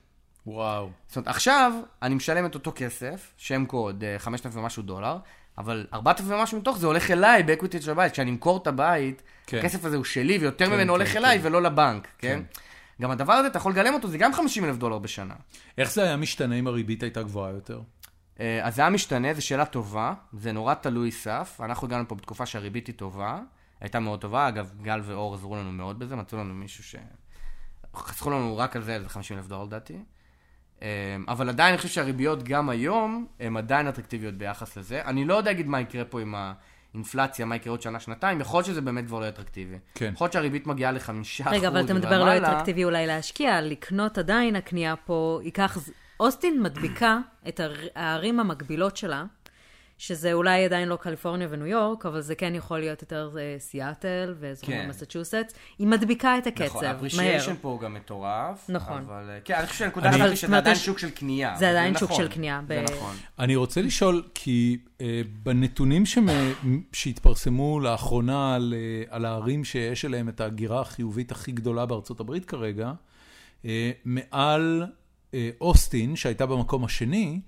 [0.46, 0.90] וואו.
[1.06, 5.18] זאת אומרת, עכשיו אני משלם את אותו כסף, שם קוד, אה, 5,000 ומשהו דולר,
[5.59, 8.12] אבל 4,000 ומשהו מתוך זה הולך אליי ב equity של הבית.
[8.12, 9.59] כשאני אמכור את הבית, כן.
[9.59, 11.18] הכסף הזה הוא שלי, ויותר כן, ממנו כן, הולך כן.
[11.18, 12.42] אליי ולא לבנק, כן?
[12.52, 12.62] כן.
[13.02, 15.34] גם הדבר הזה, אתה יכול לגלם אותו, זה גם 50 אלף דולר בשנה.
[15.78, 17.80] איך זה היה משתנה אם הריבית הייתה גבוהה יותר?
[18.40, 21.61] אה, אז זה היה משתנה, זו שאלה טובה, זה נורא תלוי סף.
[21.64, 23.40] אנחנו הגענו פה בתקופה שהריבית היא טובה,
[23.81, 26.97] הייתה מאוד טובה, אגב, גל ואור עזרו לנו מאוד בזה, מצאו לנו מישהו ש...
[27.97, 29.99] חסכו לנו רק על זה איזה 50 אלף דולר לדעתי.
[30.83, 35.03] אה, אבל עדיין אני חושב שהריביות גם היום הן עדיין אטרקטיביות ביחס לזה.
[35.05, 36.35] אני לא יודע להגיד מה יקרה פה עם
[36.95, 39.79] האינפלציה, מה יקרה עוד שנה-שנתיים, יכול להיות שזה באמת כבר לא אטרקטיבי.
[39.95, 40.11] כן.
[40.14, 42.37] יכול להיות שהריבית מגיעה לחמישה אחוז רגע, אבל אתה מדבר לא.
[42.37, 45.79] אטרקטיבי אולי להשקיע, לקנות עדיין הקנייה פה ייקח...
[46.20, 47.18] אוסטין מדביקה
[47.49, 47.61] את
[47.95, 49.24] הערים המקבילות שלה,
[49.99, 54.34] שזה אולי עדיין לא קליפורניה וניו יורק, אבל זה כן יכול להיות יותר אה, סיאטל
[54.40, 54.86] ואזורים כן.
[54.86, 55.55] במסצ'וסטס.
[55.78, 56.94] היא מדביקה את הקצב, נכון, מהר.
[56.94, 58.66] האפרישיישן פה הוא גם מטורף.
[58.68, 59.03] נכון.
[59.07, 61.57] אבל אה, כן, אני חושב שהנקודה אבל היא שזה עדיין שוק של קנייה.
[61.59, 63.16] זה עדיין שוק נכון, של קנייה, זה נכון.
[63.38, 66.03] אני רוצה לשאול, כי אה, בנתונים
[66.92, 68.74] שהתפרסמו לאחרונה על,
[69.09, 72.92] על הערים שיש אליהם את ההגירה החיובית הכי גדולה בארצות הברית כרגע,
[74.05, 74.86] מעל
[75.61, 77.40] אוסטין, שהייתה במקום השני,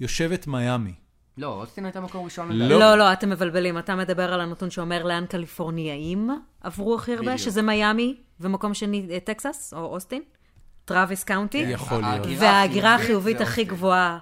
[0.00, 0.94] יושבת מיאמי.
[1.38, 2.78] לא, אוסטין הייתה מקום ראשון לא.
[2.78, 3.78] לא, לא, אתם מבלבלים.
[3.78, 6.30] אתה מדבר על הנתון שאומר לאן קליפורניאים
[6.60, 7.36] עברו הכי הרבה, בדיוק.
[7.36, 10.22] שזה מיאמי, ומקום שני אה, טקסס, או אוסטין,
[10.84, 11.58] טראביס קאונטי.
[11.58, 12.14] יכול להיות.
[12.14, 13.76] ההגירה וההגירה החיובית הכי אוסטין.
[13.76, 14.18] גבוהה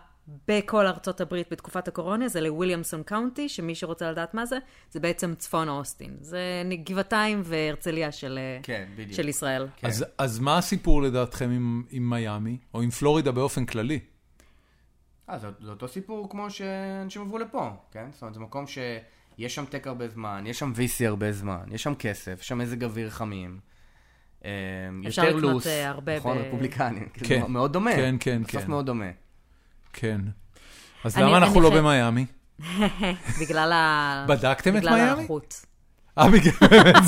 [0.48, 4.58] בכל ארצות הברית בתקופת הקורונה זה לוויליאמסון קאונטי, שמי שרוצה לדעת מה זה,
[4.90, 6.16] זה בעצם צפון אוסטין.
[6.20, 8.88] זה גבעתיים והרצליה של, אה, כן.
[9.12, 9.66] של ישראל.
[9.76, 9.86] כן.
[9.86, 14.00] אז, אז מה הסיפור לדעתכם עם, עם מיאמי, או עם פלורידה באופן כללי?
[15.30, 18.06] אה, זה, זה אותו סיפור כמו שאנשים עברו לפה, כן?
[18.12, 21.82] זאת אומרת, זה מקום שיש שם טק הרבה זמן, יש שם VC הרבה זמן, יש
[21.82, 23.60] שם כסף, יש שם מזג אוויר חמים.
[24.44, 24.50] אה,
[25.06, 27.08] אפשר יותר לקנות, לוס, אה, הרבה נכון, ב- רפובליקנים.
[27.14, 27.24] כן.
[27.26, 27.52] כן.
[27.52, 27.92] מאוד דומה.
[27.96, 28.70] כן, כן, בסוף כן.
[28.70, 29.04] מאוד דומה.
[29.92, 30.20] כן.
[31.04, 32.26] אז אני- למה אנחנו אני לא חי- במיאמי?
[33.40, 34.26] בגלל ה...
[34.28, 35.18] בדקתם את בגלל מיאמי?
[35.20, 35.66] האיכות.
[36.18, 36.52] אה, בגלל...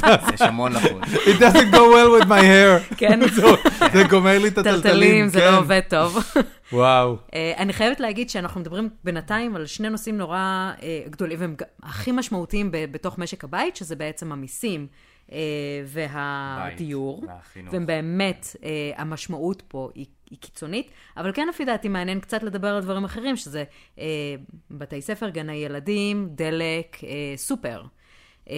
[0.35, 1.05] יש המון לחוץ.
[1.05, 2.95] It doesn't go well with my hair.
[2.97, 3.21] כן,
[3.95, 4.83] זה גומר לי את הטלטלים.
[4.83, 5.53] טלטלים, זה כן.
[5.53, 6.19] לא עובד טוב.
[6.73, 7.17] וואו.
[7.35, 10.37] אה, אני חייבת להגיד שאנחנו מדברים בינתיים על שני נושאים נורא
[10.83, 14.87] אה, גדולים, והם הכי משמעותיים בתוך משק הבית, שזה בעצם המיסים
[15.33, 15.39] אה,
[15.87, 17.25] והדיור.
[17.71, 18.57] והם באמת,
[18.97, 23.37] המשמעות פה היא, היא קיצונית, אבל כן לפי דעתי מעניין קצת לדבר על דברים אחרים,
[23.37, 23.65] שזה
[23.99, 24.05] אה,
[24.71, 27.83] בתי ספר, גני ילדים, דלק, אה, סופר.
[28.51, 28.55] אה,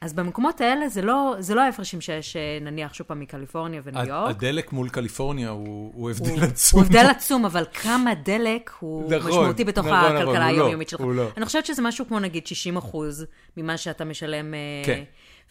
[0.00, 4.30] אז במקומות האלה זה לא, זה לא ההפרשים שיש נניח שוב פעם מקליפורניה וניו יורק.
[4.30, 6.80] הדלק מול קליפורניה הוא הוא הוא- הבדל עצום.
[6.80, 10.60] הוא הבדל עצום, אבל כמה דלק הוא נכון, משמעותי בתוך נכון, נכון, הכלכלה הוא לא,
[10.62, 11.00] היומיומית שלך.
[11.00, 11.28] הוא לא.
[11.36, 13.26] אני חושבת שזה משהו כמו נגיד 60 אחוז
[13.56, 14.54] ממה שאתה משלם.
[14.54, 15.02] אה, כן.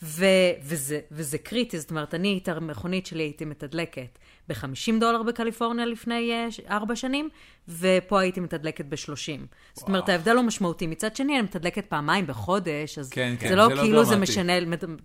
[0.04, 0.26] ו-
[0.64, 4.20] וזה, וזה קריטי, זאת אומרת, אני את המכונית שלי הייתי מתדלקת
[4.50, 7.30] ב-50 דולר בקליפורניה לפני אה, ארבע שנים,
[7.68, 9.46] ופה הייתי מתדלקת ב-30.
[9.74, 10.88] זאת אומרת, ההבדל הוא משמעותי.
[10.88, 14.12] מצד שני, אני מתדלקת פעמיים בחודש, אז כן, כן, זה לא זה לא כאילו זה
[14.16, 14.32] דרמטי.
[14.32, 14.54] משנה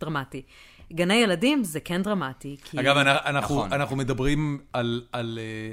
[0.01, 0.43] דרמטי.
[0.93, 2.81] גני ילדים זה כן דרמטי, כי...
[2.81, 3.73] אגב, אנחנו- אנחנו, נכון.
[3.73, 5.73] אנחנו מדברים על, על אה,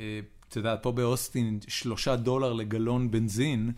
[0.00, 3.72] אה, אתה יודע, פה באוסטין, שלושה דולר לגלון בנזין,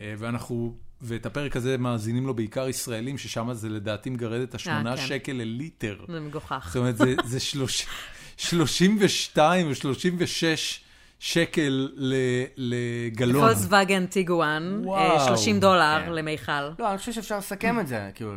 [0.00, 4.96] אה, ואנחנו, ואת הפרק הזה מאזינים לו בעיקר ישראלים, ששם זה לדעתי מגרד את השמונה
[4.96, 5.06] כן.
[5.06, 6.04] שקל לליטר.
[6.08, 6.64] זה מגוחך.
[6.72, 7.86] זאת אומרת, זה, זה שלוש,
[8.38, 10.80] 32 או 36
[11.20, 12.14] שקל ל-
[12.56, 13.42] לגלון.
[13.46, 14.98] פולקסווגן טיגואן, וואו.
[15.18, 16.12] אה, 30 דולר כן.
[16.12, 16.52] למיכל.
[16.78, 18.10] לא, אני חושב שאפשר לסכם את זה.
[18.14, 18.32] כאילו,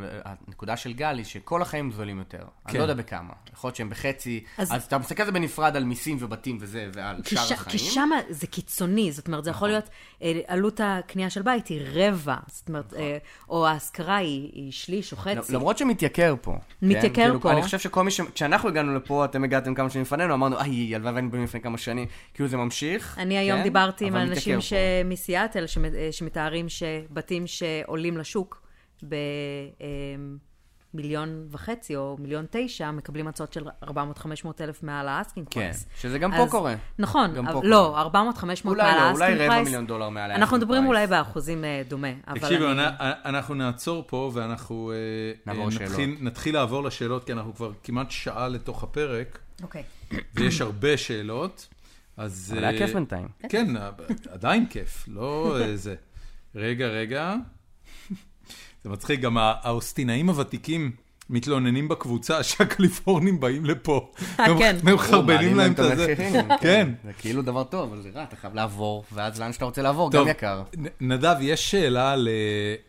[0.47, 2.37] הנקודה של גל היא שכל החיים זולים יותר.
[2.37, 2.77] אני כן.
[2.77, 3.33] לא יודע בכמה.
[3.53, 4.43] יכול להיות שהם בחצי.
[4.57, 7.57] אז- אז אתה מסתכל על זה בנפרד על מיסים ובתים וזה, ועל שאר החיים.
[7.69, 9.89] כי שם זה קיצוני, זאת אומרת, זה יכול להיות,
[10.21, 13.17] אה, עלות הקנייה של בית היא רבע, זאת אומרת, אה,
[13.49, 15.53] או ההשכרה היא היא שליש או חצי.
[15.53, 16.55] למרות שמתייקר פה.
[16.81, 17.39] מתייקר כן?
[17.39, 17.51] פה.
[17.51, 18.21] אני חושב שכל מי ש...
[18.21, 22.05] כשאנחנו הגענו לפה, אתם הגעתם כמה שנים לפנינו, אמרנו, איי, הלוואי והיינו לפני כמה שנים.
[22.33, 23.17] כאילו זה ממשיך.
[23.19, 23.63] אני היום כן?
[23.63, 24.73] דיברתי עם אנשים ש-
[25.05, 28.61] מסיאטל אה, שמתארים שבתים שעולים לשוק
[30.93, 33.89] במיליון וחצי או מיליון תשע, מקבלים הצעות של 400-500
[34.61, 35.85] אלף מעל ה asking כן, price.
[36.01, 36.75] שזה גם פה אז- קורה.
[36.99, 38.31] נכון, גם פה לא, קורה.
[38.33, 39.51] 400-500 אולי מעל לא, ה asking אולי price.
[39.51, 41.09] רבע מיליון דולר מעל אנחנו ה asking מדברים אולי price.
[41.25, 42.87] באחוזים אה, דומה, תקשיבו, אני...
[42.87, 42.91] אנ-
[43.25, 44.91] אנחנו נעצור פה ואנחנו
[45.47, 45.67] אה, אה.
[45.81, 49.83] נתחיל- נתחיל לעבור לשאלות, כי אנחנו כבר כמעט שעה לתוך הפרק, אוקיי.
[50.35, 51.67] ויש הרבה שאלות.
[52.17, 52.53] אז...
[52.55, 53.27] אבל אה, היה כיף בינתיים.
[53.49, 53.67] כן,
[54.29, 55.95] עדיין כיף, לא אה, זה.
[56.55, 57.35] רגע, רגע.
[58.83, 60.91] זה מצחיק, גם הא- האוסטינאים הוותיקים
[61.31, 64.11] מתלוננים בקבוצה שהקליפורנים באים לפה.
[64.39, 64.75] אה, כן.
[64.87, 66.05] הם מחרבנים להם את הזה.
[66.05, 66.33] המחירים.
[66.61, 66.89] כן.
[67.03, 70.11] זה כאילו דבר טוב, אבל זה רע, אתה חייב לעבור, ואז לאן שאתה רוצה לעבור,
[70.11, 70.63] גם יקר.
[71.01, 72.27] נדב, יש שאלה על,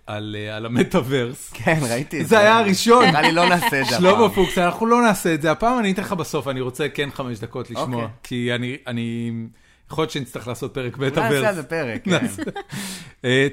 [0.08, 0.18] אה,
[0.50, 1.50] אה, המטאוורס.
[1.64, 2.28] כן, ראיתי את זה.
[2.28, 3.04] זה היה הראשון.
[3.04, 4.30] נראה לי לא נעשה את זה שלמה הפעם.
[4.34, 7.38] פוקס, אנחנו לא נעשה את זה הפעם, אני אתן לך בסוף, אני רוצה כן חמש
[7.38, 8.02] דקות לשמוע.
[8.02, 8.08] אוקיי.
[8.22, 8.54] כי
[8.86, 9.48] אני,
[9.90, 11.56] יכול להיות שנצטרך לעשות פרק אולי נעשה על מטאוורס.
[11.56, 12.26] זה פרק, כן.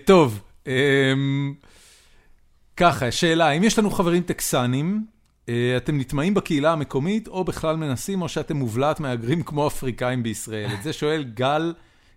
[0.06, 1.54] טוב, אמ,
[2.80, 5.06] ככה, שאלה, האם יש לנו חברים טקסנים,
[5.50, 10.70] אה, אתם נטמעים בקהילה המקומית, או בכלל מנסים, או שאתם מובלעת מהגרים כמו אפריקאים בישראל?
[10.74, 11.74] את זה שואל גל,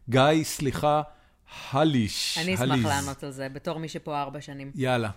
[0.08, 1.02] גיא, סליחה,
[1.70, 2.38] הליש.
[2.38, 2.84] אני אשמח.
[2.84, 4.70] לענות על זה, בתור מי שפה ארבע שנים.
[4.74, 5.10] יאללה.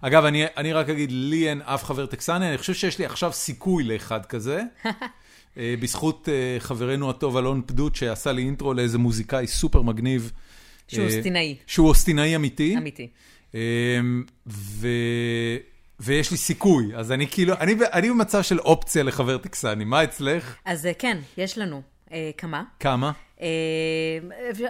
[0.00, 3.32] אגב, אני, אני רק אגיד, לי אין אף חבר טקסני, אני חושב שיש לי עכשיו
[3.32, 4.62] סיכוי לאחד כזה.
[5.58, 10.32] אה, בזכות אה, חברנו הטוב אלון פדות, שעשה לי אינטרו לאיזה מוזיקאי סופר מגניב.
[10.88, 11.56] שהוא אוסטינאי.
[11.66, 12.76] שהוא אוסטינאי אמיתי.
[12.76, 13.08] אמיתי.
[13.54, 14.88] אמ, ו...
[16.00, 20.56] ויש לי סיכוי, אז אני כאילו, אני, אני במצב של אופציה לחבר טקסני, מה אצלך?
[20.64, 21.82] אז אה, כן, יש לנו
[22.12, 22.62] אה, כמה.
[22.80, 23.12] כמה?
[23.40, 23.46] אה,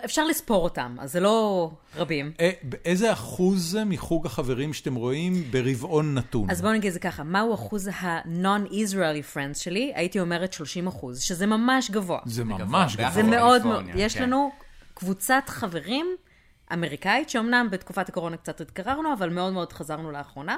[0.04, 2.32] אפשר- לספור אותם, אז זה לא רבים.
[2.40, 2.50] אה,
[2.84, 6.50] איזה אחוז זה מחוג החברים שאתם רואים ברבעון נתון?
[6.50, 9.92] אז בואו נגיד את זה ככה, מהו אחוז ה-non-Israeli friends שלי?
[9.94, 12.18] הייתי אומרת 30 אחוז, שזה ממש גבוה.
[12.24, 12.62] זה ממש
[12.96, 13.10] גבוה, גבוה.
[13.10, 14.22] זה מאוד מאוד, יש כן.
[14.22, 14.50] לנו
[14.94, 16.06] קבוצת חברים
[16.72, 20.56] אמריקאית, שאומנם בתקופת הקורונה קצת התקררנו, אבל מאוד מאוד חזרנו לאחרונה.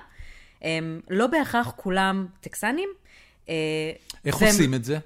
[0.62, 2.88] הם לא בהכרח כולם טקסנים.
[3.48, 3.54] אה,
[4.24, 4.98] איך והם- עושים את זה?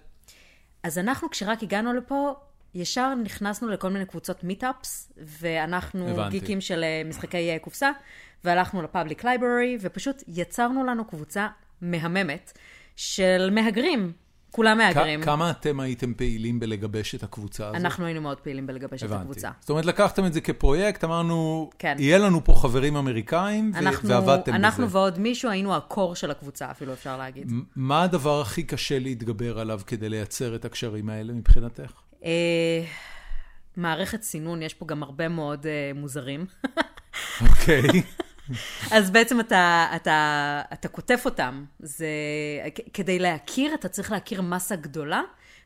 [0.82, 2.34] אז אנחנו, כשרק הגענו לפה,
[2.74, 6.38] ישר נכנסנו לכל מיני קבוצות meetups, ואנחנו הבנתי.
[6.40, 7.90] גיקים של אה, משחקי אה, קופסה,
[8.44, 11.48] והלכנו ל public library, ופשוט יצרנו לנו קבוצה
[11.80, 12.53] מהממת
[12.96, 14.12] של מהגרים.
[14.51, 15.22] כולם מהגרים.
[15.22, 17.76] כמה אתם הייתם פעילים בלגבש את הקבוצה הזאת?
[17.80, 19.22] אנחנו היינו מאוד פעילים בלגבש את הבנתי.
[19.22, 19.51] הקבוצה.
[19.61, 21.96] זאת אומרת, לקחתם את זה כפרויקט, אמרנו, כן.
[21.98, 24.96] יהיה לנו פה חברים אמריקאים, אנחנו, ועבדתם אנחנו בזה.
[24.96, 27.53] ועוד מישהו היינו הקור של הקבוצה, אפילו אפשר להגיד.
[27.76, 31.92] מה הדבר הכי קשה להתגבר עליו כדי לייצר את הקשרים האלה מבחינתך?
[32.24, 32.84] אה,
[33.76, 36.46] מערכת סינון, יש פה גם הרבה מאוד אה, מוזרים.
[37.40, 37.82] אוקיי.
[38.90, 41.64] אז בעצם אתה, אתה, אתה כותף אותם.
[41.78, 42.07] זה,
[42.94, 45.22] כדי להכיר, אתה צריך להכיר מסה גדולה,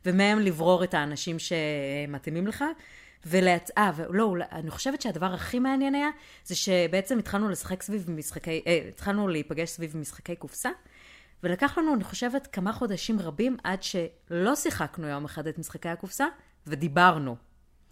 [0.07, 2.65] ומהם לברור את האנשים שמתאימים לך.
[3.27, 3.71] ולהצ...
[3.79, 6.09] אה, ולא, אני חושבת שהדבר הכי מעניין היה,
[6.45, 10.71] זה שבעצם התחלנו לשחק סביב משחקי, אה, התחלנו להיפגש סביב משחקי קופסה,
[11.43, 16.27] ולקח לנו, אני חושבת, כמה חודשים רבים עד שלא שיחקנו יום אחד את משחקי הקופסה,
[16.67, 17.37] ודיברנו.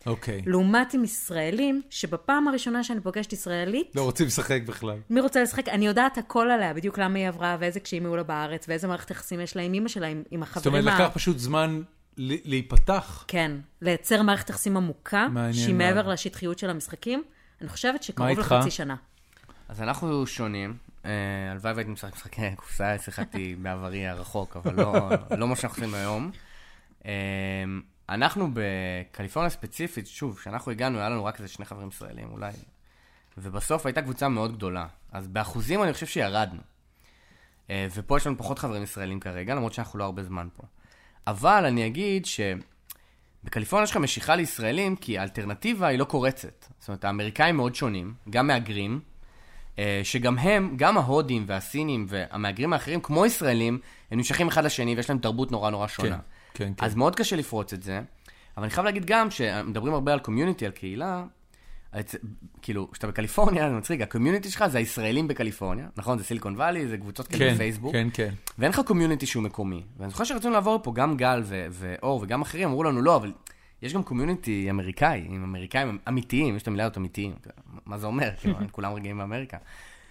[0.06, 0.42] אוקיי.
[0.46, 4.98] לעומת עם ישראלים, שבפעם הראשונה שאני פוגשת ישראלית, לא רוצים לשחק בכלל.
[5.10, 5.68] מי רוצה לשחק?
[5.68, 9.10] אני יודעת הכל עליה, בדיוק למה היא עברה, ואיזה קשיים היו לה בארץ, ואיזה מערכת
[9.10, 11.82] יחסים יש לה עם אימא שלה, עם, עם זאת החברים אומרת, לקח פשוט זמן
[12.18, 13.24] ל- להיפתח.
[13.28, 15.74] כן, לייצר מערכת יחסים עמוקה, מעניין שהיא.
[15.74, 17.22] מעבר לשטחיות של המשחקים.
[17.60, 18.28] אני חושבת שקרוב?
[18.38, 18.96] לחצי שנה.
[19.68, 20.76] אז אנחנו שונים.
[21.04, 21.10] אה,
[21.50, 26.30] הלוואי והייתי משחק משחקי קופסה, שיחקתי בעברי הרחוק, אבל לא- לא מה שאנחנו עושים היום.
[28.14, 32.52] אנחנו בקליפורניה ספציפית, שוב, כשאנחנו הגענו, היה לנו רק איזה שני חברים ישראלים אולי,
[33.38, 34.86] ובסוף הייתה קבוצה מאוד גדולה.
[35.12, 36.60] אז באחוזים אני חושב שירדנו.
[37.70, 40.62] אה, ופה יש לנו פחות חברים ישראלים כרגע, למרות שאנחנו לא הרבה זמן פה.
[41.26, 42.26] אבל אני אגיד
[43.44, 46.64] שבקליפורניה יש לך משיכה לישראלים, כי האלטרנטיבה היא לא קורצת.
[46.78, 49.00] זאת אומרת, האמריקאים מאוד שונים, גם מהגרים,
[49.78, 53.78] אה, שגם הם, גם ההודים והסינים והמהגרים האחרים, כמו ישראלים,
[54.10, 56.16] הם נמשכים אחד לשני ויש להם תרבות נורא נורא שונה.
[56.16, 56.22] כן,
[56.54, 56.72] כן.
[56.78, 58.00] אז מאוד קשה לפרוץ את זה.
[58.56, 61.24] אבל אני חייב להגיד גם, שמדברים הרבה על community, על קהילה,
[61.92, 62.04] אז,
[62.62, 66.18] כאילו, כשאתה בקליפורניה, זה מצחיק, ה community שלך זה הישראלים בקליפורניה, נכון?
[66.18, 67.92] זה סיליקון וואלי, זה קבוצות כאלה כן, בפייסבוק.
[67.92, 68.34] כן, כן.
[68.58, 69.82] ואין לך community שהוא מקומי.
[69.98, 73.32] ואני זוכר שרצינו לעבור פה, גם גל ו- ואור וגם אחרים אמרו לנו, לא, אבל
[73.82, 77.34] יש גם community אמריקאי, עם אמריקאים אמיתיים, יש את המילה הזאת אמיתיים.
[77.86, 78.30] מה זה אומר?
[78.40, 79.56] כאילו, כולם רגילים באמריקה.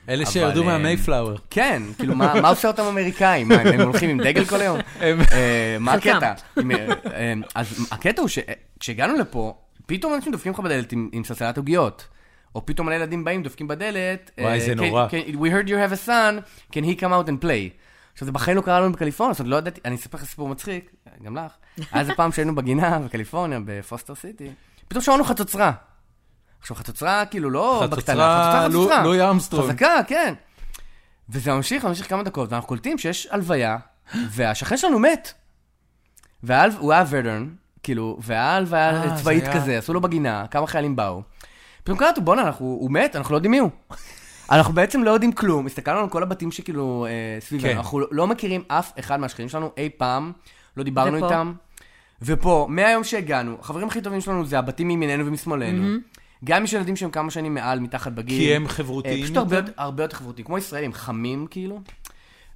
[0.09, 1.35] אלה שירדו אה, מה Mayflower.
[1.49, 3.51] כן, כאילו, מה עושה אותם אמריקאים?
[3.51, 4.79] הם הולכים עם דגל כל היום?
[5.01, 5.13] אה,
[5.79, 5.93] מה.
[5.93, 6.33] הקטע?
[7.13, 9.53] אה, אז הקטע הוא שכשהגענו לפה,
[9.85, 12.07] פתאום אנשים דופקים לך בדלת עם סלסלת עוגיות.
[12.55, 14.31] או פתאום מלא ילדים באים, דופקים בדלת.
[14.39, 15.07] וואי, זה "Can- נורא.
[15.33, 16.41] We heard you have a son,
[16.73, 17.69] can he come out and play?
[18.13, 20.49] עכשיו, זה בחיים לא קרה לנו בקליפורניה, זאת אומרת, לא ידעתי, אני אספר לך סיפור
[20.49, 20.91] מצחיק,
[21.23, 21.51] גם לך.
[21.91, 24.49] היה איזה פעם שהיינו בגינה בקליפורניה, בפוסטר סיטי,
[24.87, 25.71] פתאום שמענו חצוצרה.
[26.61, 29.03] עכשיו, חצוצרה, כאילו, לא בקטנה, חצוצרה, חצוצרה, חצוצרה.
[29.03, 29.69] לואי ארמסטרונג.
[29.71, 30.33] חזקה, כן.
[31.29, 33.77] וזה ממשיך, ממשיך כמה דקות, ואנחנו קולטים שיש הלוויה,
[34.35, 35.33] והשכן שלנו מת.
[36.43, 37.47] והאל- הוא היה ורדרן,
[37.83, 41.21] כאילו, וההלוויה אה, זה צבאית היה- כזה, עשו לו בגינה, כמה חיילים באו.
[41.83, 43.69] פתאום קלטנו, בואנה, אנחנו- הוא מת, אנחנו לא יודעים מי הוא.
[44.51, 47.77] אנחנו בעצם לא יודעים כלום, הסתכלנו על כל הבתים שכאילו אה, סביבנו, כן.
[47.77, 50.31] אנחנו לא מכירים אף אחד מהשכנים שלנו אי פעם,
[50.77, 51.25] לא דיברנו ופה?
[51.25, 51.53] איתם.
[52.21, 55.97] ופה, מהיום שהגענו, החברים הכי טובים שלנו זה הבתים מימיננו ומשמאלנו.
[56.45, 58.39] גם יש ילדים שהם כמה שנים מעל, מתחת בגיל.
[58.39, 61.81] כי הם אה, חברותיים פשוט הרבה הרבה יותר חברותיים, כמו ישראלים, חמים כאילו.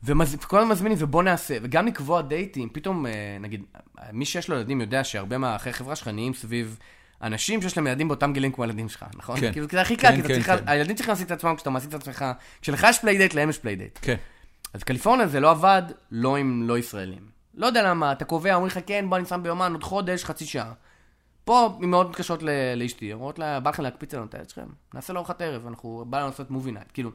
[0.04, 3.64] וכל הזמן מזמינים, ובוא נעשה, וגם לקבוע דייטים, פתאום, אה, נגיד,
[4.12, 6.80] מי שיש לו ילדים יודע שהרבה מהחברה שלך נהיים סביב
[7.22, 9.40] אנשים שיש להם ילדים באותם גילים כמו הילדים שלך, נכון?
[9.40, 9.52] כן.
[9.52, 10.68] כאילו, זה הכי כן, קל, כי אתה כן, צריך, כן.
[10.68, 12.26] הילדים צריכים להעסיק את עצמם כשאתה מעסיק את עצמך,
[12.62, 14.00] כשלך יש playdate, להם יש playdate.
[14.02, 14.16] כן.
[14.74, 15.82] אז קליפורניה זה לא עבד,
[16.12, 17.36] לא עם לא ישראלים.
[17.56, 20.46] לא יודע למה, אתה קובע, אומרים לך, כן, בוא אני שם ביומן עוד חודש, חצי
[20.46, 20.74] שעה.
[21.46, 24.68] פה, הן מאוד מתקשרות ל- לאשתי, אומרות לה, בא לכם להקפיץ לנו את הילד שלכם?
[24.94, 26.88] נעשה לו ארוחת ערב, אנחנו, בא לנו לעשות movie night.
[26.94, 27.12] כאילו,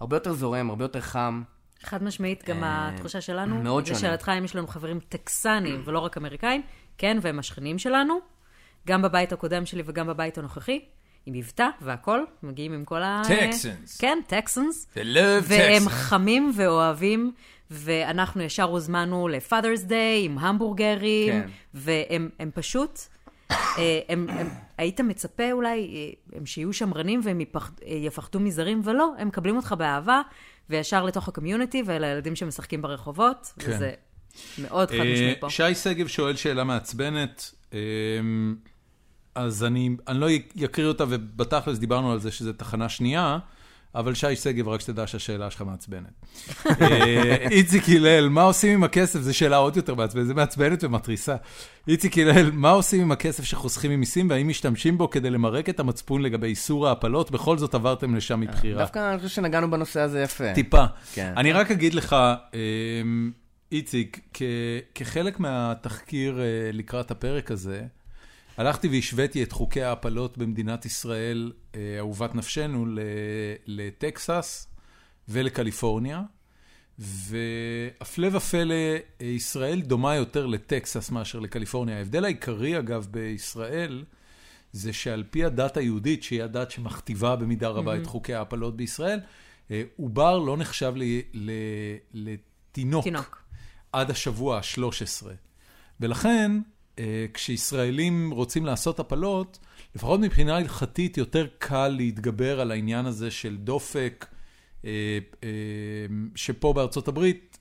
[0.00, 1.42] הרבה יותר זורם, הרבה יותר חם.
[1.82, 3.98] חד משמעית, גם אה, התחושה שלנו, מאוד שונה.
[3.98, 6.62] לשאלתך אם יש לנו חברים טקסנים ולא רק אמריקאים,
[6.98, 8.18] כן, והם השכנים שלנו,
[8.86, 10.80] גם בבית הקודם שלי וגם בבית הנוכחי,
[11.26, 13.22] עם מבטא והכל, מגיעים עם כל ה...
[13.24, 13.98] Texans.
[13.98, 14.86] כן, Texans.
[14.94, 15.90] They love והם Texas.
[15.90, 17.32] חמים ואוהבים,
[17.70, 19.92] ואנחנו ישר הוזמנו ל-Father's Day
[20.24, 21.48] עם המבורגרים, כן.
[21.74, 22.98] והם הם פשוט,
[24.08, 24.48] הם, הם,
[24.78, 29.56] היית מצפה אולי אה, הם שיהיו שמרנים והם יפח, אה, יפחדו מזרים, ולא, הם מקבלים
[29.56, 30.20] אותך באהבה,
[30.70, 33.70] וישר לתוך הקומיוניטי ולילדים שמשחקים ברחובות, כן.
[33.70, 33.92] וזה
[34.58, 35.50] מאוד חד אה, משמעי פה.
[35.50, 37.78] שי שגב שואל שאלה מעצבנת, אה,
[39.34, 40.26] אז אני אני לא
[40.64, 43.38] אקריא אותה, ובתכלס דיברנו על זה שזה תחנה שנייה,
[43.94, 46.24] אבל שי שגב, רק שתדע שהשאלה שלך מעצבנת.
[46.80, 49.20] אה, איציק הלל, מה עושים עם הכסף?
[49.20, 51.36] זו שאלה עוד יותר מעצבנת, זה מעצבנת ומתריסה.
[51.88, 56.22] איציק הלל, מה עושים עם הכסף שחוסכים ממיסים, והאם משתמשים בו כדי למרק את המצפון
[56.22, 57.30] לגבי איסור ההפלות?
[57.30, 58.82] בכל זאת עברתם לשם מבחירה.
[58.82, 60.54] דווקא אני חושב שנגענו בנושא הזה יפה.
[60.54, 60.84] טיפה.
[61.14, 61.32] כן.
[61.36, 62.16] אני רק אגיד לך,
[62.54, 63.30] אמ,
[63.72, 64.38] איציק,
[64.94, 67.82] כחלק מהתחקיר אה, לקראת הפרק הזה,
[68.56, 72.86] הלכתי והשוויתי את חוקי ההפלות במדינת ישראל, אה, אהובת נפשנו,
[73.66, 74.68] לטקסס
[75.28, 76.22] ולקליפורניה,
[76.98, 78.74] והפלא ופלא,
[79.20, 81.96] ישראל דומה יותר לטקסס מאשר לקליפורניה.
[81.96, 84.04] ההבדל העיקרי, אגב, בישראל,
[84.72, 89.20] זה שעל פי הדת היהודית, שהיא הדת שמכתיבה במידה רבה את חוקי ההפלות בישראל,
[89.70, 91.50] אה, עובר לא נחשב ל- ל-
[92.14, 93.42] לתינוק תינוק.
[93.92, 95.26] עד השבוע ה-13.
[96.00, 96.52] ולכן,
[97.34, 99.58] כשישראלים רוצים לעשות הפלות,
[99.94, 104.26] לפחות מבחינה הלכתית יותר קל להתגבר על העניין הזה של דופק,
[104.84, 105.48] אה, אה,
[106.34, 107.58] שפה בארצות הברית,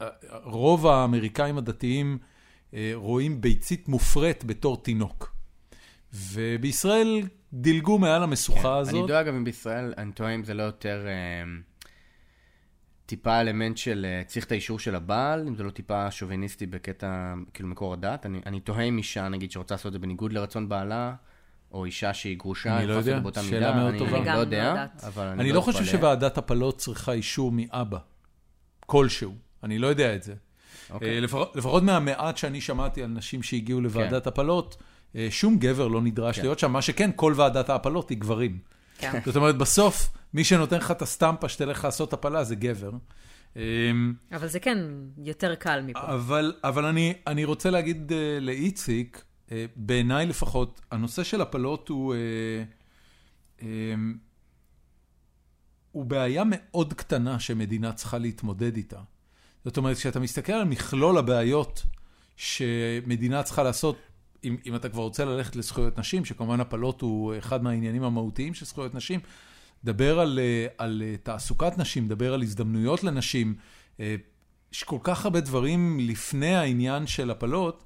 [0.00, 0.08] אה,
[0.44, 2.18] רוב האמריקאים הדתיים
[2.74, 5.36] אה, רואים ביצית מופרית בתור תינוק.
[6.14, 7.22] ובישראל
[7.52, 8.92] דילגו מעל המשוכה הזאת.
[8.92, 11.12] כן, אני דואג אגב אם בישראל, אני תוהה אם זה לא יותר אה,
[13.12, 17.34] טיפה אלמנט של אה, צריך את האישור של הבעל, אם זה לא טיפה שוביניסטי בקטע,
[17.54, 18.26] כאילו מקור הדת.
[18.26, 21.14] אני, אני תוהה אם אישה, נגיד, שרוצה לעשות את זה בניגוד לרצון בעלה,
[21.72, 23.72] או אישה שהיא גרושה, אני לא יודע, שאלה מידה.
[23.74, 24.10] מאוד אני, טובה.
[24.10, 25.04] אני אני לא לא יודע, יודעת.
[25.04, 25.92] אבל אני, אני לא חושב אתפלא.
[25.92, 27.98] שוועדת הפלות צריכה אישור מאבא,
[28.86, 29.34] כלשהו.
[29.62, 30.34] אני לא יודע את זה.
[30.90, 31.14] אוקיי.
[31.14, 34.76] אה, לפחות, לפחות מהמעט שאני שמעתי על נשים שהגיעו לוועדת הפלות,
[35.16, 36.42] אה, שום גבר לא נדרש כן.
[36.42, 38.58] להיות שם, מה שכן, כל ועדת ההפלות היא גברים.
[38.98, 39.20] כן.
[39.26, 42.90] זאת אומרת, בסוף, מי שנותן לך את הסטמפה שתלך לעשות הפלה זה גבר.
[43.56, 43.62] אה,
[44.32, 44.78] אבל זה כן
[45.24, 46.14] יותר קל מפה.
[46.14, 52.14] אבל, אבל אני, אני רוצה להגיד uh, לאיציק, uh, בעיניי לפחות, הנושא של הפלות הוא,
[52.14, 53.64] uh, um,
[55.92, 59.00] הוא בעיה מאוד קטנה שמדינה צריכה להתמודד איתה.
[59.64, 61.82] זאת אומרת, כשאתה מסתכל על מכלול הבעיות
[62.36, 63.96] שמדינה צריכה לעשות,
[64.44, 68.66] אם, אם אתה כבר רוצה ללכת לזכויות נשים, שכמובן הפלות הוא אחד מהעניינים המהותיים של
[68.66, 69.20] זכויות נשים,
[69.84, 73.54] דבר על, אה, על אה, תעסוקת נשים, דבר על הזדמנויות לנשים.
[74.00, 74.16] אה,
[74.72, 77.84] יש כל כך הרבה דברים לפני העניין של הפלות,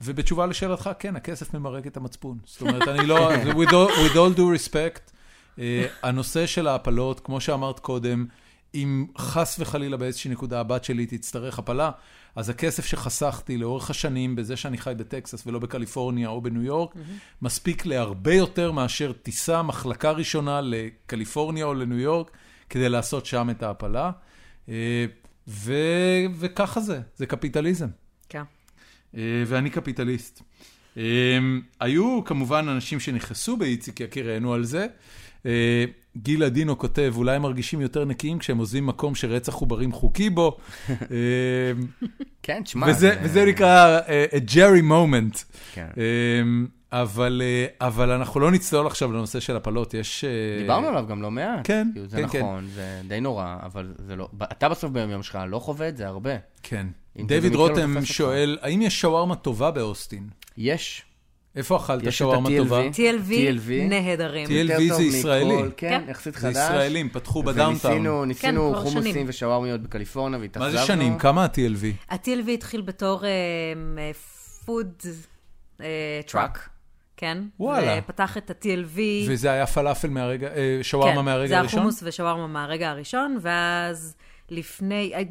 [0.00, 2.38] ובתשובה לשאלתך, כן, הכסף ממרק את המצפון.
[2.44, 5.12] זאת אומרת, אני לא, with all, with all due respect,
[6.02, 8.26] הנושא של ההפלות, כמו שאמרת קודם,
[8.74, 11.90] אם חס וחלילה באיזושהי נקודה הבת שלי תצטרך הפלה,
[12.36, 16.94] אז הכסף שחסכתי לאורך השנים בזה שאני חי בטקסס ולא בקליפורניה או בניו יורק,
[17.42, 22.30] מספיק להרבה יותר מאשר טיסה, מחלקה ראשונה לקליפורניה או לניו יורק,
[22.70, 24.10] כדי לעשות שם את ההפלה.
[24.68, 25.06] אה,
[25.48, 25.74] ו...
[26.38, 27.88] וככה זה, זה קפיטליזם.
[28.28, 28.42] כן.
[29.16, 30.42] אה, ואני קפיטליסט.
[30.96, 31.38] אה,
[31.80, 34.86] היו כמובן אנשים שנכנסו באיציק יקירנו על זה.
[36.16, 40.30] אה, גיל אדינו כותב, אולי הם מרגישים יותר נקיים כשהם עוזבים מקום שרצח עוברים חוקי
[40.30, 40.56] בו.
[40.90, 40.96] אה,
[42.42, 42.86] כן, תשמע.
[42.86, 45.44] וזה, זה- וזה נקרא uh, a Jerry moment.
[45.74, 45.86] כן.
[45.94, 45.98] Um,
[46.92, 50.24] אבל, uh, אבל אנחנו לא נצלול עכשיו לנושא של הפלות, יש...
[50.24, 51.60] Uh, דיברנו עליו גם לא מעט.
[51.64, 52.38] כן, כאילו, זה כן, כן.
[52.38, 54.28] נכון, זה די נורא, אבל זה לא...
[54.42, 56.30] אתה בסוף ביום שלך לא חווה את זה הרבה.
[56.62, 56.86] כן.
[57.26, 57.94] דיוויד לא רותם.
[58.04, 60.28] שואל, האם יש שווארמה טובה באוסטין?
[60.58, 61.02] יש.
[61.56, 62.48] איפה אכלת שווארמה.
[62.58, 62.82] טובה?
[62.88, 63.70] TLV, TLV.
[63.88, 64.46] נהדרים.
[64.46, 65.54] TLV זה ישראלי.
[65.76, 66.10] כן, כן.
[66.10, 66.56] יחסית זה חדש.
[66.56, 67.92] ישראלים, פתחו ב downtown.
[67.92, 69.24] וניסינו ניסינו כבר חומוסים.
[69.28, 70.72] ושווארמיות בקליפורניה והתאכזבנו.
[70.74, 71.18] מה זה שנים?
[71.18, 72.12] כמה ה-TLV?
[72.14, 73.24] ה-TLV התחיל בתור
[74.64, 74.92] food
[76.26, 76.68] truck,
[77.16, 77.38] כן?
[77.60, 77.98] וואלה.
[77.98, 78.98] ופתח את ה-TLV.
[79.28, 81.78] וזה היה פלאפל מהרגע, אה, שווארמה מהרגע כן, זה הראשון?
[81.78, 84.16] החומוס ושווארמה מהרגע הראשון, ואז
[84.50, 85.22] לפני, אה,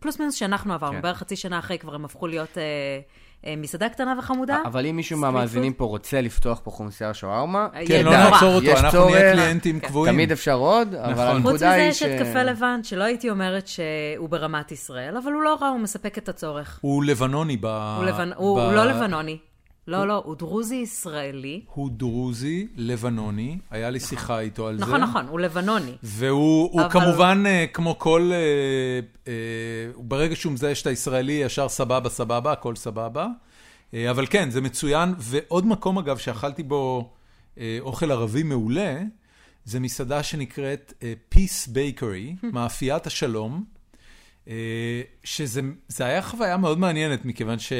[0.00, 1.02] פלוס מינוס שאנחנו עברנו, כן.
[1.02, 3.00] בערך חצי שנה אחרי כבר הם הפכו להיות אה, אה,
[3.46, 4.58] מסעדה קטנה וחמודה.
[4.64, 5.72] אבל אם מישהו מהמאזינים.
[5.72, 8.10] פה רוצה לפתוח פה חומוסייה שווארמה, אה, כן, לא.
[8.10, 9.32] נעצור אותו, יש אנחנו נהיה.
[9.32, 9.86] קליינטים כן.
[9.88, 10.14] קבועים.
[10.14, 11.24] תמיד אפשר עוד, אבל נכון.
[11.26, 12.02] חוץ הנקודה מזה היא יש ש...
[12.02, 16.18] את קפה לבן, שלא הייתי אומרת שהוא ברמת ישראל, אבל הוא לא רע, הוא מספק
[16.18, 16.78] את הצורך.
[16.82, 17.96] הוא לבנוני ב-
[18.36, 19.38] הוא לא לבנוני.
[19.88, 21.60] לא, לא, הוא דרוזי ישראלי.
[21.74, 24.84] הוא דרוזי, לבנוני, היה לי שיחה איתו על זה.
[24.84, 25.92] נכון, נכון, הוא לבנוני.
[26.02, 28.30] והוא כמובן, אה, כמו כל...
[28.32, 28.38] אה,
[29.28, 29.32] אה,
[29.96, 33.26] ברגע שהוא מזהה שאתה ישראלי, ישר סבבה, סבבה, הכל סבבה.
[34.10, 35.14] אבל כן, זה מצוין.
[35.18, 37.12] ועוד מקום, אגב, שאכלתי בו
[37.80, 39.02] אוכל ערבי מעולה,
[39.64, 41.04] זה מסעדה שנקראת
[41.34, 43.64] Peace Bakery, מאפיית השלום,
[45.24, 47.72] שזה זה היה חוויה מאוד מעניינת, מכיוון ש...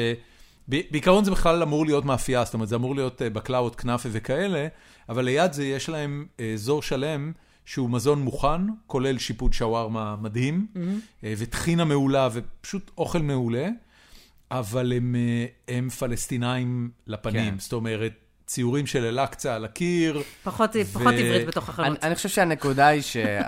[0.69, 4.67] בעיקרון זה בכלל אמור להיות מאפייה, זאת אומרת, זה אמור להיות אה, בקלאות, כנאפה וכאלה,
[5.09, 7.31] אבל ליד זה יש להם אה, אזור שלם
[7.65, 10.67] שהוא מזון מוכן, כולל שיפוד שווארמה מדהים,
[11.23, 13.69] אה, וטחינה מעולה, ופשוט אוכל מעולה,
[14.51, 17.59] אבל הם, אה, הם פלסטינאים לפנים, כן.
[17.59, 18.13] זאת אומרת,
[18.49, 20.21] ציורים של אל-אקצא על הקיר.
[20.43, 22.03] פחות ו- פחות עברית בתוך אני, החנות.
[22.03, 23.01] אני חושב שהנקודה היא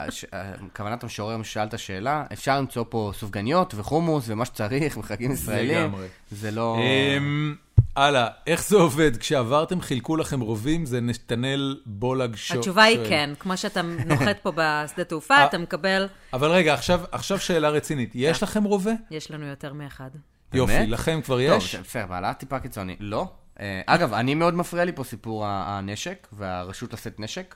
[0.09, 5.77] שכוונת המשורר ששאל את השאלה, אפשר למצוא פה סופגניות וחומוס ומה שצריך בחגים ישראלים.
[5.77, 6.07] לגמרי.
[6.31, 6.77] זה לא...
[6.79, 7.55] אמ,
[7.95, 9.17] הלאה, איך זה עובד?
[9.17, 12.59] כשעברתם חילקו לכם רובים, זה נתנאל בולג שואל.
[12.59, 15.45] התשובה היא כן, כמו שאתה נוחת פה בשדה תעופה, אה.
[15.45, 18.11] אתה מקבל, אבל רגע, עכשיו, עכשיו שאלה רצינית.
[18.15, 18.93] יש לכם רובה?
[19.11, 20.09] יש לנו יותר מאחד.
[20.53, 20.87] יופי?
[20.87, 21.75] לכם כבר טוב, יש?
[21.75, 22.95] בסדר, בעלה טיפה קיצוני.
[22.99, 23.27] לא.
[23.61, 27.55] אה, אגב, אני מאוד מפריע לי פה סיפור הנשק והרשות לשאת נשק.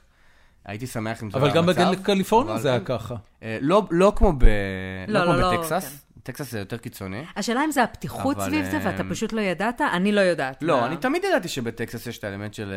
[0.64, 2.84] הייתי שמח אם זה אבל היה גם המצב, בקליפורניה אבל זה היה כן.
[2.84, 3.14] ככה.
[3.42, 4.44] אה, לא, לא כמו, ב...
[5.08, 6.02] לא, לא, בטקסס.
[6.22, 7.22] טקסס זה יותר קיצוני.
[7.36, 9.80] השאלה אם זה הפתיחות אבל, סביב זה ואתה אה, פשוט לא ידעת?
[9.80, 10.62] אני לא יודעת.
[10.62, 12.72] לא, מה- אני תמיד ידעתי שבטקסס יש את האלמנט של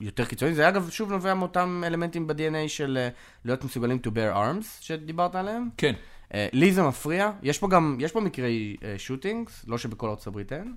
[0.00, 0.54] יותר קיצוני.
[0.54, 3.08] זה אגב, שוב נובע מאותם אלמנטים ב-DNA של
[3.44, 5.68] להיות מסוגלים to bear arms, שדיברת עליהם.
[5.76, 5.92] כן.
[6.34, 7.30] לי זה מפריע.
[7.42, 10.74] יש פה גם, יש פה מקרי שוטינגס, לא שבכל ארצות הברית אין.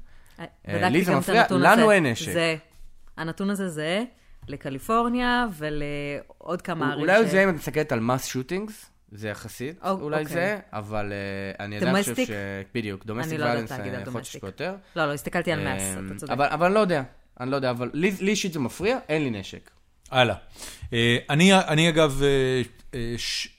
[0.68, 1.92] אה, אה, לי זה מפריע, לנו.
[1.92, 2.32] אין נשק.
[2.32, 2.56] זה,
[3.18, 4.04] הנתון הזה זהה
[4.48, 7.02] לקליפורניה ולעוד כמה ערים.
[7.02, 10.34] אולי זה אם את מסתכלת על מס שוטינגס, זה יחסית, או- אולי אוקיי.
[10.34, 12.16] זה, אבל אה, אני עדיין חושב?
[12.16, 12.30] ש...
[12.74, 14.76] בדיוק, דומסטיק לא יודעת ויילנס, להגיד על יכול להיות שיש יותר.
[14.96, 16.32] לא, לא, הסתכלתי על אה, מס, אתה צודק.
[16.32, 17.04] אבל אבל אני לא יודע,
[17.40, 19.72] אני לא יודע, אבל לי אישית זה מפריע, אין לי נשק.
[20.12, 20.36] הלאה.
[20.94, 22.62] אה, אני, אני אגב אה,
[22.94, 23.16] אה,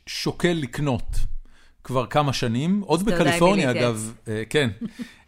[0.06, 1.16] שוקל לקנות
[1.84, 3.70] כבר כמה שנים, עוד בקליפורניה.
[3.70, 4.70] אגב, אה, כן,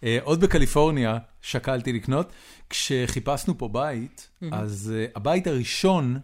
[0.05, 2.33] אה, עוד בקליפורניה שקלתי לקנות.
[2.71, 6.19] כשחיפשנו פה בית, אז אה, הבית הראשון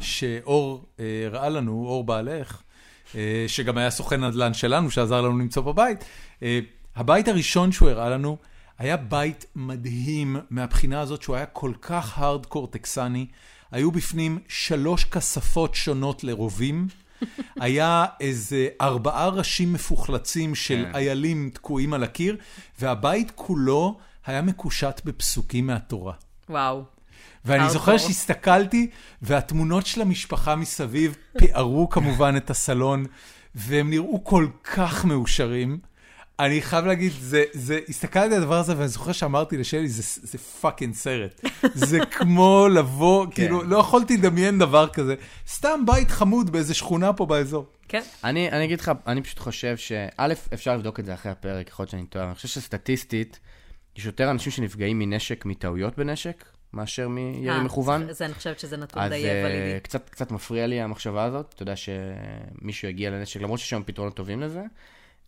[0.00, 2.62] שאור אה, הראה לנו, אור בעלך,
[3.46, 6.04] שגם היה סוכן נדל"ן שלנו, שעזר לנו למצוא פה בית,
[6.96, 8.36] הבית הראשון שהוא הראה לנו,
[8.78, 13.26] היה בית מדהים מהבחינה הזאת שהוא היה כל כך הארדקור טקסני.
[13.70, 16.88] היו בפנים שלוש כספות שונות לרובים.
[17.60, 20.94] היה איזה ארבעה ראשים מפוחלצים של כן.
[20.94, 22.36] איילים תקועים על הקיר,
[22.80, 26.12] והבית כולו היה מקושט בפסוקים מהתורה.
[26.48, 26.82] וואו.
[27.44, 27.70] ואני.
[27.70, 28.90] זוכר שהסתכלתי,
[29.22, 33.04] והתמונות של המשפחה מסביב פיארו כמובן את הסלון,
[33.54, 35.78] והם נראו כל כך מאושרים.
[36.40, 40.38] אני חייב להגיד, זה, זה, הסתכלתי על הדבר הזה ואני זוכר שאמרתי לשלי, זה, זה
[40.38, 41.40] fucking סרט.
[41.74, 45.14] זה כמו לבוא, כאילו, לא יכולתי לדמיין דבר כזה.
[45.48, 47.66] סתם בית חמוד באיזה שכונה פה באזור.
[47.88, 48.02] כן.
[48.24, 51.82] אני אני אגיד לך, אני פשוט חושב שא', אפשר לבדוק את זה אחרי הפרק, יכול
[51.82, 53.40] להיות שאני טועה, אני חושב שסטטיסטית,
[53.96, 58.06] יש יותר אנשים שנפגעים מנשק, מטעויות בנשק, מאשר מירי אה, מכוון.
[58.06, 59.80] זה- זה, אני חושבת שזה נתון אז די אה, ולידי.
[59.80, 64.16] קצת, קצת מפריע לי המחשבה הזאת, אתה יודע שמישהו יגיע לנשק, למרות שיש שם פתרונות
[64.16, 64.62] טובים לזה.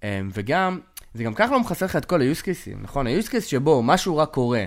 [0.04, 0.80] אה, וגם,
[1.18, 3.06] זה גם ככה לא מחסר לך את כל ה-use cases, נכון?
[3.06, 4.64] ה-use case שבו משהו רק קורה,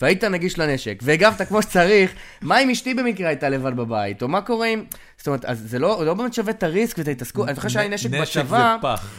[0.00, 2.12] והיית נגיש לנשק, והגבת כמו שצריך,
[2.42, 4.84] מה אם אשתי במקרה הייתה לבד בבית, או מה קורה אם...
[5.18, 7.46] זאת אומרת, אז זה לא, לא באמת שווה את הריסק ואת ההתעסקות.
[7.48, 8.76] אני זוכר שהיה לי נשק בצבא,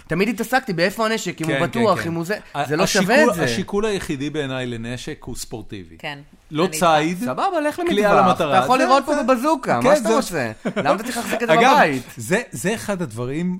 [0.07, 2.09] תמיד התעסקתי באיפה הנשק, אם כן, הוא בטוח, כן, כן.
[2.09, 2.37] אם הוא זה,
[2.67, 3.43] זה לא השיקול- שווה את זה.
[3.43, 5.95] השיקול היחידי בעיניי לנשק הוא ספורטיבי.
[5.97, 6.19] כן.
[6.51, 7.17] לא ציד.
[7.19, 8.57] סבבה, לך למטרה.
[8.57, 10.51] אתה יכול זה- לראות פה בבזוקה, כן, מה שאתה זה- רוצה?
[10.75, 12.03] למה אתה צריך להחזיק את זה אגב, בבית?
[12.17, 13.59] זה, זה אחד הדברים,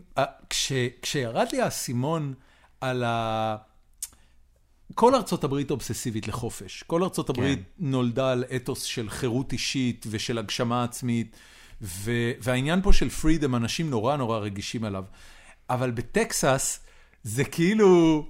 [0.50, 0.72] כש,
[1.02, 2.34] כשירד לי האסימון
[2.82, 3.56] על ה...
[4.96, 6.84] כל ארצות הברית אובססיבית לחופש.
[6.84, 11.36] כל ארצות הברית נולדה על אתוס של חירות אישית ושל הגשמה עצמית,
[11.82, 15.04] ו, והעניין פה של פרידם, אנשים נורא נורא רגישים עליו.
[15.70, 16.80] אבל בטקסס
[17.24, 18.26] זה כאילו...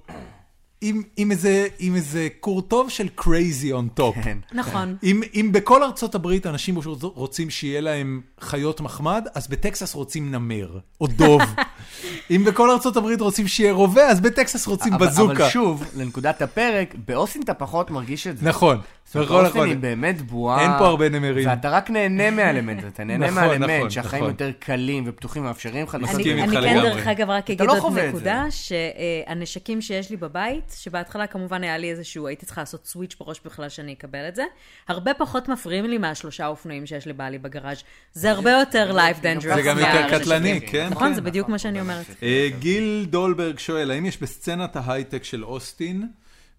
[0.80, 3.24] עם, עם, איזה, עם איזה קורטוב של crazy
[3.72, 4.22] on top.
[4.24, 4.38] כן.
[4.52, 4.96] נכון.
[5.02, 10.78] אם, אם בכל ארצות הברית אנשים רוצים שיהיה להם חיות מחמד, אז בטקסס רוצים נמר,
[11.00, 11.42] או דוב.
[12.30, 15.32] אם בכל ארצות הברית רוצים שיהיה רובה, אז בטקסס רוצים אבל- בזוקה.
[15.32, 18.46] אבל שוב, לנקודת הפרק, באוסטין אתה פחות מרגיש את זה.
[18.48, 18.78] נכון,
[19.14, 19.68] נכון, נכון.
[19.68, 20.62] היא באמת בועה.
[20.62, 21.48] אין פה הרבה נמרים.
[21.48, 24.32] ואתה רק נהנה מהאלמנט אתה נהנה נכון, נכון, מהאלמנט שהחיים נכון.
[24.32, 26.80] יותר קלים ופתוחים ומאפשרים לך אני, מסכים אני כן.
[26.82, 31.90] דרך אגב, רק אגיד לא עוד נקודה, שהנשקים שיש לי בבית, שבהתחלה כמובן היה לי
[31.90, 34.44] איזשהו, הייתי צריכה לעשות סוויץ' בראש בכלל שאני אקבל את זה,
[34.88, 37.82] הרבה פחות מפריעים לי מהשלושה אופנועים שיש לבעלי בגראז'.
[38.12, 39.54] זה הרבה יותר life dangerous.
[39.54, 40.18] זה גם יותר.
[40.18, 40.88] קטלני, כן?
[40.90, 41.14] נכון, כן.
[41.14, 42.06] זה בדיוק מה שאני אומרת.
[42.22, 46.08] אה, גיל דולברג שואל, האם יש בסצנת ההייטק של אוסטין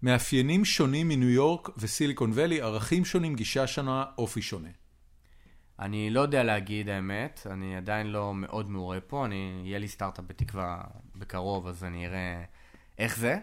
[0.02, 4.68] מאפיינים שונים מניו יורק וסיליקון ואלי, ערכים שונים, גישה שונה, אופי שונה?
[5.78, 10.24] אני לא יודע להגיד האמת, אני עדיין לא מאוד מעורה פה, אני, יהיה לי סטארט-אפ
[10.28, 10.80] בתקווה
[11.16, 12.44] בקרוב, אז אני אראה
[12.98, 13.38] איך זה,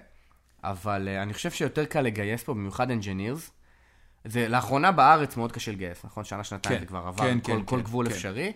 [0.63, 3.56] אבל uh, אני חושב שיותר קל לגייס פה, במיוחד engineers.
[4.29, 6.23] זה לאחרונה בארץ מאוד קשה לגייס, נכון?
[6.23, 8.11] שנה, שנתיים כן, זה כבר עבר כן, כל, כן, כל כן, גבול כן.
[8.11, 8.53] אפשרי.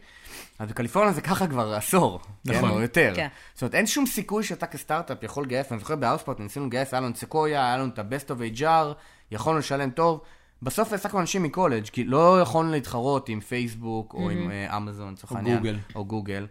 [0.59, 2.53] אז בקליפורניה זה ככה כבר עשור, כן?
[2.53, 2.69] נכון.
[2.69, 3.13] או יותר.
[3.15, 3.27] כן.
[3.53, 7.01] זאת אומרת, אין שום סיכוי שאתה כסטארט-אפ יכול לגייס, אני זוכר בארספורט ניסינו לגייס, היה
[7.01, 8.93] לנו את סקויה, היה לנו את ה-best of HR,
[9.31, 10.21] יכולנו לשלם טוב.
[10.61, 15.31] בסוף העסקנו אנשים מקולג', כי לא יכולנו להתחרות עם פייסבוק או עם אה, אמזון, לצורך
[15.31, 15.57] או העניין.
[15.57, 15.77] גוגל.
[15.95, 16.47] או גוגל.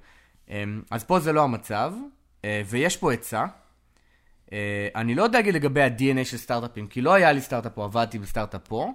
[0.48, 1.92] אמ, אז פה זה לא המצב,
[2.44, 3.44] אה, ויש פה עצה.
[4.52, 7.84] אה, אני לא יודע להגיד לגבי ה-DNA של סטארט-אפים, כי לא היה לי סטארט-אפ פה,
[7.84, 8.92] עבדתי בסטארט-אפ פה.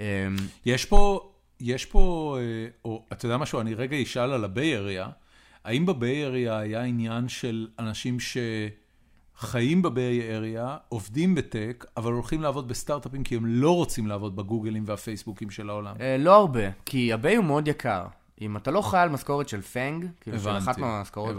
[0.00, 0.36] אמ,
[0.66, 4.76] יש פה, יש פה, אה, או אתה יודע משהו, אני רגע אשאל על ה Bay
[4.76, 5.08] Area,
[5.64, 11.84] האם ב Bay Area היה עניין של אנשים שחיים ב Bay Area, עובדים ב tech,
[11.96, 15.94] אבל הולכים לעבוד בסטארט-אפים כי הם לא רוצים לעבוד בגוגלים והפייסבוקים של העולם?
[16.00, 18.04] אה, לא הרבה, כי ה Bay הוא מאוד יקר.
[18.40, 21.36] אם אתה לא חי על משכורת של FAANG, כאילו של אחת מהמשכורות,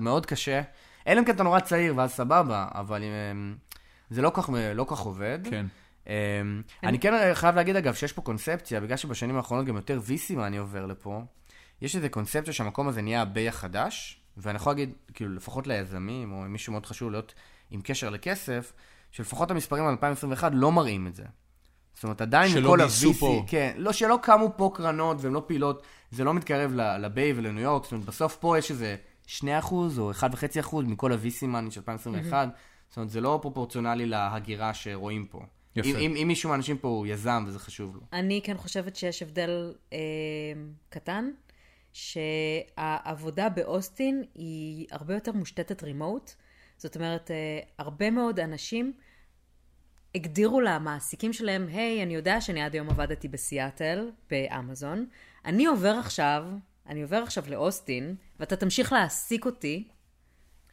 [0.00, 0.62] מאוד קשה.
[1.06, 3.54] אלא אם כן אתה נורא צעיר, ואז סבבה, אבל אמ,
[4.10, 5.38] זה לא כך, לא כך עובד.
[5.50, 5.66] כן.
[6.06, 10.36] אמ, אני כן חייב להגיד, אגב, שיש פה קונספציה, בגלל שבשנים האחרונות גם יותר VC
[10.36, 11.22] מה אני עובר לפה,
[11.82, 16.36] יש איזו קונספציה שהמקום הזה נהיה הביי החדש, ואני יכול להגיד, כאילו, לפחות ליזמים, או
[16.48, 17.34] מישהו מאוד חשוב להיות
[17.70, 18.72] עם קשר לכסף,
[19.10, 21.24] שלפחות המספרים על 2021 לא מראים את זה.
[21.94, 23.50] זאת אומרת, עדיין גייסו ה-VC.
[23.50, 27.82] כן, לא, שלא קמו פה קרנות והן לא פעילות, זה לא מתקרב לביי ולניו יורק,
[27.82, 28.96] זאת אומרת, בסוף פה יש איזה
[29.26, 29.42] 2%
[29.98, 32.48] או 1.5% מכל ה-VC מאני של 2021,
[32.88, 35.40] זאת אומרת, זה לא פרופורציונלי להגירה שרואים פה.
[35.76, 35.88] יפה.
[35.88, 38.00] אם, אם, אם מישהו מהאנשים פה הוא יזם וזה חשוב לו.
[38.12, 39.98] אני כן חושבת שיש הבדל אה,
[40.88, 41.30] קטן,
[41.92, 46.30] שהעבודה באוסטין היא הרבה יותר מושתתת רימוט.
[46.78, 48.92] זאת אומרת, אה, הרבה מאוד אנשים
[50.14, 55.06] הגדירו למעסיקים שלהם, היי, אני יודע שאני עד היום עבדתי בסיאטל, באמזון,
[55.44, 56.44] אני עובר עכשיו,
[56.86, 59.88] אני עובר עכשיו לאוסטין, ואתה תמשיך להעסיק אותי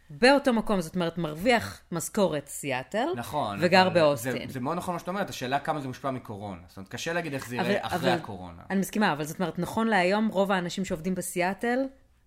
[0.10, 3.58] באותו מקום, זאת אומרת, מרוויח משכורת סיאטל, נכון.
[3.62, 4.32] וגר אבל באוסטין.
[4.48, 6.62] זה, זה מאוד נכון מה שאת אומרת, השאלה כמה זה מושפע מקורונה.
[6.68, 8.62] זאת אומרת, קשה להגיד איך זה אבל- ייראה אחרי אבל- הקורונה.
[8.70, 11.80] אני מסכימה, אבל זאת אומרת, נכון להיום, רוב האנשים שעובדים בסיאטל,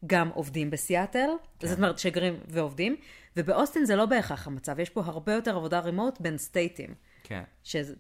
[0.07, 1.29] גם עובדים בסיאטל,
[1.59, 1.67] כן.
[1.69, 2.97] זאת אומרת, שגרים ועובדים,
[3.37, 7.43] ובאוסטין זה לא בהכרח המצב, יש פה הרבה יותר עבודה רימוט בין סטייטים, כן.
[7.65, 7.95] שזה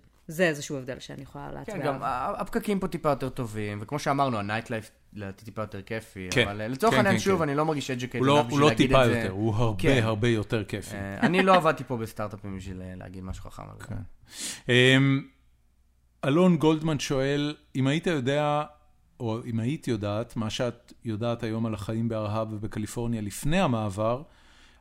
[0.44, 2.04] איזשהו הבדל שאני יכולה כן, להצביע גם עליו.
[2.06, 6.48] ה- הפקקים פה טיפה יותר טובים, וכמו שאמרנו, הנייט לייף לדעתי טיפה יותר כיפי, כן.
[6.48, 7.42] אבל אה, לצורך כן, העניין, כן, שוב, כן.
[7.42, 9.18] אני לא מרגיש הוא לא, הוא בשביל לא להגיד טיפה את זה.
[9.18, 10.00] יותר, הוא הרבה כן.
[10.02, 10.96] הרבה יותר כיפי.
[10.96, 13.94] אה, אני לא עבדתי פה בסטארט-אפים בשביל אה, להגיד משהו חכם על זה.
[14.68, 15.22] אמ,
[16.24, 18.64] אלון גולדמן שואל, אם היית יודע,
[19.20, 24.22] או אם היית יודעת, מה שאת יודעת היום על החיים בארהב ובקליפורניה לפני המעבר,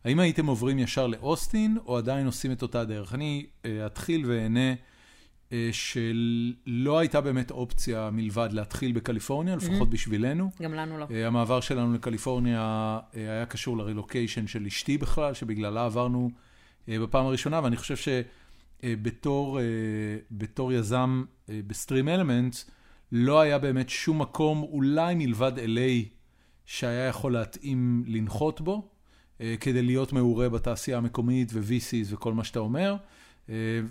[0.03, 3.13] האם הייתם עוברים ישר לאוסטין, או עדיין עושים את אותה דרך?
[3.13, 3.45] אני
[3.85, 4.73] אתחיל ואענה
[5.71, 10.49] שלא הייתה באמת אופציה מלבד להתחיל בקליפורניה, לפחות בשבילנו.
[10.61, 11.07] גם לנו לא.
[11.11, 12.59] אה, המעבר שלנו לקליפורניה
[13.15, 16.29] אה, היה קשור לרילוקיישן של אשתי בכלל, שבגללה עברנו
[16.89, 18.13] אה, בפעם הראשונה, ואני חושב
[18.83, 19.59] שבתור
[20.31, 22.71] בתור יזם אה, בסטרים אלמנטס,
[23.11, 26.07] לא היה באמת שום מקום, אולי מלבד LA,
[26.65, 28.89] שהיה יכול להתאים לנחות בו.
[29.41, 32.97] אה, כדי להיות מעורה בתעשייה המקומית ו-VCs וכל מה שאתה אומר, אה,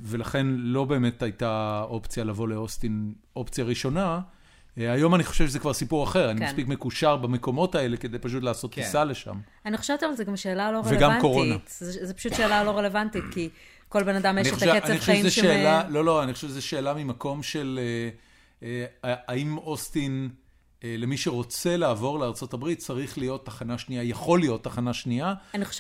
[0.03, 4.21] ולכן לא באמת הייתה אופציה לבוא לאוסטין, אופציה ראשונה.
[4.79, 6.47] אה, היום אני חושב שזה כבר סיפור אחר, אני כן.
[6.47, 8.83] מספיק מקושר במקומות האלה כדי פשוט לעשות כן.
[8.83, 9.37] טיסה לשם.
[9.67, 11.21] אני חושבת על זה גם שאלה לא וגם רלוונטית.
[11.21, 11.57] קורונה.
[11.69, 13.49] זה, זה פשוט שאלה לא רלוונטית, כי
[13.89, 16.35] כל בן אדם יש אני את הקצב אני חיים שזו שאלה, שמ- לא, לא, אני
[16.35, 17.81] חושב שזו שאלה ממקום של
[18.63, 18.69] אה,
[19.11, 20.44] אה, האם אוסטין, אה,
[20.85, 25.35] למי שרוצה לעבור לארה"ב, צריך להיות תחנה שנייה, יכול להיות תחנה שנייה,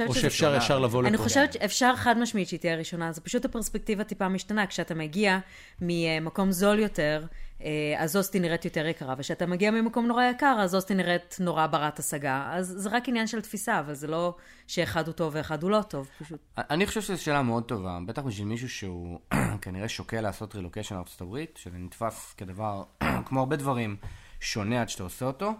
[0.06, 0.14] או.
[0.14, 0.54] שאפשר.
[0.56, 1.08] ישר לבוא לפה.
[1.08, 4.66] אני חושבת שאפשר חד משמעית שהיא תהיה ראשונה, זה פשוט הפרספקטיבה טיפה משתנה.
[4.66, 5.38] כשאתה מגיע
[5.80, 7.24] ממקום זול יותר,
[7.64, 11.66] אה, אז אוסטין נראית יותר יקרה, וכשאתה מגיע ממקום נורא יקר, אז אוסטין נראית נורא
[11.66, 12.50] ברת השגה.
[12.52, 14.36] אז זה רק עניין של תפיסה, אבל זה לא
[14.66, 16.40] שאחד הוא טוב ואחד הוא לא טוב, פשוט.
[16.58, 19.18] אני חושב שזו שאלה מאוד טובה, בטח בשביל מישהו שהוא
[19.62, 22.82] כנראה שוקל לעשות רילוקיישן לארצות הברית, שזה נתפס כדבר,
[23.26, 23.96] כמו הרבה דברים,
[24.44, 25.52] שונה עד שאתה עושה אותו.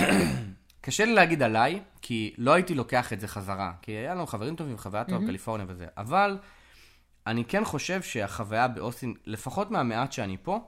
[0.80, 4.56] קשה לי להגיד עליי, כי לא הייתי לוקח את זה חזרה, כי היה לנו חברים
[4.56, 6.38] טובים, חוויה טובה בקליפורניה וזה, אבל
[7.26, 10.60] אני כן חושב שהחוויה באוסטין, לפחות מהמעט שאני פה,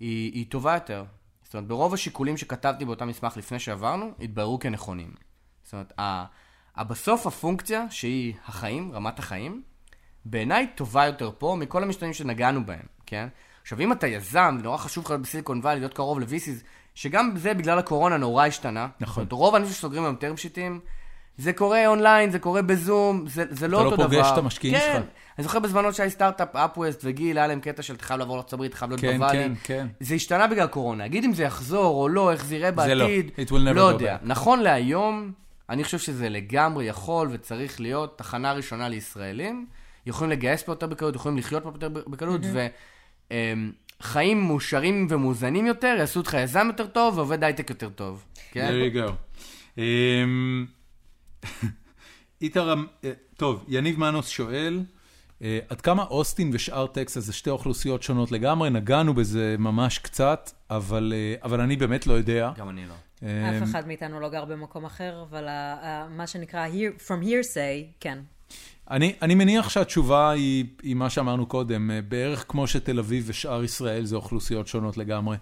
[0.00, 1.04] היא, היא טובה יותר.
[1.42, 5.12] זאת אומרת, ברוב השיקולים שכתבתי באותה מסמך לפני שעברנו, התבררו כנכונים.
[5.62, 6.24] זאת אומרת, ה,
[6.74, 9.62] ה, בסוף הפונקציה, שהיא החיים, רמת החיים,
[10.24, 13.28] בעיניי טובה יותר פה מכל המשתנים שנגענו בהם, כן?
[13.68, 16.64] עכשיו, אם אתה יזם, ונורא חשוב לך בסיליקון וואלי, להיות קרוב ל-VCs,
[16.94, 18.88] שגם זה בגלל הקורונה נורא השתנה.
[19.00, 19.24] נכון.
[19.24, 20.80] זאת אומרת, רוב האנשים שסוגרים היום טרם שיטים,
[21.38, 24.22] זה קורה אונליין, זה קורה בזום, זה, זה לא לא אותו דבר.
[24.22, 24.92] פוגש את המשקיעים כן.
[24.92, 25.04] שלך.
[25.38, 28.52] אני זוכר בזמנו שהיה סטארט-אפ אפווסט וגיל, היה להם קטע של אתה חייב לעבור לארצות
[28.52, 29.38] הברית, אתה חייב להיות כן, בוואלי.
[29.38, 29.86] כן, כן.
[30.00, 31.06] זה השתנה בגלל קורונה.
[31.06, 33.04] אגיד אם זה יחזור או לא, איך זה יראה זה לא.
[33.04, 34.16] בעתיד, never לא go יודע.
[34.16, 34.18] back.
[34.22, 35.32] נכון להיום,
[35.70, 39.66] אני חושב שזה לגמרי יכול וצריך להיות תחנה ראשונה לישראלים.
[40.06, 42.40] יכולים לגייס פה יותר בקלות, יכולים לחיות פה יותר בקלות,
[43.30, 48.24] וחיים מאושרים ומאוזנים יותר, יעשו אותך יזם יותר טוב ועובד הייטק יותר טוב.
[48.50, 48.70] כן?
[48.70, 49.12] There you go.
[49.78, 50.66] אמ,
[52.42, 52.74] איתר,
[53.04, 54.80] אה, טוב, יניב מנוס שואל,
[55.42, 58.70] אה, עד כמה אוסטין ושאר טקסס זה שתי אוכלוסיות שונות לגמרי?
[58.70, 62.52] נגענו בזה ממש קצת, אבל, אה, אבל אני באמת לא יודע.
[62.56, 62.94] גם אני לא.
[63.22, 65.44] אמ, אף אחד מאיתנו לא גר במקום אחר, אבל
[66.10, 66.66] מה שנקרא
[67.06, 68.18] From hearsay, כן.
[68.90, 73.64] אני, אני מניח שהתשובה היא, היא מה שאמרנו קודם, אה, בערך כמו שתל אביב ושאר
[73.64, 75.36] ישראל זה אוכלוסיות שונות לגמרי.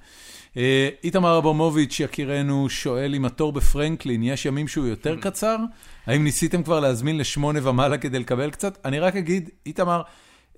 [0.56, 5.56] אה, איתמר אברמוביץ', יקירנו, שואל אם התור בפרנקלין, יש ימים שהוא יותר קצר?
[6.06, 8.78] האם ניסיתם כבר להזמין לשמונה ומעלה כדי לקבל קצת?
[8.84, 10.02] אני רק אגיד, איתמר,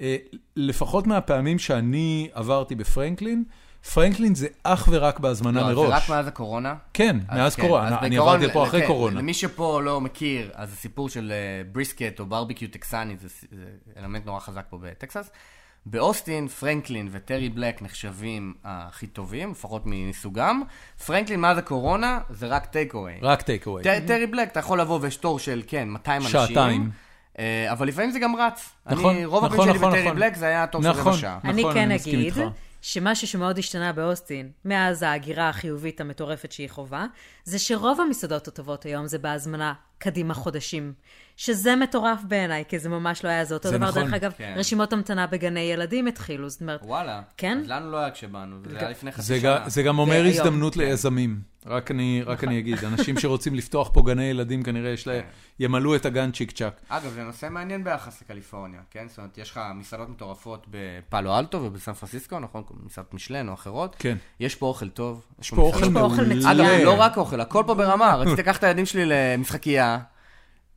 [0.01, 0.17] אה,
[0.57, 3.45] לפחות מהפעמים שאני עברתי בפרנקלין,
[3.95, 5.89] פרנקלין זה אך ורק בהזמנה לא, מראש.
[5.89, 6.75] זה רק מאז הקורונה.
[6.95, 9.19] כן, אז מאז כן, קורונה, אז אני עברתי פה אחרי כן, קורונה.
[9.19, 13.65] למי שפה לא מכיר, אז הסיפור של אה, brisket או ברביקיו טקסני זה זה
[13.97, 15.31] אלמנט נורא חזק פה בטקסס.
[15.87, 20.63] באוסטין, פרנקלין וטרי בלק נחשבים הכי טובים, לפחות מסוגם.
[21.07, 23.13] פרנקלין מאז הקורונה זה רק take away.
[23.23, 23.83] רק take away.
[23.83, 26.41] טרי בלק, אתה יכול לבוא ויש תור של, כן, 200 אנשים.
[26.41, 26.91] שעתיים.
[27.39, 28.71] אה, אבל לפעמים זה גם רץ.
[28.87, 30.17] נכון, אני, רוב נכון, הפעמים שלי נכון, בטרי נכון.
[30.17, 31.01] בלק זה היה תור של נכון.
[31.01, 31.39] רבע שעה.
[31.45, 32.51] אני נכון, כן אני מסכים אגיד איתך.
[32.81, 37.07] שמשהו שמאוד השתנה באוסטין, מאז ההגירה החיובית המטורפת שהיא חובה,
[37.45, 40.93] זה שרוב המסעדות הטובות היום זה בהזמנה קדימה חודשים.
[41.37, 43.89] שזה מטורף בעיניי, כי זה ממש לא היה זה אותו זה דבר.
[43.89, 44.03] נכון.
[44.05, 44.55] דרך אגב, כן.
[44.57, 47.23] רשימות המתנה בגני ילדים התחילו, זאת אומרת, וואלה.
[47.37, 47.59] כן?
[47.63, 49.59] אז לנו לא היה כשבאנו, זה היה לפני חצי זה, שנה.
[49.65, 50.81] ג- זה גם אומר והיום, הזדמנות כן.
[50.81, 51.41] ליזמים.
[51.67, 55.23] רק אני, רק אני אגיד, אנשים שרוצים לפתוח פה גני ילדים, כנראה יש להם,
[55.61, 56.81] ימלאו את הגן צ'יק צ'אק.
[56.89, 59.07] אגב, זה נושא מעניין ביחס לקליפורניה, כן?
[59.09, 62.63] זאת אומרת, יש לך מסעדות מטורפות בפאלו אלטו ובסן פרנסיסקו, נכון?
[62.87, 63.97] מסעדות משלן או אחרות.
[63.99, 64.17] כן.
[64.41, 65.25] יש פה אוכל טוב.
[65.41, 66.53] יש פה אוכל מעולה.
[66.53, 68.15] אגב, לא רק אוכל, הכל פה ברמה.
[68.17, 69.88] רציתי לקחת את הילדים שלי למשחקייה.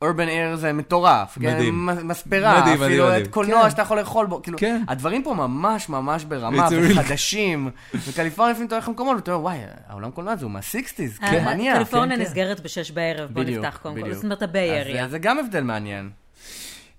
[0.02, 1.54] אורבן אייר זה מטורף, כן?
[1.54, 1.86] מדהים.
[1.86, 3.22] מ- מספרה, מדהים, מדהים, אפילו מדהים.
[3.22, 3.70] את קולנוע כן.
[3.70, 4.82] שאתה יכול לאכול בו, כאילו, כן.
[4.88, 7.70] הדברים פה ממש ממש ברמה, וחדשים,
[8.08, 11.44] וקליפורניה לפעמים אתה הולך למקומות, ואתה אומר, וואי, העולם קולנוע הזה הוא מה-60's, ה- כן,
[11.44, 11.76] מניאק.
[11.76, 12.28] קליפורניה כן, כן.
[12.28, 14.12] נסגרת בשש בערב, בוא בדיוק, נפתח קודם כל.
[14.14, 15.02] זאת אומרת, הביי אריה.
[15.02, 16.10] אה, זה גם הבדל מעניין.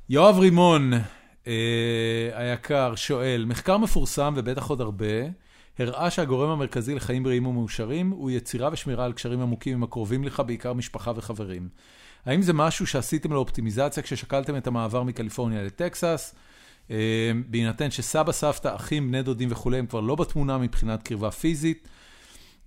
[0.09, 0.93] יואב רימון,
[1.47, 1.51] אה,
[2.33, 5.05] היקר, שואל, מחקר מפורסם ובטח עוד הרבה,
[5.79, 10.39] הראה שהגורם המרכזי לחיים בריאים ומאושרים הוא יצירה ושמירה על קשרים עמוקים עם הקרובים לך,
[10.45, 11.67] בעיקר משפחה וחברים.
[12.25, 16.35] האם זה משהו שעשיתם לאופטימיזציה כששקלתם את המעבר מקליפורניה לטקסס?
[16.91, 21.87] אה, בהינתן שסבא, סבתא, אחים, בני דודים וכולי הם כבר לא בתמונה מבחינת קרבה פיזית.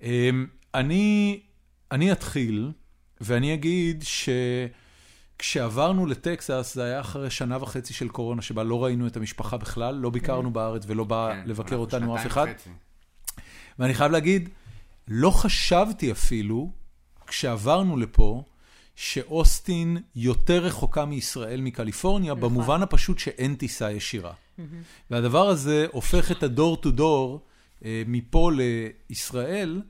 [0.02, 0.30] אה,
[0.74, 1.40] אני,
[1.92, 2.72] אני אתחיל,
[3.20, 4.28] ואני אגיד ש...
[5.38, 9.94] כשעברנו לטקסס, זה היה אחרי שנה וחצי של קורונה, שבה לא ראינו את המשפחה בכלל,
[9.94, 12.46] לא ביקרנו בארץ ולא בא כן, לבקר אותנו אף אחד.
[12.50, 12.70] וחצי.
[13.78, 14.48] ואני חייב להגיד,
[15.08, 16.70] לא חשבתי אפילו,
[17.26, 18.44] כשעברנו לפה,
[18.96, 22.50] שאוסטין יותר רחוקה מישראל מקליפורניה, נכון.
[22.50, 24.32] במובן הפשוט שאין טיסה ישירה.
[25.10, 27.40] והדבר הזה הופך את ה door to door
[27.82, 29.82] מפה לישראל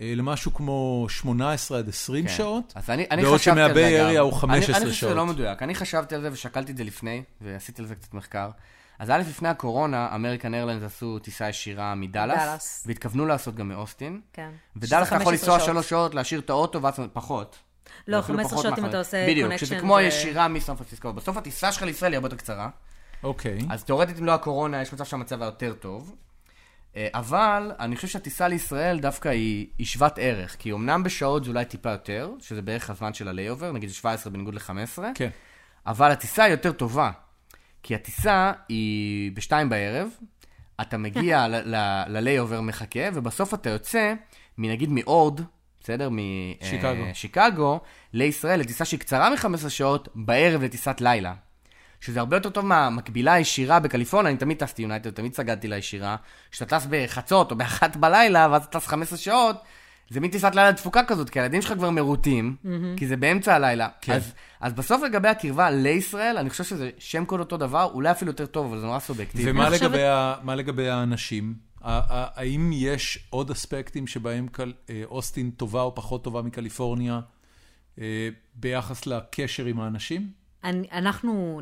[0.00, 2.32] אה, למשהו כמו 18 עד 20 כן.
[2.32, 4.04] שעות, אז אני, אני בעוד שמה Bay גם.
[4.04, 5.16] Area הוא 15 אני, אני חושב שזה שעות.
[5.16, 5.62] לא מדויק.
[5.62, 8.50] אני חשבתי על זה ושקלתי את זה לפני, ועשיתי על זה קצת מחקר.
[8.98, 12.84] אז א', לפני הקורונה, American Airlines עשו טיסה ישירה מדאלאס, דאלאס.
[12.86, 14.20] והתכוונו לעשות גם מאוסטין.
[14.32, 14.50] כן.
[14.76, 15.70] ודאלאס אתה יכול 15 לנסוע שעות.
[15.70, 17.58] שלוש שעות, להשאיר את האוטו, ואז פחות.
[18.08, 18.86] לא, אפילו 15 פחות שעות אם.
[18.86, 19.66] אתה עושה בדיוק, connection.
[19.66, 21.12] שזה כמו הישירה מסן פרנסיסקו.
[21.12, 22.68] בסוף הטיסה שלך לישראל היא הרבה יותר קצרה.
[23.22, 23.58] אוקיי.
[23.70, 26.16] אז תאורטית, אם לא הקורונה, יש מצב שהמצב היה יותר טוב.
[26.96, 31.50] אה, אבל אני חושב שהטיסה לישראל דווקא היא, היא שוות ערך, כי אמנם בשעות זה
[31.50, 35.28] אולי טיפה יותר, שזה בערך הזמן של ה layover, נגיד זה 17 בניגוד ל-15, כן.
[35.86, 37.10] אבל הטיסה היא יותר טובה,
[37.82, 40.08] כי הטיסה היא בשתיים בערב,
[40.80, 41.46] אתה מגיע
[42.08, 44.14] ללייאובר מחכה, ובסוף אתה יוצא,
[44.58, 45.40] נגיד מאורד,
[45.82, 46.08] בסדר?
[46.62, 47.04] שיקגו.
[47.10, 47.80] משיקגו,
[48.12, 51.34] לישראל, לטיסה שהיא קצרה מ-15 שעות, בערב לטיסת לילה.
[52.00, 56.16] שזה הרבה יותר טוב מהמקבילה הישירה בקליפורניה, אני תמיד טסתי יונייטד, תמיד סגדתי לישירה.
[56.50, 59.56] כשאתה טס בחצות או באחת בלילה, ואז אתה טס 15 שעות,
[60.10, 62.56] זה מין טיסת לילה דפוקה כזאת, כי הילדים שלך כבר מרוטים,
[62.96, 63.88] כי זה באמצע הלילה.
[64.00, 64.12] כן.
[64.12, 68.30] אז, אז בסוף לגבי הקרבה לישראל, אני חושב שזה שם קוד אותו דבר, אולי אפילו
[68.30, 69.50] יותר טוב, אבל זה נורא סובייקטיבי.
[69.50, 71.54] ומה אני חושבת- לגבי ה- לגבי האנשים?
[71.82, 77.20] האם יש עוד אספקטים שבהם אה, אוסטין טובה או פחות טובה מקליפורניה
[77.98, 80.42] אה, ביחס לקשר עם האנשים?
[80.92, 81.60] אנחנו,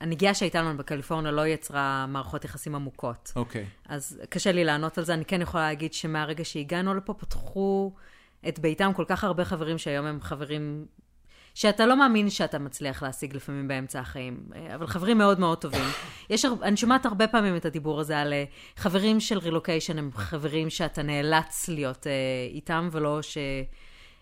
[0.00, 3.32] הנגיעה שהייתה לנו בקליפורניה לא יצרה מערכות יחסים עמוקות.
[3.36, 3.66] אוקיי.
[3.88, 5.14] אז קשה לי לענות על זה.
[5.14, 7.92] אני כן יכולה להגיד שמהרגע שהגענו לפה, פתחו
[8.48, 10.86] את ביתם כל כך הרבה חברים שהיום הם חברים
[11.54, 15.84] שאתה לא מאמין שאתה מצליח להשיג לפעמים באמצע החיים, אה, אבל חברים מאוד מאוד טובים.
[16.30, 18.44] יש, אני שומעת הרבה פעמים את הדיבור הזה על אה,
[18.76, 22.12] חברים של רילוקיישן, הם חברים שאתה נאלץ להיות אה,
[22.54, 23.22] איתם, ולא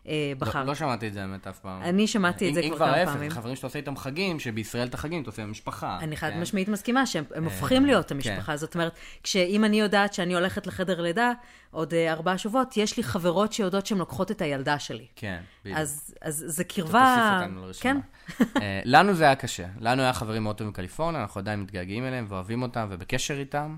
[0.09, 0.61] שבחר.
[0.61, 1.83] לא, לא שמעתי את זה האמת אף פעם.
[1.83, 3.31] אני שמעתי את זה כבר אם כבר כמה ההפך, פעמים.
[3.31, 5.99] חברים שאתה עושה איתם חגים, שבישראל את החגים אתה עושה עם משפחה.
[6.01, 6.41] אני חד כן?
[6.41, 8.57] משמעית מסכימה שהם הם הופכים להיות המשפחה.
[8.57, 11.33] זאת אומרת, כשאם אני יודעת שאני הולכת לחדר לידה
[11.71, 15.07] עוד אה, ארבעה שבועות, יש לי חברות שיודעות שהן לוקחות את הילדה שלי.
[15.17, 15.79] כן, בדיוק.
[15.79, 17.41] אז, אז זה קרבה...
[17.81, 17.97] כן.
[18.41, 19.67] אה, לנו זה היה קשה.
[19.81, 23.77] לנו היה חברים מאוד טובים מקליפורניה, אנחנו עדיין מתגעגעים אליהם ואוהבים אותם ובקשר איתם.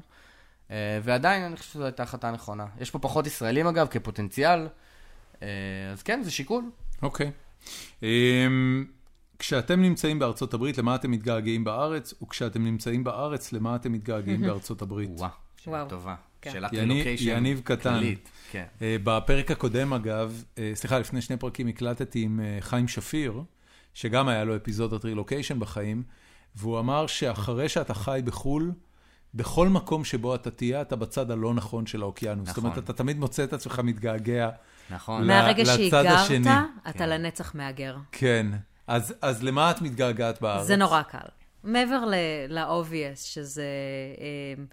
[0.71, 2.67] אה, ועדיין אני חושב שזו הייתה החלטה נכונה.
[2.81, 4.69] יש פה פחות ישראלים אגב, כפוטנציאל.
[5.43, 5.49] אה,
[5.93, 6.65] אז כן, זה שיקול.
[7.03, 7.31] אוקיי.
[8.03, 8.85] אמ,
[9.39, 12.15] כשאתם נמצאים בארצות הברית, למה אתם מתגעגעים בארץ?
[12.23, 15.11] וכשאתם נמצאים בארץ, למה אתם מתגעגעים בארצות הברית?
[15.17, 15.89] וואו, שאלה וואו.
[15.89, 16.15] טובה.
[16.43, 16.51] כן.
[16.53, 17.95] שאלת רילוקיישן יניב קטן.
[17.95, 18.29] כללית.
[18.51, 18.65] כן.
[18.83, 23.43] אה, בפרק הקודם, אגב, אה, סליחה, לפני שני פרקים הקלטתי עם אה, חיים שפיר,
[23.95, 26.03] שגם היה לו אפיזודת רילוקיישן בחיים,
[26.57, 28.73] והוא אמר שאחרי שאתה חי בחו"ל,
[29.35, 32.49] בכל מקום שבו אתה תהיה, אתה בצד הלא נכון של האוקיינוס.
[32.49, 32.85] זאת אומרת, נכון.
[32.85, 34.51] אתה תמיד מוצא את עצמך מתגעגע.
[34.91, 35.27] נכון.
[35.27, 36.51] מהרגע שהיגרת, השני.
[36.89, 37.09] אתה כן.
[37.09, 37.97] לנצח מהגר.
[38.13, 38.47] כן.
[38.87, 40.67] אז, אז למה את מתגעגעת בארץ?
[40.67, 41.29] זה נורא קל.
[41.65, 42.05] מעבר
[42.49, 43.65] ל-obvious, שזה
[44.21, 44.65] אה,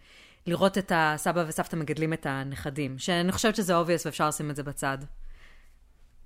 [0.47, 4.63] לראות את הסבא וסבתא מגדלים את הנכדים, שאני חושבת שזה obvious ואפשר לשים את זה
[4.63, 4.97] בצד.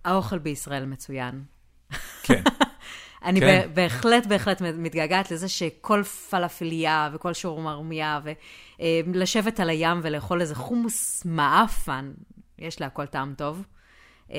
[0.05, 1.43] האוכל בישראל מצוין.
[2.23, 2.43] כן.
[3.25, 3.61] אני כן.
[3.61, 3.73] כן.
[3.73, 8.19] בהחלט, בהחלט מתגעגעת לזה שכל פלאפליה וכל שורמרמיה,
[8.79, 12.11] ולשבת על הים ולאכול איזה חומוס מעפן,
[12.59, 13.63] יש להכל טעם טוב.
[14.33, 14.37] אה,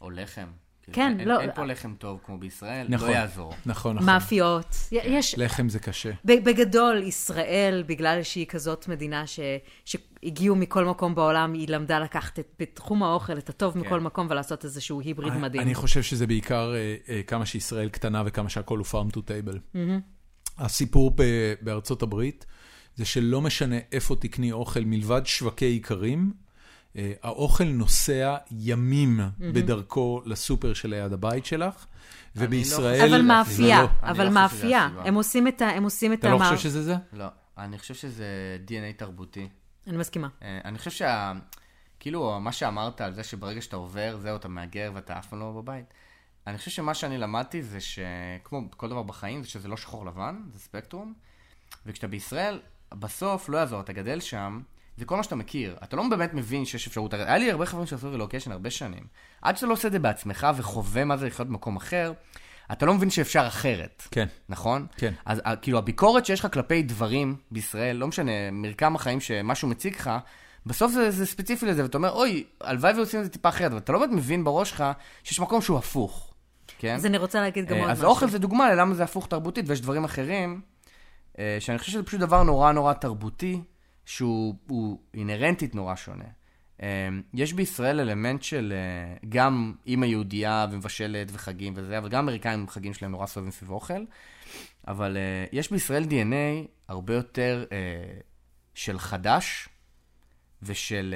[0.00, 0.46] או לחם.
[0.82, 3.08] כאילו, כן, אין, לא- אין פה לחם טוב כמו בישראל, נכון.
[3.08, 3.52] לא יעזור.
[3.66, 4.06] נכון, נכון.
[4.06, 6.10] מאפיות, י- יש, לחם זה קשה.
[6.24, 9.40] בגדול, ישראל, בגלל שהיא כזאת מדינה ש,
[9.84, 13.80] שהגיעו מכל מקום בעולם, היא למדה לקחת את, בתחום האוכל את הטוב כן.
[13.80, 15.62] מכל מקום ולעשות איזשהו היבריד מדהים.
[15.62, 19.78] אני חושב שזה בעיקר אה, אה, כמה שישראל קטנה וכמה שהכל הוא farm to table.
[20.58, 22.46] הסיפור ב- בארצות הברית
[22.94, 26.45] זה שלא משנה איפה תקני אוכל מלבד שווקי איכרים, אה,
[27.22, 31.86] האוכל נוסע ימים בדרכו לסופר שליד הבית שלך,
[32.36, 33.00] ובישראל...
[33.08, 34.88] אבל זה מאפייה, אבל לא שזה מאפייה.
[35.04, 35.68] הם עושים את ה...
[35.68, 36.96] הם עושים את אתה לא חושב שזה זה?
[37.12, 37.26] לא,
[37.58, 38.26] אני חושב שזה
[38.66, 39.48] DNA תרבותי.
[39.86, 40.28] אני מסכימה.
[40.42, 41.32] אה, אני חושב שה...
[42.00, 45.52] כאילו, מה שאמרת על זה שברגע שאתה עובר, זהו, אתה מהגר ואתה אף פעם לא
[45.52, 45.84] בבית.
[46.46, 50.42] אני חושב שמה שאני למדתי זה שכמו כל דבר בחיים, זה שזה לא שחור לבן,
[50.52, 51.14] זה ספקטרום.
[51.86, 52.60] וכשאתה בישראל,
[52.92, 54.60] בסוף לא יעזור, אתה גדל שם,
[54.96, 55.76] זה כל מה שאתה מכיר.
[55.84, 57.14] אתה לא באמת מבין שיש אפשרות.
[57.14, 59.04] היה לי הרבה חברים שעשו רילוקיישן הרבה שנים.
[59.42, 62.12] עד שאתה לא עושה את זה בעצמך וחווה מה זה לחיות במקום אחר,
[62.72, 64.02] אתה לא מבין שאפשר אחרת.
[64.10, 64.26] כן.
[64.48, 64.86] נכון?
[64.96, 65.12] כן.
[65.24, 69.94] אז אה, כאילו הביקורת שיש לך כלפי דברים בישראל, לא משנה, מרקם החיים שמשהו מציג
[69.94, 70.10] לך,
[70.66, 73.78] בסוף זה, זה ספציפי לזה, ואתה אומר, אוי, הלוואי ועושים את זה טיפה אחרת, אבל
[73.78, 74.84] אתה לא באמת מבין בראש שלך
[75.22, 76.34] שיש מקום שהוא הפוך,
[76.78, 76.94] כן?
[76.94, 78.10] אז אני רוצה להגיד גם אה, עוד אז משהו.
[78.10, 80.60] אוכל זה דוגמה ללמה זה הפוך תרבותית, ויש דברים אחרים,
[81.38, 83.60] אה, שאני חושב שזה פשוט דבר נורא נורא תרבותי,
[84.06, 86.24] שהוא הוא אינהרנטית נורא שונה.
[86.82, 92.68] אה, יש בישראל אלמנט של אה, גם אימא יהודייה ומבשלת וחגים וזה, אבל גם אמריקאים
[92.68, 94.04] חגים שלהם נורא סובבים סביב אוכל.
[94.88, 97.76] אבל אה, יש בישראל DNA הרבה יותר אה,
[98.74, 99.68] של חדש
[100.62, 101.14] ושל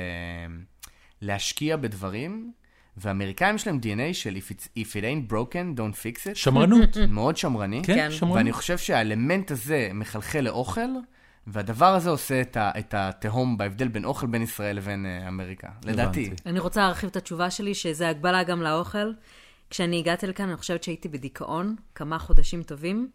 [1.23, 2.53] להשקיע בדברים,
[2.97, 6.35] ואמריקאים יש להם DNA של If, it's, if it ain't broken, don't fix it.
[6.35, 6.97] שמרנות.
[7.09, 7.83] מאוד שמרני.
[7.85, 8.11] כן, כן.
[8.11, 8.37] שמרנות.
[8.37, 10.91] ואני חושב שהאלמנט הזה מחלחל לאוכל,
[11.47, 15.69] והדבר הזה עושה את, ה, את התהום בהבדל בין אוכל בין ישראל לבין uh, אמריקה.
[15.85, 16.31] לדעתי.
[16.47, 19.13] אני רוצה להרחיב את התשובה שלי, שזה הגבלה גם לאוכל.
[19.71, 23.11] כשאני הגעתי לכאן, אני חושבת שהייתי בדיכאון כמה חודשים טובים,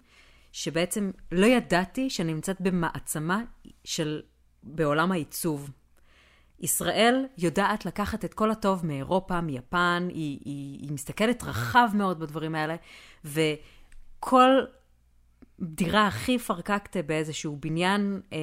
[0.51, 3.41] שבעצם לא ידעתי שאני נמצאת במעצמה
[3.83, 4.21] של,
[4.63, 5.69] בעולם העיצוב.
[6.59, 12.55] ישראל יודעת לקחת את כל הטוב מאירופה, מיפן, היא, היא, היא מסתכלת רחב מאוד בדברים
[12.55, 12.75] האלה,
[13.25, 14.49] וכל
[15.59, 18.37] דירה הכי פרקקטה באיזשהו בניין אה,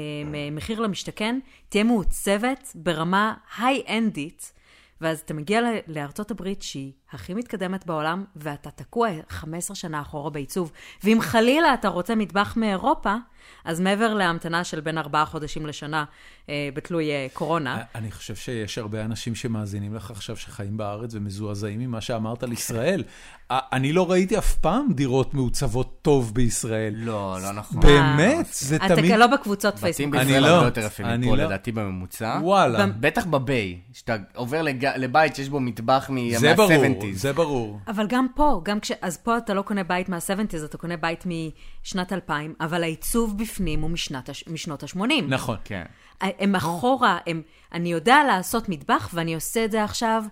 [0.53, 4.53] מחיר למשתכן, תהיה מעוצבת ברמה היי-אנדית,
[5.01, 10.73] ואז אתה מגיע לארצות הברית שהיא הכי מתקדמת בעולם, ואתה תקוע 15 שנה אחורה בעיצוב.
[11.05, 13.15] ואם חלילה אתה רוצה מטבח מאירופה,
[13.65, 16.05] אז מעבר להמתנה של בין ארבעה חודשים לשנה,
[16.49, 21.81] אה, בתלוי אה, קורונה, אני חושב שיש הרבה אנשים שמאזינים לך עכשיו שחיים בארץ ומזועזעים
[21.81, 23.05] ממה שאמרת על ישראל.
[23.49, 26.95] א- אני לא ראיתי אף פעם דירות מעוצבות טוב בישראל.
[26.97, 27.81] לא, לא נכון.
[27.81, 28.47] באמת?
[28.53, 29.13] זה אתה תמיד...
[29.15, 30.15] לא בקבוצות בתים פייסבוק.
[30.15, 31.45] אני בישראל לא, הרבה יותר יפים אני מפה, לא.
[31.45, 32.39] לדעתי בממוצע.
[32.43, 32.87] וואלה.
[32.87, 34.87] בטח בביי, שאתה עובר לג...
[34.87, 37.07] לבית שיש בו מטבח מה- זה ברור, מה-70's.
[37.13, 37.79] זה ברור.
[37.89, 38.93] אבל גם פה, גם כש...
[39.03, 43.81] אז פה אתה לא קונה בית מה-70's, אתה קונה בית משנת 2000, אבל העיצוב בפנים
[43.81, 45.01] הוא משנת, הש- משנות ה-80.
[45.29, 45.57] נכון.
[45.65, 45.85] כן.
[46.21, 47.43] הם אחורה, הם...
[47.73, 50.25] אני יודע לעשות מטבח, ואני עושה את זה עכשיו.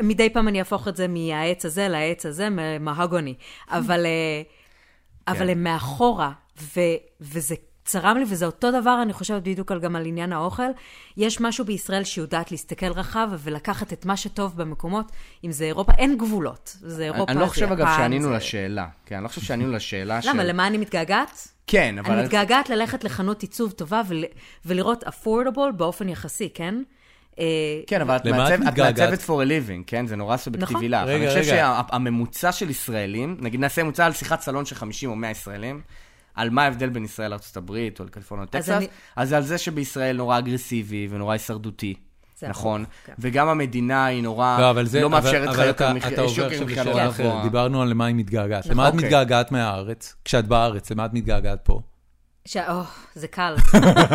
[0.00, 2.48] מדי פעם אני אהפוך את זה מהעץ הזה לעץ הזה,
[2.80, 3.34] מהגוני.
[3.70, 4.42] אבל, אה,
[5.28, 6.80] אבל הם מאחורה, ו,
[7.20, 7.54] וזה
[7.86, 10.62] צרם לי, וזה אותו דבר, אני חושבת בדיוק על, גם על עניין האוכל.
[11.16, 15.12] יש משהו בישראל שיודעת להסתכל רחב ולקחת את מה שטוב במקומות,
[15.44, 16.76] אם זה אירופה, אין גבולות.
[16.80, 18.86] זה אירופה, אני לא חושב, אגב, שענינו זה- לשאלה.
[19.06, 20.28] כן, אני לא חושב שענינו לשאלה של...
[20.30, 21.48] למה, למה אני מתגעגעת?
[21.66, 22.14] כן, אבל...
[22.14, 24.24] אני מתגעגעת ללכת לחנות עיצוב טובה ול,
[24.66, 26.82] ולראות affordable באופן יחסי, כן?
[27.38, 27.44] אה,
[27.86, 30.06] כן, אבל את מעצבת- for a living, כן?
[30.06, 31.08] זה נורא סובייקטיבי נכון.
[31.08, 31.08] לך.
[31.08, 31.44] אני חושב.
[31.44, 35.80] שהממוצע של ישראלים, נגיד נעשה ממוצע על שיחת סלון של 50 או 100 ישראלים,
[36.36, 38.86] על מה ההבדל בין ישראל לארה"ב או לקליפורניה או אז טקסס, אני-
[39.16, 41.94] אז על זה שבישראל נורא אגרסיבי ונורא הישרדותי.
[42.48, 43.12] נכון, הפוך, כן.
[43.18, 45.00] וגם המדינה היא נורא לא, אבל זה...
[45.00, 47.08] לא אבל- מאפשרת לך אתה- יותר מחיה, אתה יש עובר יוקר עכשיו מחיה לשאלה נורא
[47.14, 47.26] אחרת.
[47.26, 47.42] גבוה.
[47.42, 48.66] דיברנו על למה היא מתגעגעת.
[48.66, 49.06] למה את אוקיי.
[49.06, 50.14] מתגעגעת מהארץ?
[50.24, 51.80] כשאת בארץ, למה את מתגעגעת פה?
[52.44, 52.56] ש...
[52.56, 52.80] או,
[53.14, 53.54] זה קל.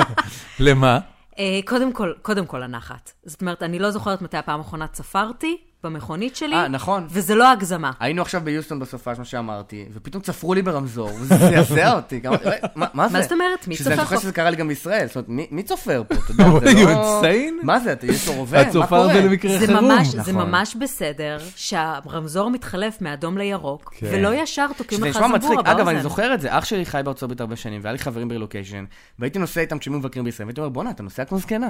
[0.59, 0.99] למה?
[1.39, 3.11] אה, קודם כל, קודם כל הנחת.
[3.25, 6.55] זאת אומרת, אני לא זוכרת מתי הפעם האחרונה צפרתי במכונית שלי.
[6.55, 7.07] אה, נכון.
[7.09, 7.91] וזה לא הגזמה.
[7.99, 12.21] היינו עכשיו ביוסטון בסופש, מה שאמרתי, ופתאום צפרו לי ברמזור, וזה זעזע אותי.
[12.21, 13.17] כמה- רגע, מה מה זה?
[13.17, 13.67] מה זאת אומרת?
[13.67, 14.21] מי צופר אני זוכר פה?
[14.21, 15.07] שזה קרה לי גם בישראל.
[15.07, 16.15] זאת אומרת, מי- מי צופר פה?
[16.15, 16.43] אתה יודע,
[16.73, 17.21] זה לא...
[17.21, 17.63] insane?
[17.65, 18.61] מה זה, אתה יש לו רובה?
[18.61, 19.01] את מה צופה קורה?
[19.01, 20.03] הרבה למקרה זה חירום.
[20.05, 20.49] זה נכון.
[20.49, 24.07] ממש בסדר שהרמזור מתחלף מאדום לירוק, כן.
[24.11, 25.39] ולא ישר תוקעים לך זמבורה.
[25.39, 25.57] באוזן.
[25.69, 28.27] אגב, אני זוכר את זה, אח שלי חי בארצות הברית הרבה שנים, והיה לי חברים
[28.27, 28.85] ברילוקיישן,
[29.19, 31.69] והייתי נוסע איתם כשהם מבקרים בישראל, והייתי אומר, בואנה, אתה נוסע כמו זקנה.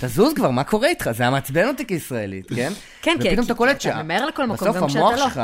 [0.00, 1.10] תזוז כבר, מה קורה איתך?
[1.14, 2.72] זה היה מעצבן אותי כישראלית, כן?
[3.02, 4.02] כן, כן, ופתאום אתה קולט אתה שה...
[4.02, 5.24] ממהר לכל מקום, בסוף גם כשאתה המוח לא.
[5.28, 5.40] שלך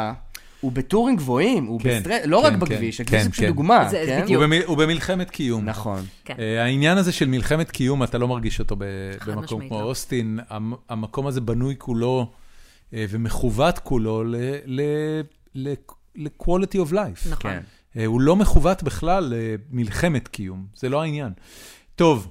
[0.60, 3.32] הוא בטורים גבוהים, הוא כן, בסטרס, לא כן, רק כן, בכביש, כן, הכביש זה כן.
[3.32, 4.34] פשוט דוגמה, זה- כן?
[4.34, 5.64] הוא במ- הוא במלחמת קיום.
[5.64, 6.04] נכון.
[6.24, 6.34] כן.
[6.38, 8.84] אה, העניין הזה של מלחמת קיום, אתה לא מרגיש אותו ב-
[9.26, 9.84] במקום כמו לא.
[9.84, 10.38] אוסטין.
[10.50, 12.30] המ- המקום הזה בנוי כולו
[12.94, 14.24] אה, ומכוות כולו
[15.54, 17.30] ל-quality of life.
[17.30, 17.38] נכון.
[17.50, 17.60] כן.
[17.96, 19.34] אה, הוא לא מכוות בכלל
[19.72, 21.32] למלחמת קיום, זה לא העניין.
[21.96, 22.28] טוב,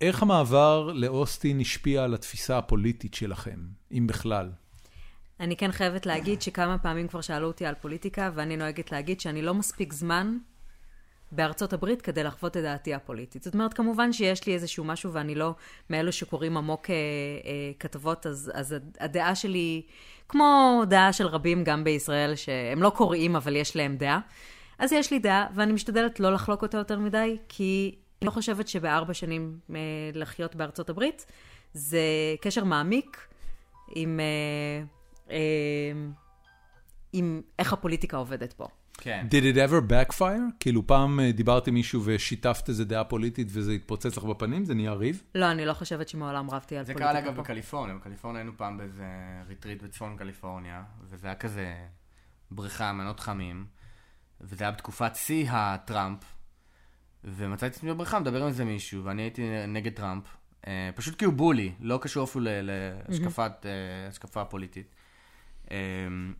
[0.00, 3.58] איך המעבר לאוסטין השפיע על התפיסה הפוליטית שלכם,
[3.92, 4.50] אם בכלל?
[5.40, 9.42] אני כן חייבת להגיד שכמה פעמים כבר שאלו אותי על פוליטיקה, ואני נוהגת להגיד שאני
[9.42, 10.36] לא מספיק זמן
[11.32, 13.42] בארצות הברית כדי לחוות את דעתי הפוליטית.
[13.42, 15.54] זאת אומרת, כמובן שיש לי איזשהו משהו, ואני לא
[15.90, 19.82] מאלו שקוראים עמוק אה, אה, כתבות, אז, אז הדעה שלי,
[20.28, 24.20] כמו דעה של רבים גם בישראל, שהם לא קוראים, אבל יש להם דעה,
[24.78, 28.68] אז יש לי דעה, ואני משתדלת לא לחלוק אותה יותר מדי, כי אני לא חושבת
[28.68, 29.80] שבארבע שנים אה,
[30.14, 31.26] לחיות בארצות הברית,
[31.72, 32.00] זה
[32.40, 33.28] קשר מעמיק
[33.94, 34.20] עם...
[34.20, 34.84] אה,
[35.30, 35.92] אה,
[37.12, 38.68] עם איך הפוליטיקה עובדת פה.
[38.98, 39.26] כן.
[39.30, 40.56] Did it ever backfire?
[40.60, 44.64] כאילו פעם דיברת עם מישהו ושיתפת איזה דעה פוליטית וזה התפוצץ לך בפנים?
[44.64, 45.22] זה נהיה ריב?
[45.34, 47.40] לא, אני לא חושבת שמעולם רבתי על זה פוליטיקה קרה לי אגב.
[47.40, 49.06] בקליפורניה, בקליפורניה היינו פעם באיזה
[49.48, 51.74] retreat בצפון קליפורניה, וזה היה כזה
[52.50, 53.66] בריכה, מעיינות חמים,
[54.40, 56.18] וזה היה בתקופת שיא הטראמפ,
[57.26, 60.24] ומצאתי את עצמי בבריכה, מדבר עם איזה מישהו, ואני הייתי נגד טראמפ,
[60.66, 63.70] אה, פשוט כי הוא bully, לא קשור אפילו להשקפת, אה,
[64.08, 64.86] השקפה פוליטית.
[65.70, 65.76] אה,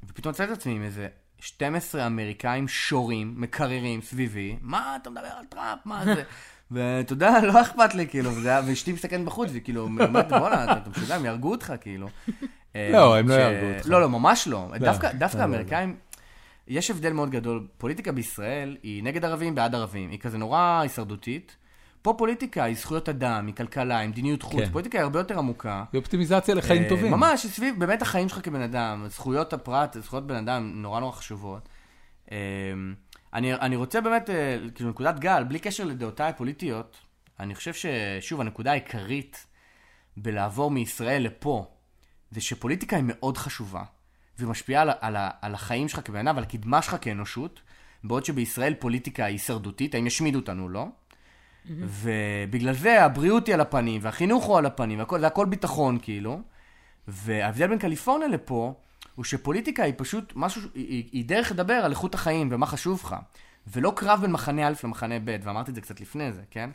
[0.09, 1.09] ופתאום מצאתי את עצמי עם איזה
[1.39, 6.23] 12 אמריקאים שורים, מקררים סביבי, מה אתה מדבר על טראמפ, מה זה?
[6.71, 11.15] ואתה יודע, לא אכפת לי, כאילו, ואשתי מסתכלת בחוץ, והיא כאילו, אומרת, בואנה, אתה משוגע,
[11.15, 12.09] הם יהרגו אותך, כאילו.
[12.77, 13.87] אה, לא, הם לא ש- יהרגו אותך.
[13.89, 14.71] לא, לא, ממש לא.
[14.79, 15.97] דווקא- לא, דווקא האמריקאים,
[16.69, 17.67] יש הבדל מאוד גדול.
[17.79, 20.11] פוליטיקה בישראל היא נגד ערבים, בעד ערבים.
[20.11, 21.57] היא כזה נורא הישרדותית.
[22.03, 24.73] פה פוליטיקה היא זכויות אדם, היא כלכלה, היא מדיניות חוץ, כן.
[24.73, 25.85] פוליטיקה היא הרבה יותר עמוקה.
[25.93, 27.11] היא אופטימיזציה לחיים אה, טובים.
[27.11, 31.69] ממש, סביב באמת החיים שלך כבן אדם, זכויות הפרט, זכויות בן אדם נורא נורא חשובות.
[32.33, 32.37] אה,
[33.35, 36.97] אני, אני רוצה באמת, אה, כאילו נקודת גל, בלי קשר לדעותיי הפוליטיות,
[37.41, 39.47] אני חושב ששוב, הנקודה העיקרית
[40.17, 41.67] בלעבור מישראל לפה,
[42.31, 43.83] זה שפוליטיקה היא מאוד חשובה,
[44.39, 47.61] והיא משפיעה על, על, על החיים שלך כבן אדם ועל הקדמה שלך כאנושות,
[48.05, 50.87] בעוד שבישראל פוליטיקה היא הישרדותית, האם ישמידו אותנו, לא?
[51.71, 56.41] ובגלל זה הבריאות היא על הפנים, והחינוך הוא על הפנים, והכל, זה הכל ביטחון כאילו.
[57.09, 58.75] וההבדל בין קליפורניה לפה,
[59.15, 63.01] הוא שפוליטיקה היא פשוט משהו, היא, היא, היא דרך לדבר על איכות החיים ומה חשוב
[63.05, 63.17] לך.
[63.67, 66.71] ולא קרב בין מחנה א' למחנה ב', ואמרתי את זה קצת לפני זה, כן?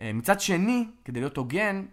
[0.00, 1.84] אה, מצד שני, כדי להיות הוגן,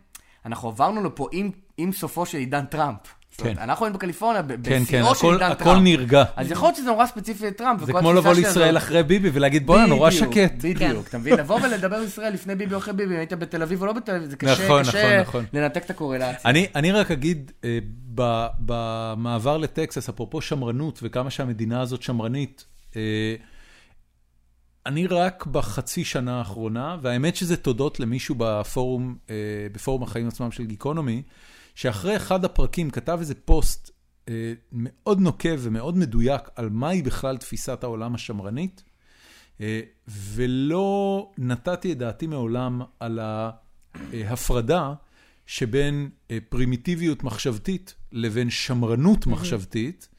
[0.46, 3.00] אנחנו עברנו לפה עם, עם סופו של עידן טראמפ.
[3.38, 3.64] זאת אומרת, כן.
[3.64, 5.84] אנחנו היינו בקליפורניה כן, כן, בשיאו של הכל- עידן הכל טראמפ.
[5.84, 6.24] נרגע.
[6.36, 7.86] אז יכול להיות שזה נורא ספציפי לטראמפ.
[7.86, 10.54] זה כמו לבוא לישראל אחרי ביבי ולהגיד, בואנה, נורא שקט.
[10.64, 11.38] בדיוק, אתה מבין?
[11.38, 13.94] לבוא ולדבר על ישראל לפני ביבי או אחרי ביבי, אם היית בתל אביב או לא
[13.94, 15.60] בתל אביב, זה קשה, נכון, קשה נכון, נכון.
[15.62, 16.40] לנתק את הקורלציה.
[16.46, 17.78] אני, אני רק אגיד, אה,
[18.16, 23.02] ב- במעבר לטקסס, אפרופו שמרנות וכמה שהמדינה הזאת שמרנית, אה,
[24.86, 29.36] אני רק בחצי שנה האחרונה, והאמת שזה תודות למישהו בפורום, אה,
[29.72, 31.22] בפורום החיים עצמם של גיקונומי,
[31.76, 33.92] שאחרי אחד הפרקים כתב איזה פוסט
[34.30, 38.84] אה, מאוד נוקב ומאוד מדויק על מהי בכלל תפיסת העולם השמרנית,
[39.62, 44.94] אה, ולא נתתי את דעתי מעולם על ההפרדה
[45.46, 50.10] שבין אה, פרימיטיביות מחשבתית לבין שמרנות מחשבתית.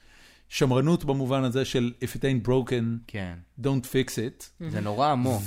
[0.49, 4.65] שמרנות במובן הזה של If it ain't broken, כן, don't fix it.
[4.71, 5.43] זה נורא עמוק.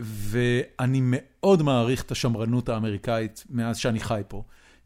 [0.00, 4.42] ואני מאוד מעריך את השמרנות האמריקאית מאז שאני חי פה.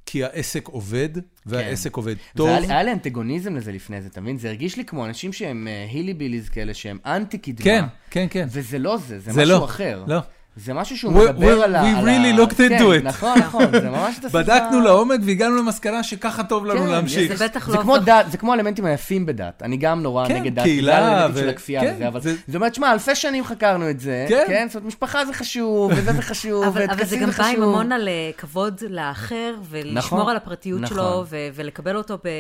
[0.07, 1.09] כי העסק עובד,
[1.47, 2.49] והעסק עובד טוב.
[2.49, 4.39] לי- היה לי אנטגוניזם לזה לפני זה, אתה מבין?
[4.39, 7.65] זה הרגיש לי כמו אנשים שהם אה, הילי ביליז כאלה, שהם אנטי קדמה.
[7.65, 8.47] כן, כן, כן.
[8.51, 10.05] וזה לא זה, זה זה משהו לא, אחר.
[10.07, 10.19] לא.
[10.57, 11.83] זה משהו שהוא We- מדבר we- על ה...
[11.83, 13.03] we על really looked into כן, it.
[13.05, 14.43] נכון, נכון, זה ממש את השפה...
[14.43, 17.35] בדקנו לעומק והגענו למסקנה שככה טוב לנו כן, להמשיך.
[17.35, 19.63] זה בטח זה לא כמו דת, זה כמו האלמנטים היפים בדת.
[19.63, 20.63] אני גם נורא כן, נגד דת.
[20.63, 23.45] קהילה בגלל האלמנטים ו- של הכפייה כן, וזה, אבל זה- זה אומר, תשמע, אלפי שנים
[23.45, 24.45] חקרנו את זה, כן.
[24.49, 24.67] כן?
[24.69, 27.45] זאת אומרת, משפחה זה חשוב, וזה זה חשוב, אבל, אבל זה וטקסים גם זה בא
[27.49, 27.65] עם חשוב.
[27.65, 30.97] המון על אה, כבוד לאחר, ולשמור נכון, על הפרטיות נכון.
[30.97, 32.31] שלו, ו- ולקבל אותו בא-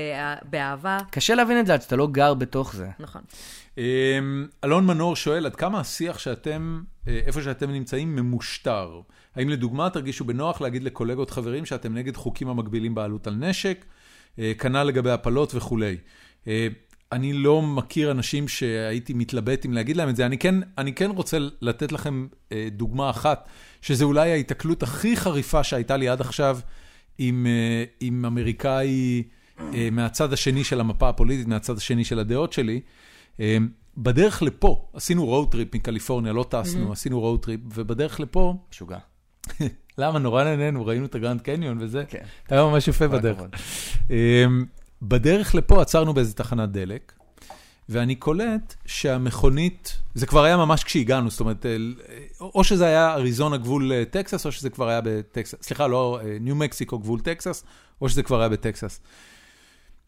[0.51, 0.99] באהבה.
[1.11, 2.87] קשה להבין את זה עד שאתה לא גר בתוך זה.
[3.01, 3.23] נכון.
[3.79, 3.83] אמ,
[4.65, 9.01] אלון מנור שואל, עד כמה השיח שאתם, אה, איפה שאתם נמצאים, ממושטר?
[9.37, 13.85] האם לדוגמה תרגישו בנוח להגיד לקולגות חברים שאתם נגד חוקים המגבילים בעלות על נשק,
[14.39, 15.97] אה, כנ"ל לגבי הפלות וכולי?
[16.49, 16.69] אה,
[17.15, 20.27] אני לא מכיר אנשים שהייתי מתלבט אם להגיד להם את זה.
[20.27, 23.49] אני כן, אני כן רוצה לתת לכם אה, דוגמה אחת,
[23.83, 26.59] שזה אולי ההיתקלות הכי חריפה שהייתה לי עד עכשיו
[27.19, 29.23] עם, אה, עם אמריקאי
[29.75, 32.81] אה, מהצד השני של המפה הפוליטית, מהצד השני של הדעות שלי.
[33.97, 38.99] בדרך לפה, עשינו road trip מקליפורניה, לא טסנו, עשינו road trip, ובדרך לפה, משוגע.
[39.99, 40.19] למה?
[40.19, 42.25] נורא נהנינו, ראינו את הגרנד קניון וזה, כן.
[42.49, 43.39] היה ממש יפה בדרך.
[44.11, 44.65] אמ,
[45.03, 47.13] בדרך לפה עצרנו באיזה תחנת דלק,
[47.89, 51.67] ואני קולט שהמכונית, זה כבר היה ממש כשהגענו, זאת אומרת,
[52.41, 56.37] או שזה היה אריזונה גבול אה, טקסס, או שזה כבר היה בטקסס, סליחה, לא, אה,
[56.41, 57.65] ניו מקסיקו גבול טקסס,
[58.01, 59.01] או שזה כבר היה בטקסס.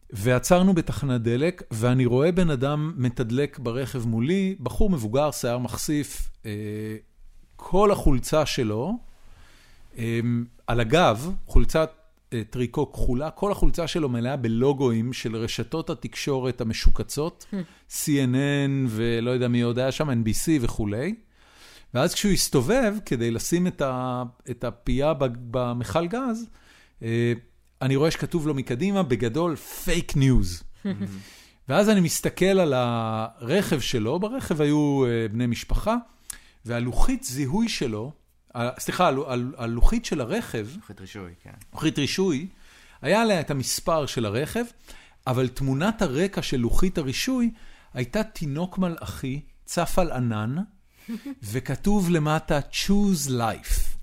[0.09, 6.51] ועצרנו בתחנת דלק, ואני רואה בן אדם מתדלק ברכב מולי, בחור מבוגר, שיער מחשיף, אה,
[7.55, 8.97] כל החולצה שלו,
[9.97, 10.19] אה,
[10.67, 11.91] על הגב, חולצת
[12.33, 17.45] אה, טריקו כחולה, כל החולצה שלו מלאה בלוגוים של רשתות התקשורת המשוקצות,
[17.89, 21.15] CNN ולא יודע מי עוד היה שם, NBC וכולי.
[21.93, 25.13] ואז כשהוא הסתובב כדי לשים את, ה, את הפייה
[25.51, 26.49] במכל גז,
[27.03, 27.33] אה,
[27.81, 30.63] אני רואה שכתוב לו מקדימה, בגדול, פייק ניוז.
[31.69, 35.95] ואז אני מסתכל על הרכב שלו, ברכב היו אה, בני משפחה,
[36.65, 38.11] והלוחית זיהוי שלו,
[38.79, 41.51] סליחה, הלו- הל- הלוחית של הרכב, לוחית רישוי, כן.
[41.73, 42.47] לוחית רישוי,
[43.01, 44.63] היה עליה את המספר של הרכב,
[45.27, 47.51] אבל תמונת הרקע של לוחית הרישוי
[47.93, 50.55] הייתה תינוק מלאכי, צף על ענן,
[51.51, 53.96] וכתוב למטה choose life.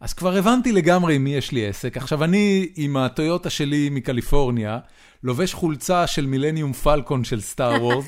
[0.00, 1.96] אז כבר הבנתי לגמרי עם מי יש לי עסק.
[1.96, 4.78] עכשיו, אני עם הטויוטה שלי מקליפורניה,
[5.22, 8.06] לובש חולצה של מילניום פלקון של סטאר וורס,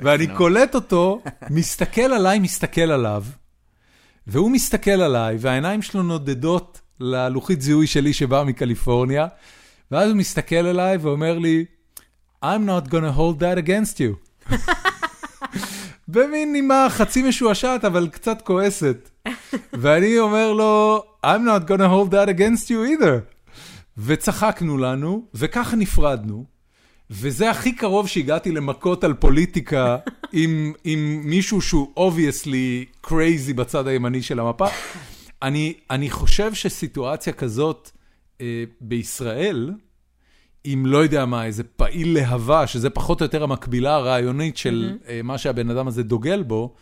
[0.00, 3.24] ואני קולט אותו, מסתכל עליי, מסתכל עליו,
[4.26, 9.26] והוא מסתכל עליי, והעיניים שלו נודדות ללוחית זיהוי שלי שבאה מקליפורניה,
[9.90, 11.64] ואז הוא מסתכל עליי ואומר לי,
[12.44, 14.52] I'm not gonna hold that against you.
[16.08, 19.10] במין נימה חצי משועשעת, אבל קצת כועסת.
[19.72, 23.20] ואני אומר לו, I'm not gonna hold that against you either.
[23.98, 26.44] וצחקנו לנו, וככה נפרדנו.
[27.10, 29.96] וזה הכי קרוב שהגעתי למכות על פוליטיקה
[30.32, 34.66] עם, עם מישהו שהוא obviously crazy בצד הימני של המפה.
[35.42, 37.90] אני, אני חושב שסיטואציה כזאת
[38.40, 39.72] אה, בישראל,
[40.66, 45.08] אם לא יודע מה, איזה פעיל להבה, שזה פחות או יותר המקבילה הרעיונית של mm-hmm.
[45.08, 46.74] אה, מה שהבן אדם הזה דוגל בו,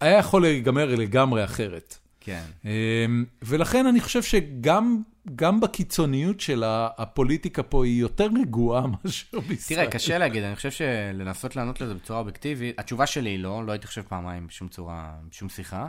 [0.00, 1.98] היה יכול להיגמר לגמרי אחרת.
[2.20, 2.42] כן.
[2.66, 3.06] אה,
[3.42, 5.02] ולכן אני חושב שגם
[5.34, 9.80] גם בקיצוניות של הפוליטיקה פה היא יותר רגועה מאשר בישראל.
[9.80, 13.72] תראה, קשה להגיד, אני חושב שלנסות לענות לזה בצורה אובייקטיבית, התשובה שלי היא לא, לא
[13.72, 15.88] הייתי חושב פעמיים בשום צורה, בשום שיחה,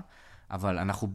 [0.51, 1.07] אבל אנחנו,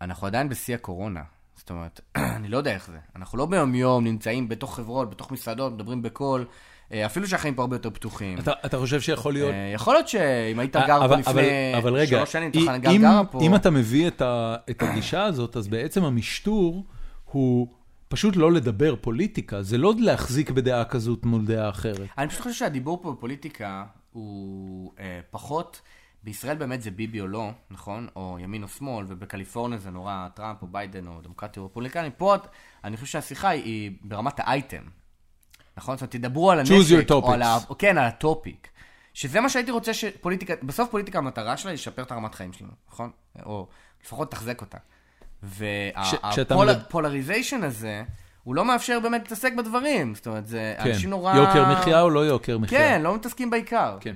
[0.00, 1.22] אנחנו עדיין בשיא הקורונה.
[1.56, 2.00] זאת אומרת,
[2.36, 2.98] אני לא יודע איך זה.
[3.16, 6.46] אנחנו לא ביום-יום נמצאים בתוך חברות, בתוך מסעדות, מדברים בקול.
[6.92, 8.38] אה, אפילו שהחיים פה הרבה יותר פתוחים.
[8.38, 9.50] אתה, אתה חושב שיכול להיות...
[9.50, 13.40] אה, יכול להיות שאם היית גר פה לפני שלוש שנים, תוכל גם גרה פה.
[13.40, 16.84] אם אתה מביא את, ה, את הגישה הזאת, אז בעצם המשטור
[17.24, 17.68] הוא
[18.08, 22.08] פשוט לא לדבר פוליטיקה, זה לא להחזיק בדעה כזאת מול דעה אחרת.
[22.18, 25.80] אני פשוט חושב שהדיבור פה בפוליטיקה הוא אה, פחות...
[26.22, 28.08] בישראל באמת זה ביבי או לא, נכון?
[28.16, 32.10] או ימין או שמאל, ובקליפורניה זה נורא טראמפ או ביידן או דמוקרטיה או רפובליקני.
[32.16, 32.34] פה
[32.84, 34.82] אני חושב שהשיחה היא ברמת האייטם,
[35.78, 35.96] נכון?
[35.96, 37.58] זאת אומרת, תדברו על הנשק, או על, ה...
[37.78, 38.68] כן, על ה topic.
[39.14, 42.72] שזה מה שהייתי רוצה שפוליטיקה, בסוף פוליטיקה המטרה שלה היא לשפר את הרמת חיים שלנו,
[42.88, 43.10] נכון?
[43.46, 43.66] או
[44.04, 44.78] לפחות לתחזק אותה.
[45.42, 48.02] והפולריזיישן הזה,
[48.44, 50.14] הוא לא מאפשר באמת להתעסק בדברים.
[50.14, 50.90] זאת אומרת, זה כן.
[50.90, 51.36] אנשים נורא...
[51.36, 52.78] יוקר מחיה או לא יוקר מחיה?
[52.78, 53.96] כן, לא מתעסקים בעיקר.
[54.00, 54.14] כן.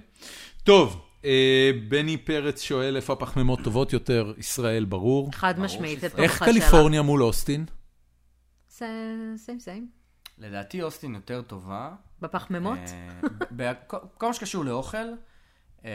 [0.65, 5.31] טוב, אה, בני פרץ שואל איפה הפחמימות טובות יותר, ישראל ברור.
[5.33, 7.65] חד משמעית, איך קליפורניה מול אוסטין?
[8.69, 10.02] סיים סיים.
[10.39, 11.91] לדעתי אוסטין יותר טובה.
[12.21, 12.79] בפחמימות?
[13.59, 13.73] אה,
[14.19, 15.07] כל מה שקשור לאוכל,
[15.85, 15.91] אה,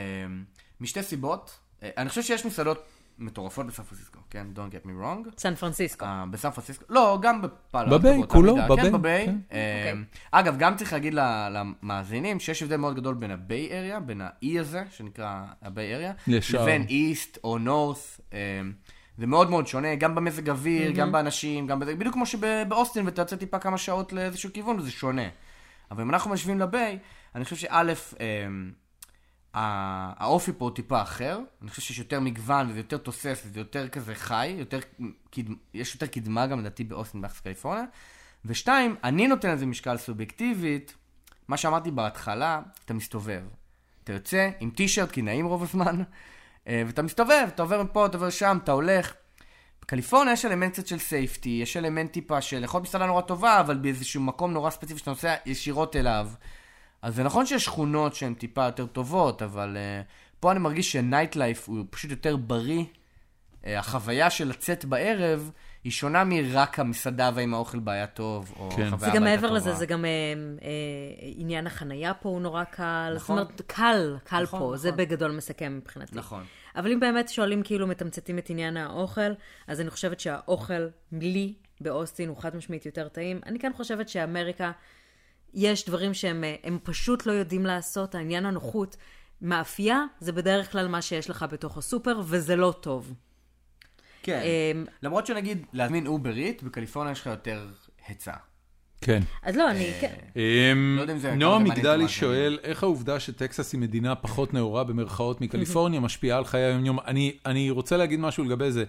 [0.79, 1.59] משתי סיבות.
[1.83, 2.85] אני חושב שיש מסעדות
[3.19, 4.47] מטורפות בסן פרנסיסקו, כן?
[4.55, 5.29] Don't get me wrong.
[5.37, 6.05] סן פרנסיסקו.
[6.05, 6.85] Uh, בסן פרנסיסקו.
[6.89, 7.99] לא, גם בפאלו.
[7.99, 8.83] ב Bay, כולו, ב Bay.
[8.83, 9.25] כן, ב Bay.
[9.25, 9.35] כן.
[9.49, 10.17] Uh, okay.
[10.31, 11.13] אגב, גם צריך להגיד
[11.51, 15.70] למאזינים שיש הבדל מאוד גדול בין ה Bay Area, בין ה area הזה, שנקרא ה
[15.70, 16.13] Bay Area,
[16.53, 17.97] לבין East או North.
[18.29, 18.33] Uh,
[19.17, 20.95] זה מאוד מאוד שונה, גם במזג אוויר, mm-hmm.
[20.95, 24.91] גם באנשים, גם בזה, בדיוק כמו שבאוסטין, ואתה יוצא טיפה כמה שעות לאיזשהו כיוון, זה
[24.91, 25.27] שונה.
[25.91, 26.99] אבל אם אנחנו משווים ל Bay,
[27.35, 28.17] אני חושב שא', uh,
[29.53, 33.87] האופי פה הוא טיפה אחר, אני חושב שיש יותר מגוון וזה יותר תוסס וזה יותר
[33.87, 34.79] כזה חי, יותר,
[35.73, 37.85] יש יותר קדמה גם לדעתי באוסטין באקס קליפורניה.
[38.45, 40.95] ושתיים, אני נותן לזה משקל סובייקטיבית,
[41.47, 43.41] מה שאמרתי בהתחלה, אתה מסתובב.
[44.03, 46.05] אתה יוצא עם טישרט, כי נעים רוב הזמן, אה,
[46.67, 49.13] ואתה מסתובב, אתה עובר מפה, אתה עובר שם, אתה הולך.
[49.81, 53.59] בקליפורניה יש אלמנט קצת של safety, יש אלמנט טיפה של יכול להיות מסעדה נורא טובה,
[53.59, 56.29] אבל באיזשהו מקום נורא ספציפי שאתה נוסע ישירות אליו.
[57.01, 60.05] אז זה נכון שיש שכונות שהן טיפה יותר טובות, אבל uh,
[60.39, 62.83] פה אני מרגיש שנייט לייף הוא פשוט יותר בריא.
[62.83, 65.51] Uh, החוויה של לצאת בערב
[65.83, 68.75] היא שונה מרק המסעדה והאם האוכל בעיה טוב, או כן.
[68.75, 69.11] חוויה הביתה טובה.
[69.11, 70.63] זה גם מעבר לזה, זה גם uh,
[71.21, 73.13] עניין החנייה פה הוא נורא קל.
[73.15, 73.19] נכון.
[73.19, 74.77] זאת אומרת, קל, קל נכון, פה, נכון.
[74.77, 76.15] זה בגדול מסכם מבחינתי.
[76.15, 76.43] נכון.
[76.77, 79.31] אבל אם באמת שואלים, כאילו, מתמצתים את עניין האוכל,
[79.67, 83.39] אז אני חושבת שהאוכל, לי, באוסטין, הוא חד משמעית יותר טעים.
[83.45, 84.71] אני כן חושבת שאמריקה...
[85.53, 88.97] יש דברים שהם אה, פשוט לא יודעים לעשות, העניין הנוחות.
[89.41, 93.13] מאפייה זה בדרך כלל מה שיש לך בתוך הסופר, וזה לא טוב.
[94.23, 97.67] כן, um, למרות שנגיד להזמין Uber Eats, בקליפורניה יש לך יותר
[98.07, 98.33] היצע.
[99.01, 99.21] כן.
[99.43, 100.13] אז לא, אני, כן.
[100.35, 106.37] אמ, לא נועם מגדלי שואל, איך העובדה שטקסס היא מדינה פחות נאורה במרכאות מקליפורניה משפיעה
[106.37, 106.99] על חיי היום-יום?
[107.45, 108.83] אני רוצה להגיד משהו לגבי זה.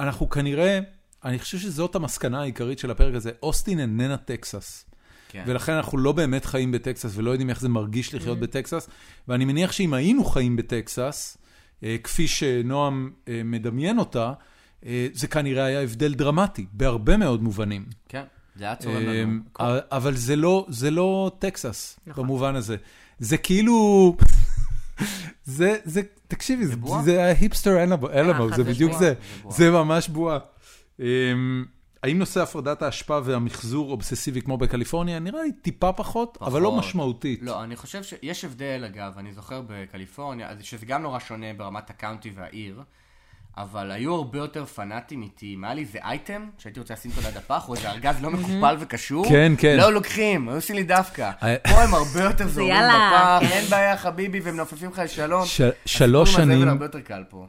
[0.00, 0.80] אנחנו כנראה,
[1.24, 4.84] אני חושב שזאת המסקנה העיקרית של הפרק הזה, אוסטין איננה טקסס.
[5.28, 5.44] כן.
[5.46, 8.40] ולכן אנחנו לא באמת חיים בטקסס ולא יודעים איך זה מרגיש לחיות mm.
[8.40, 8.88] בטקסס.
[9.28, 11.38] ואני מניח שאם היינו חיים בטקסס,
[11.84, 14.32] אה, כפי שנועם אה, מדמיין אותה,
[14.86, 17.84] אה, זה כנראה היה הבדל דרמטי, בהרבה מאוד מובנים.
[18.08, 18.24] כן,
[18.56, 19.38] זה היה צורם לנו.
[19.90, 22.24] אבל זה לא, זה לא טקסס, נכון.
[22.24, 22.76] במובן הזה.
[23.18, 24.16] זה כאילו...
[25.44, 26.74] זה, זה, תקשיבי, זה,
[27.04, 29.14] זה ההיפסטר אלמו, זה בדיוק זה,
[29.50, 30.38] זה ממש בועה.
[31.00, 31.64] אמ,
[32.02, 35.18] האם נושא הפרדת האשפה והמחזור אובססיבי כמו בקליפורניה?
[35.18, 37.40] נראה לי טיפה פחות, פחות, אבל לא משמעותית.
[37.42, 42.30] לא, אני חושב שיש הבדל, אגב, אני זוכר בקליפורניה, שזה גם נורא שונה ברמת הקאונטי
[42.34, 42.82] והעיר,
[43.58, 45.54] אבל היו הרבה יותר פנאטים איתי.
[45.54, 48.30] אם היה לי איזה אייטם שהייתי רוצה לשים אותו ליד הפח, או איזה ארגז לא
[48.30, 49.76] מקופל וקשור, כן, כן.
[49.76, 51.30] לא לוקחים, היו עושים לי דווקא.
[51.42, 53.46] אה, פה הם הרבה יותר זורמים בפח, כן.
[53.46, 55.44] אין בעיה חביבי, והם נופפים לך לשלום.
[55.86, 56.68] שלוש שנים,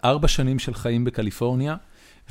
[0.05, 1.75] ארבע שנים של חיים בקליפורניה.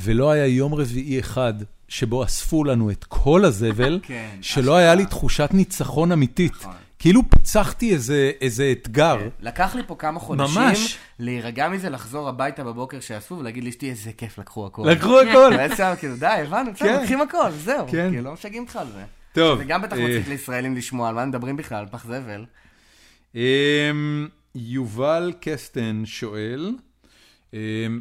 [0.01, 1.55] ולא היה יום רביעי אחד
[1.89, 6.53] שבו אספו לנו את כל הזבל, כן, שלא היה לי תחושת ניצחון אמיתית.
[6.61, 6.73] נכון.
[7.03, 9.19] כאילו פיצחתי איזה, איזה אתגר.
[9.19, 9.29] כן.
[9.41, 10.99] לקח לי פה כמה חודשים ממש.
[11.19, 14.89] להירגע מזה, לחזור הביתה בבוקר שאספו ולהגיד לאשתי איזה כיף, לקחו הכל.
[14.91, 15.57] לקחו הכל.
[15.57, 17.01] בעצם כאילו די, הבנו, בסדר, כן.
[17.01, 17.87] לוקחים הכל, זהו.
[17.89, 18.09] כן.
[18.11, 19.05] כאילו לא משגעים אותך על זה.
[19.33, 19.59] טוב.
[19.59, 22.45] זה גם בטח אה, מציק לישראלים לשמוע על מה מדברים בכלל, פח זבל.
[23.35, 26.75] אמ, יובל קסטן שואל,
[27.55, 27.59] אמ,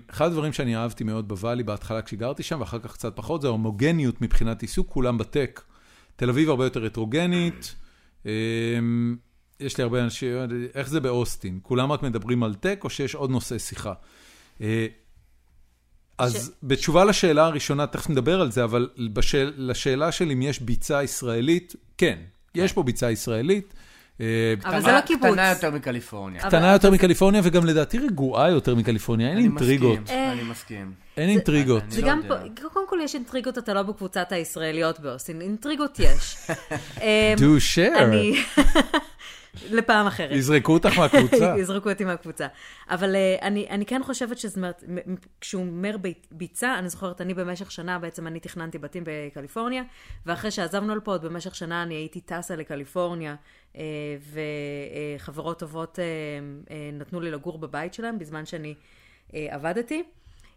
[0.10, 4.22] אחד הדברים שאני אהבתי מאוד בוואלי בהתחלה כשגרתי שם, ואחר כך קצת פחות, זה ההומוגניות
[4.22, 5.62] מבחינת עיסוק, כולם בטק.
[6.16, 7.76] תל אביב הרבה יותר הטרוגנית.
[8.26, 9.16] אמ,
[9.60, 10.30] יש לי הרבה אנשים,
[10.76, 11.60] איך זה באוסטין?
[11.62, 13.94] כולם רק מדברים על טק, או שיש עוד נושא שיחה?
[14.62, 14.88] אה,
[16.18, 16.58] אז ש...
[16.64, 21.76] בתשובה לשאלה הראשונה, תכף נדבר על זה, אבל בשאל, לשאלה של אם יש ביצה ישראלית,
[21.98, 22.20] כן,
[22.56, 23.74] יש פה ביצה ישראלית.
[24.22, 25.28] אה, אבל זה לא קיבוץ.
[25.32, 26.42] קטנה יותר מקליפורניה.
[26.42, 30.10] קטנה יותר מקליפורניה, וגם לדעתי רגועה יותר מקליפורניה, אין אינטריגות.
[30.10, 30.94] אני מסכים.
[31.18, 31.84] אין אינטריגות.
[31.90, 32.36] וגם פה,
[32.74, 36.38] קודם כל יש אינטריגות, אתה לא בקבוצת הישראליות באוסטין, אינטריגות יש.
[37.42, 38.16] Do share.
[39.70, 40.32] לפעם אחרת.
[40.32, 41.54] יזרקו אותך מהקבוצה.
[41.60, 42.48] יזרקו אותי מהקבוצה.
[42.90, 44.84] אבל uh, אני, אני כן חושבת שזאת אומרת,
[45.42, 45.96] כשהוא אומר
[46.32, 49.84] ביצה, אני זוכרת, אני במשך שנה, בעצם אני תכננתי בתים בקליפורניה,
[50.26, 53.36] ואחרי שעזבנו לפה, עוד במשך שנה אני הייתי טסה לקליפורניה,
[53.74, 53.78] uh,
[55.18, 58.76] וחברות טובות uh, uh, נתנו לי לגור בבית שלהם בזמן שאני
[59.30, 60.04] uh, עבדתי.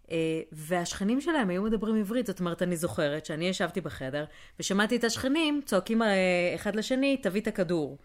[0.05, 0.11] Uh,
[0.53, 4.25] והשכנים שלהם היו מדברים עברית, זאת אומרת, אני זוכרת שאני ישבתי בחדר
[4.61, 6.07] ושמעתי את השכנים צועקים uh,
[6.55, 7.99] אחד לשני, תביא את הכדור.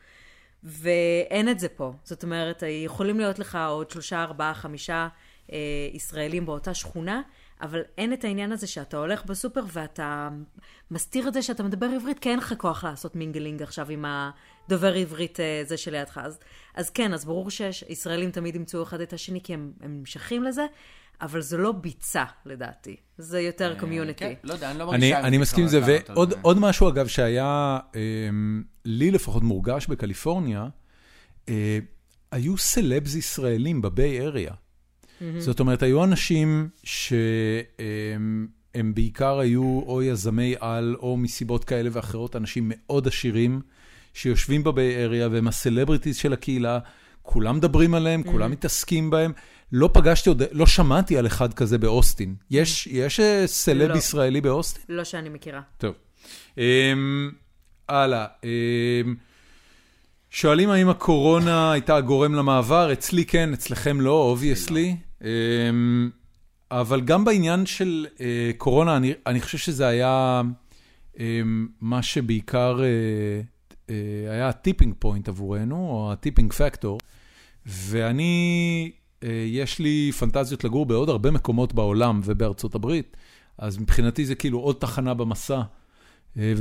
[0.63, 1.93] ואין את זה פה.
[2.03, 5.07] זאת אומרת, יכולים להיות לך עוד שלושה, ארבעה, חמישה
[5.51, 5.57] אה,
[5.93, 7.21] ישראלים באותה שכונה,
[7.61, 10.29] אבל אין את העניין הזה שאתה הולך בסופר ואתה
[10.91, 14.93] מסתיר את זה שאתה מדבר עברית, כי אין לך כוח לעשות mingling עכשיו עם הדובר
[14.93, 16.19] עברית אה, זה שלידך.
[16.23, 16.39] אז,
[16.75, 20.65] אז כן, אז ברור שישראלים תמיד ימצאו אחד את השני כי הם, הם נמשכים לזה,
[21.21, 22.95] אבל זה לא ביצה, לדעתי.
[23.17, 24.19] זה יותר community.
[24.19, 25.19] כן, לא יודע, אני לא מרגישה...
[25.19, 30.67] אני מסכים עם זה, ועוד משהו, אגב, שהיה, אמ, לי לפחות מורגש בקליפורניה,
[31.49, 31.79] אה,
[32.31, 34.53] היו סלבס ישראלים ב Bay Area.
[35.37, 38.47] זאת אומרת, היו אנשים שהם
[38.93, 43.61] בעיקר היו או יזמי על, או מסיבות כאלה ואחרות, אנשים מאוד עשירים,
[44.13, 46.79] שיושבים ב Bay Area, והם ה celebrities של הקהילה,
[47.21, 49.33] כולם מדברים עליהם, כולם מתעסקים בהם.
[49.71, 52.35] לא פגשתי עוד, לא שמעתי על אחד כזה באוסטין.
[52.51, 53.95] יש, יש אה, סלב לא.
[53.95, 54.83] ישראלי באוסטין?
[54.89, 55.61] לא שאני מכירה.
[55.77, 55.95] טוב.
[56.55, 56.59] Um,
[57.89, 58.25] הלאה.
[58.41, 58.45] Um,
[60.29, 64.95] שואלים האם הקורונה הייתה הגורם למעבר, אצלי כן, אצלכם לא, obviously.
[65.21, 65.25] Um,
[66.71, 68.21] אבל גם בעניין של uh,
[68.57, 70.41] קורונה, אני, אני חושב שזה היה
[71.15, 71.19] um,
[71.81, 72.81] מה שבעיקר uh,
[73.87, 73.91] uh,
[74.31, 76.99] היה ה tipping point עבורנו, או ה tipping factor.
[77.65, 78.98] ואני אה,
[79.45, 83.17] יש לי פנטזיות לגור בעוד הרבה מקומות בעולם ובארצות הברית,
[83.57, 85.61] אז מבחינתי זה כאילו עוד תחנה במסע.
[86.37, 86.53] אה,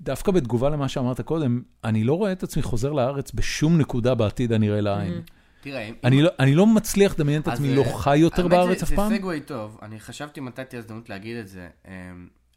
[0.00, 4.52] ודווקא בתגובה למה שאמרת קודם, אני לא רואה את עצמי חוזר לארץ בשום נקודה בעתיד
[4.52, 5.22] הנראה לעין.
[5.60, 9.08] תראה, אני, לא, אני לא מצליח לדמיין את עצמי לא חי יותר בארץ אף פעם.
[9.08, 11.68] זה segue טוב, אני חשבתי מתי תהיה הזדמנות להגיד את זה.
[11.88, 11.92] אמ,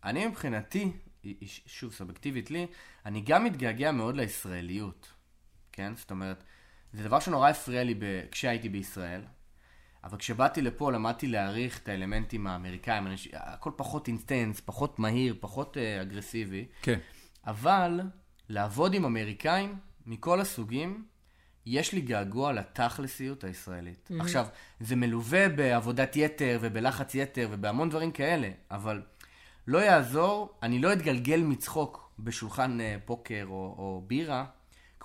[0.04, 0.92] אני מבחינתי,
[1.66, 2.68] שוב, סובייקטיבית לי,
[3.06, 5.08] אני גם מתגעגע מאוד לישראליות,
[5.72, 5.94] כן?
[5.96, 6.44] זאת אומרת,
[6.96, 8.04] זה דבר שנורא הפריע לי ב...
[8.32, 9.22] כשהייתי בישראל,
[10.04, 13.28] אבל כשבאתי לפה למדתי להעריך את האלמנטים האמריקאים, אנש...
[13.34, 16.66] הכל פחות intense, פחות מהיר, פחות uh, אגרסיבי.
[16.82, 17.00] כן.
[17.48, 18.02] אבל
[18.50, 21.06] לעבוד עם אמריקאים מכל הסוגים,
[21.66, 24.10] יש לי געגוע לתכלסיות הישראלית.
[24.12, 24.22] Mm-hmm.
[24.22, 24.46] עכשיו,
[24.80, 29.02] זה מלווה בעבודת יתר ובלחץ יתר ובהמון דברים כאלה, אבל
[29.68, 34.46] לא יעזור, אני לא אתגלגל מצחוק בשולחן uh, פוקר או, או בירה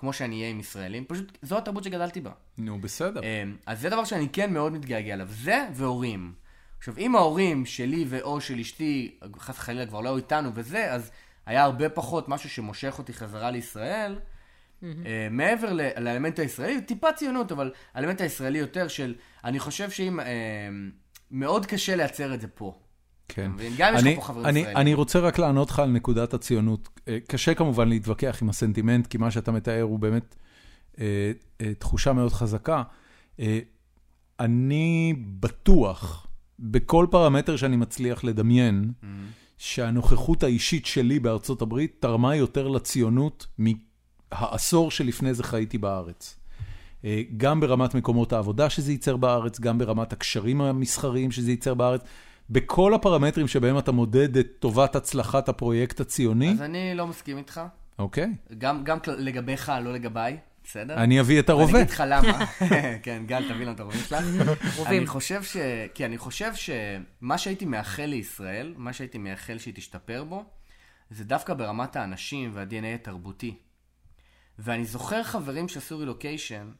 [0.01, 2.31] כמו שאני אהיה עם ישראלים, פשוט זו התרבות שגדלתי בה.
[2.57, 3.21] נו, בסדר.
[3.23, 6.33] אמ, אז זה דבר שאני כן מאוד מתגעגע אליו, זה והורים.
[6.77, 11.11] עכשיו, אם ההורים שלי ואו של אשתי, חס וחלילה כבר לא היו איתנו וזה, אז
[11.45, 14.19] היה הרבה פחות משהו שמושך אותי חזרה לישראל.
[14.19, 14.85] Mm-hmm.
[15.31, 20.25] מעבר לאלמנט הישראלי, טיפה ציונות, אבל האלמנט הישראלי יותר של, אני חושב שאם, אה,
[21.31, 22.79] מאוד קשה לייצר את זה פה.
[23.33, 23.51] כן.
[23.77, 24.77] גם יש לך פה חברים ישראלים.
[24.77, 26.89] אני רוצה רק לענות לך על נקודת הציונות.
[27.07, 30.35] אה, קשה כמובן להתווכח עם הסנטימנט, כי מה שאתה מתאר הוא באמת
[30.99, 31.31] אה,
[31.61, 32.83] אה, תחושה מאוד חזקה.
[34.39, 36.27] אני בטוח,
[36.59, 39.05] בכל פרמטר שאני מצליח לדמיין, mm-hmm.
[39.57, 46.39] שהנוכחות האישית שלי בארצות הברית תרמה יותר לציונות מהעשור שלפני זה חייתי בארץ.
[47.37, 52.01] גם ברמת מקומות העבודה שזה ייצר בארץ, גם ברמת הקשרים המסחריים שזה ייצר בארץ.
[52.51, 56.51] בכל הפרמטרים שבהם אתה מודד את טובת הצלחת הפרויקט הציוני?
[56.51, 57.61] אז אני לא מסכים איתך.
[57.99, 58.33] אוקיי.
[58.57, 60.95] גם, גם לגביך, לא לגביי, בסדר?
[60.95, 61.71] אני אביא את הרובה.
[61.71, 62.45] אני אגיד לך למה.
[63.03, 64.23] כן, גל, תביא לנו את הרובים שלך.
[64.85, 65.57] אני חושב ש...
[65.93, 70.43] כי אני חושב שמה שהייתי מאחל לישראל, מה שהייתי מאחל שהיא תשתפר בו,
[71.09, 73.55] זה דווקא ברמת האנשים וה-DNA התרבותי.
[74.59, 76.71] ואני זוכר חברים שעשו רילוקיישן,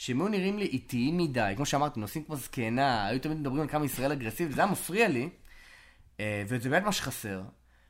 [0.00, 3.68] שהם היו נראים לי איטיים מדי, כמו שאמרתי, נושאים כמו זקנה, היו תמיד מדברים על
[3.68, 5.28] כמה ישראל אגרסיבי, זה היה מפריע לי,
[6.20, 7.42] אה, וזה באמת מה שחסר.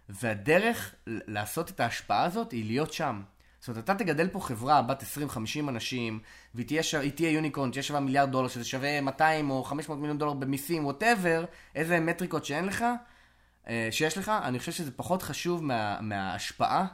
[0.08, 3.22] והדרך לעשות את ההשפעה הזאת היא להיות שם.
[3.60, 6.20] זאת אומרת, אתה תגדל פה חברה בת 20-50 אנשים,
[6.54, 6.94] והיא תהיה, ש...
[6.94, 11.44] תהיה יוניקורן, תהיה שווה מיליארד דולר, שזה שווה 200 או 500 מיליון דולר במיסים, ווטאבר,
[11.74, 12.84] איזה מטריקות שאין לך,
[13.68, 16.86] אה, שיש לך, אני חושב שזה פחות חשוב מה, מההשפעה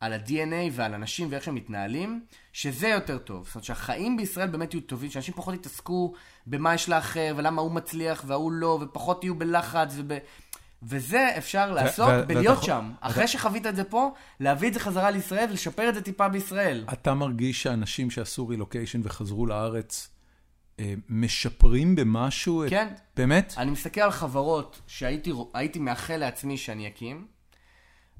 [0.00, 2.20] על ה-DNA ועל אנשים ואיך שהם מתנהלים,
[2.52, 3.46] שזה יותר טוב.
[3.46, 6.12] זאת אומרת שהחיים בישראל באמת יהיו טובים, שאנשים פחות יתעסקו
[6.46, 10.12] במה יש לאחר, ולמה הוא מצליח וההוא לא, ופחות יהיו בלחץ וב...
[10.82, 12.92] וזה אפשר לעשות ו- בלהיות שם.
[13.00, 14.10] אחרי שחווית את זה פה,
[14.40, 16.84] להביא את זה חזרה לישראל ולשפר את זה טיפה בישראל.
[16.92, 20.08] אתה מרגיש שאנשים שעשו רילוקיישן וחזרו לארץ,
[20.80, 22.64] אה, משפרים במשהו?
[22.64, 22.88] את- כן.
[23.16, 23.54] באמת?
[23.56, 25.32] אני מסתכל על חברות שהייתי
[25.80, 27.26] מאחל לעצמי שאני אקים,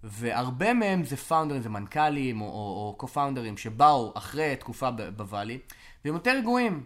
[0.04, 5.58] והרבה מהם זה פאונדרים, זה מנכ"לים או, או, או קו-פאונדרים שבאו אחרי תקופה ב- בוואלי,
[6.04, 6.84] והם יותר רגועים.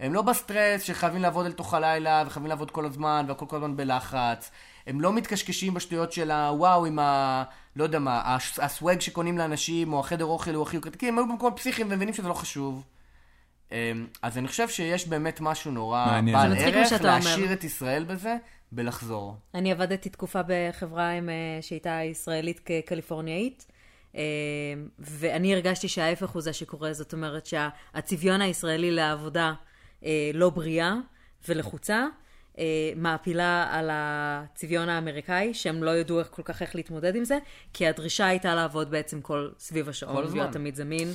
[0.00, 3.76] הם לא בסטרס שחייבים לעבוד אל תוך הלילה וחייבים לעבוד כל הזמן והכל כל הזמן
[3.76, 4.50] בלחץ.
[4.86, 7.44] הם לא מתקשקשים בשטויות של הוואו עם ה...
[7.76, 11.28] לא יודע מה, הסוואג שקונים לאנשים או החדר אוכל הוא הכי יוקרתי, כי הם היו
[11.28, 12.84] במקום פסיכיים ומבינים שזה לא חשוב.
[13.72, 16.36] אמ, אז אני חושב שיש באמת משהו נורא מעניין.
[16.36, 17.14] בעל ערך שאתה אומר.
[17.14, 18.36] להשאיר את ישראל בזה,
[18.72, 19.36] בלחזור.
[19.54, 23.66] אני עבדתי תקופה בחברה עם, אה, שהייתה ישראלית כקליפורניאית,
[24.16, 24.22] אה,
[24.98, 29.52] ואני הרגשתי שההפך הוא זה שקורה, זאת אומרת שהצביון הישראלי לעבודה
[30.04, 30.94] אה, לא בריאה
[31.48, 32.06] ולחוצה,
[32.96, 37.38] מעפילה על הצביון האמריקאי, שהם לא ידעו איך כל כך איך להתמודד עם זה,
[37.72, 40.38] כי הדרישה הייתה לעבוד בעצם כל סביב כל השעון, הזמן.
[40.38, 41.08] להיות תמיד זמין.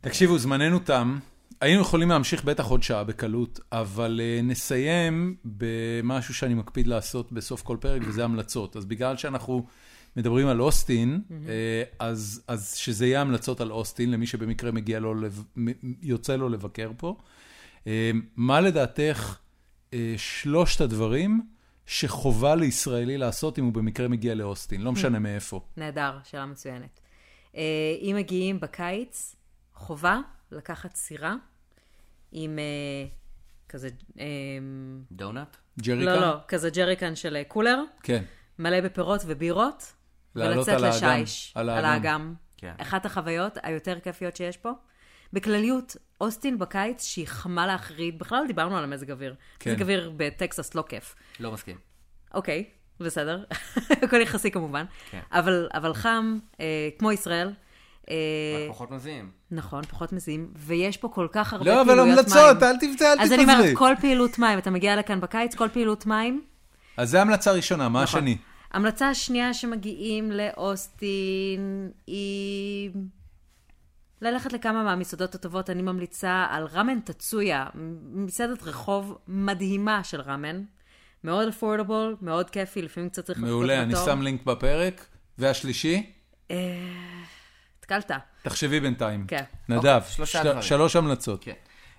[0.00, 1.18] תקשיבו, זמננו תם.
[1.60, 7.62] היינו יכולים להמשיך בטח עוד שעה בקלות, אבל uh, נסיים במשהו שאני מקפיד לעשות בסוף
[7.62, 8.76] כל פרק, וזה המלצות.
[8.76, 9.66] אז בגלל שאנחנו
[10.16, 11.32] מדברים על אוסטין, uh,
[11.98, 15.14] אז, אז שזה יהיה המלצות על אוסטין, למי שבמקרה מגיע לו,
[16.02, 17.16] יוצא לו לבקר פה.
[17.84, 17.88] Uh,
[18.36, 19.38] מה לדעתך
[19.90, 21.40] uh, שלושת הדברים
[21.86, 25.60] שחובה לישראלי לעשות אם הוא במקרה מגיע לאוסטין, לא משנה מאיפה.
[25.76, 27.00] נהדר, שאלה מצוינת.
[27.56, 27.62] אה,
[28.00, 29.36] אם מגיעים בקיץ,
[29.74, 30.20] חובה
[30.52, 31.34] לקחת סירה
[32.32, 33.08] עם אה,
[33.68, 34.24] כזה, אה,
[35.12, 35.56] דונאט?
[35.80, 36.14] ג'ריקה?
[36.14, 38.22] לא, לא, כזה ג'ריקן של אה, cooler, כן.
[38.58, 39.92] מלא בפירות ובירות,
[40.34, 41.92] לעלות ולצאת על האגם, לשייט, על על האגם.
[41.92, 42.34] האגם.
[42.56, 42.72] כן.
[42.78, 44.70] אחת החוויות היותר כיפיות שיש פה.
[45.32, 49.34] בכלליות, אוסטין בקיץ, שהיא חמה להחריד, בכלל לא דיברנו על המזג אוויר.
[49.58, 49.70] כן.
[49.70, 51.14] מזג אוויר בטקסס לא כיף.
[51.40, 51.76] לא מסכים.
[52.34, 52.64] אוקיי,
[53.00, 53.44] בסדר.
[54.02, 54.84] הכל יחסי כמובן.
[55.10, 55.20] כן.
[55.30, 57.52] אבל, אבל חם, אה, כמו ישראל.
[58.10, 58.14] אה,
[58.64, 59.30] רק פחות מזיעים.
[59.50, 62.18] נכון, פחות מזיעים, ויש פה כל כך הרבה לא, פעילויות אבל מים.
[62.18, 63.42] המלצות, אל תבצע, אל אז אני.
[63.42, 66.44] אומרת, כל פעילות מים, אתה מגיע לכאן בקיץ, כל פעילות מים.
[66.96, 68.18] אז זה המלצה ראשונה, מה נכון.
[68.18, 68.36] השני?
[68.72, 72.90] המלצה השנייה שמגיעים לאוסטין היא
[74.22, 75.70] ללכת לכמה מהמסעדות הטובות.
[75.70, 77.66] אני ממליצה על ראמן טצויה,
[78.12, 80.62] מסעדת רחוב מדהימה של ראמן.
[81.24, 83.94] מאוד אפורדבול, מאוד כיפי, לפעמים קצת צריך לחכות מעולה, אני.
[84.04, 85.06] שם לינק בפרק.
[85.38, 86.12] והשלישי?
[87.86, 88.10] התקלת.
[88.42, 89.26] תחשבי בינתיים.
[89.26, 89.44] כן.
[89.68, 90.62] נדב, אוקיי, שלושה של- דברים.
[90.62, 91.44] שלוש המלצות.
[91.44, 91.52] כן.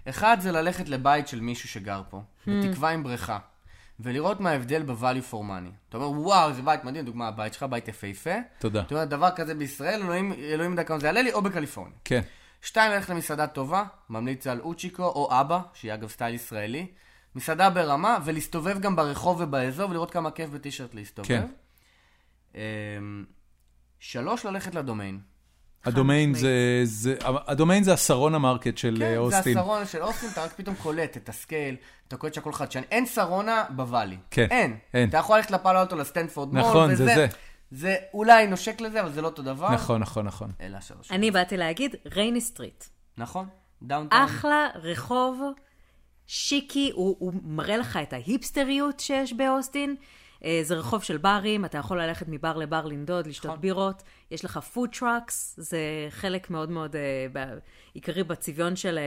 [0.10, 3.40] אחד זה ללכת לבית של מישהו שגר פה, בתקווה עם בריכה,
[4.00, 5.72] ולראות מה ההבדל ב-value for money.
[5.90, 8.30] אתה אומר, וואו, זה בית מדהים, דוגמה, הבית שלך, בית יפהפה.
[8.60, 8.82] תודה.
[8.82, 11.98] אתה אומר, דבר כזה בישראל, אלוהים, אלוהים יודע כמה זה יעלה לי, או בקליפורניה.
[12.06, 12.22] כן.
[12.62, 16.88] שתיים, ללכת למסעדה טובה, ממליץ על אוצ'יקו או אבא, שהיא אגב style ישראלי.
[17.36, 21.28] מסעדה ברמה, ולהסתובב גם ברחוב ובאזור, ולראות כמה כיף בטישרט להסתובב.
[21.28, 21.46] כן.
[22.56, 22.60] אמ,
[24.00, 25.20] שלוש, ללכת לדומיין.
[25.88, 26.52] הדומיין זה,
[26.84, 27.16] זה,
[27.48, 29.58] הדומיין זה השרונה מרקט של אה, כן, זה אוסטין.
[29.58, 31.76] השרונה של אוסטין, אתה רק פתאום קולט את ה scale,
[32.08, 32.84] אתה קולט שהכל חדשני.
[32.92, 34.18] אין שרונה בוואלי.
[34.32, 34.78] כן, אין.
[34.94, 35.10] אין.
[35.10, 37.28] אתה יכול ללכת לפאלו אלטו לסטנפורד מול, נכון, זה וזה- זה.
[37.72, 39.72] זה אולי נושק לזה, אבל זה לא אותו דבר.
[39.74, 40.52] נכון, נכון, נכון.
[40.62, 41.12] אלה השלוש.
[41.12, 42.84] אני באתי להגיד, רייני סטריט.
[43.18, 43.48] נכון.
[43.84, 44.22] Downtown.
[44.22, 45.42] אחלה רחוב,
[46.28, 49.96] שיקי, הוא, הוא מראה לך את ההיפסטריות שיש באוסטין.
[50.46, 53.62] אה, זה רחוב של ברים, אתה יכול ללכת מבר לבר לנדוד, לשתות נכון.
[53.62, 54.04] בירות.
[54.32, 56.96] יש לך food trucks, זה חלק מאוד מאוד
[57.34, 57.58] ב-
[57.94, 59.00] עיקרי בצביון של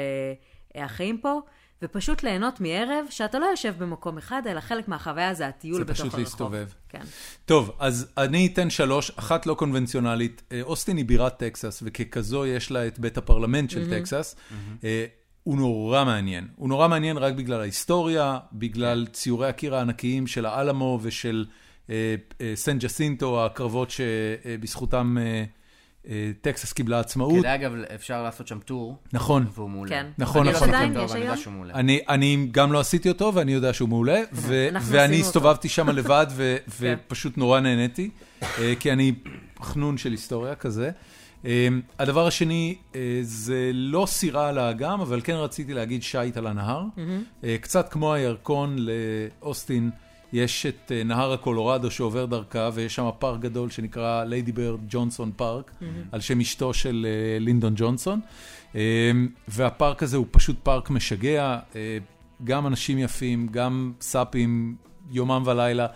[0.75, 1.41] אה, החיים פה.
[1.83, 5.95] ופשוט ליהנות מערב, שאתה לא יושב במקום אחד, אלא חלק מהחוויה זה הטיול זה בתוך
[5.97, 6.21] פשוט הרחוב.
[6.21, 6.69] להסתובב.
[6.89, 7.03] כן.
[7.45, 10.43] טוב, אז אני אתן שלוש, אחת לא קונבנציונלית.
[10.63, 14.37] אוסטין היא בירת טקסס, וככזו יש לה את בית הפרלמנט של טקסס.
[14.85, 15.07] אה,
[15.51, 16.49] הוא נורא מעניין.
[16.57, 21.45] הוא נורא מעניין רק בגלל ההיסטוריה, בגלל ציורי הקיר הענקיים של האלמו ושל
[21.91, 25.45] אה, אה, סן ג'סינטו, הקרבות שבזכותם אה,
[26.09, 27.41] אה, טקסס קיבלה עצמאות.
[27.41, 29.47] כדאי אגב, אפשר לעשות שם tour, נכון.
[29.55, 29.91] והוא מעולה.
[29.91, 30.07] כן.
[30.19, 30.97] נכון, אני לא נכון, עשיתי נכון.
[30.97, 31.37] אותו, יש אני היום?
[31.37, 31.75] שהוא מעולה.
[31.75, 35.89] אני, אני גם לא עשיתי אותו, ואני יודע שהוא מעולה, ו- אנחנו ואני הסתובבתי שם
[35.89, 36.95] לבד, ו- כן.
[37.07, 38.11] ופשוט נורא נהניתי,
[38.43, 39.13] אה, כי אני
[39.63, 40.91] חנון של היסטוריה כזה.
[41.45, 41.69] אה,
[41.99, 46.83] הדבר השני, אה, זה לא סירה על האגם, אבל כן רציתי להגיד שיט על הנהר.
[47.45, 49.91] אה, קצת כמו הירקון לאוסטין,
[50.33, 55.33] יש את אה, נהר הקולורדו שעובר דרכה, ויש שם פארק גדול שנקרא ליידי ברד ג'ונסון
[55.37, 55.71] פארק,
[56.13, 57.07] על שם אשתו של
[57.41, 58.21] לינדון ג'ונסון.
[58.75, 59.11] אה,
[59.49, 61.59] והפארק הזה הוא פשוט פארק משגע,
[62.45, 64.77] גם אנשים יפים, גם סאפים,
[65.11, 65.87] יומם ולילה.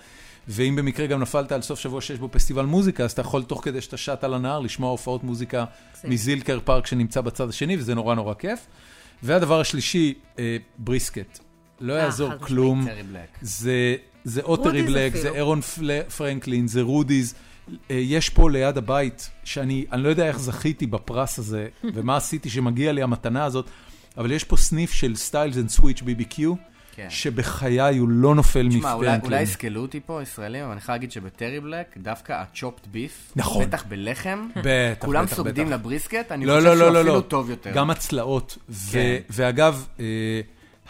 [0.49, 3.65] ואם במקרה גם נפלת על סוף שבוע שיש בו פסטיבל מוזיקה, אז אתה יכול תוך
[3.65, 6.11] כדי שאתה שט על הנהר לשמוע הופעות מוזיקה מקסים.
[6.11, 8.67] מזילקר פארק שנמצא בצד השני, וזה נורא נורא כיף.
[9.23, 11.39] והדבר השלישי, אה, בריסקט.
[11.81, 12.31] לא אה, יעזור.
[12.41, 12.87] כלום.
[13.43, 15.29] זה, זה או טרי בלק, זה.
[15.29, 17.35] אהרון פל- פרנקלין, זה רודיז.
[17.91, 22.51] אה, יש פה ליד הבית, שאני אני לא יודע איך זכיתי בפרס הזה, ומה עשיתי
[22.51, 23.67] שמגיע לי המתנה הזאת,
[24.19, 26.41] אבל יש פה סניף של סטיילס אנד סוויץ' BBQ,
[26.97, 27.07] כן.
[27.11, 29.43] שבחיי הוא לא נופל תשמע, אולי, אולי מפרנקלין.
[29.43, 33.65] יסקלו אותי פה, ישראלים, אבל אני חייב להגיד שבטרי בלק, דווקא ה chopped beef, נכון.
[33.65, 35.75] בטח בלחם, בטח, כולם בטח, סוגדים בטח.
[35.75, 37.21] לבריסקט, אני לא, חושב לא, שהוא לא, לא, אפילו לא.
[37.21, 37.71] טוב יותר.
[37.75, 38.59] גם הצלעות.
[38.69, 39.17] ו- כן.
[39.31, 40.05] ואגב, אה,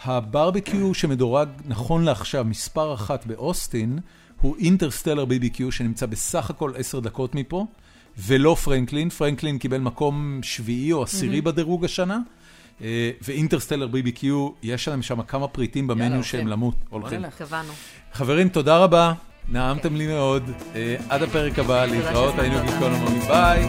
[0.03, 3.99] הברבקיו שמדורג נכון לעכשיו, מספר אחת באוסטין,
[4.41, 7.65] הוא אינטרסטלר BBQ שנמצא בסך הכל עשר דקות מפה,
[8.17, 9.09] ולא פרנקלין.
[9.09, 12.19] פרנקלין קיבל מקום שביעי או עשירי בדירוג השנה.
[12.81, 14.25] אה, ואינטרסטלר BBQ,
[14.63, 16.23] יש להם שם כמה פריטים במניו הולכים.
[16.23, 17.21] שהם למות, הולכים.
[17.37, 17.73] קבענו.
[18.13, 19.13] חברים, תודה רבה,
[19.49, 20.51] נעמתם לי מאוד.
[20.75, 22.57] אה, עד הפרק הבא, להתראות, היינו.
[22.65, 23.67] גיקונומי, ביי.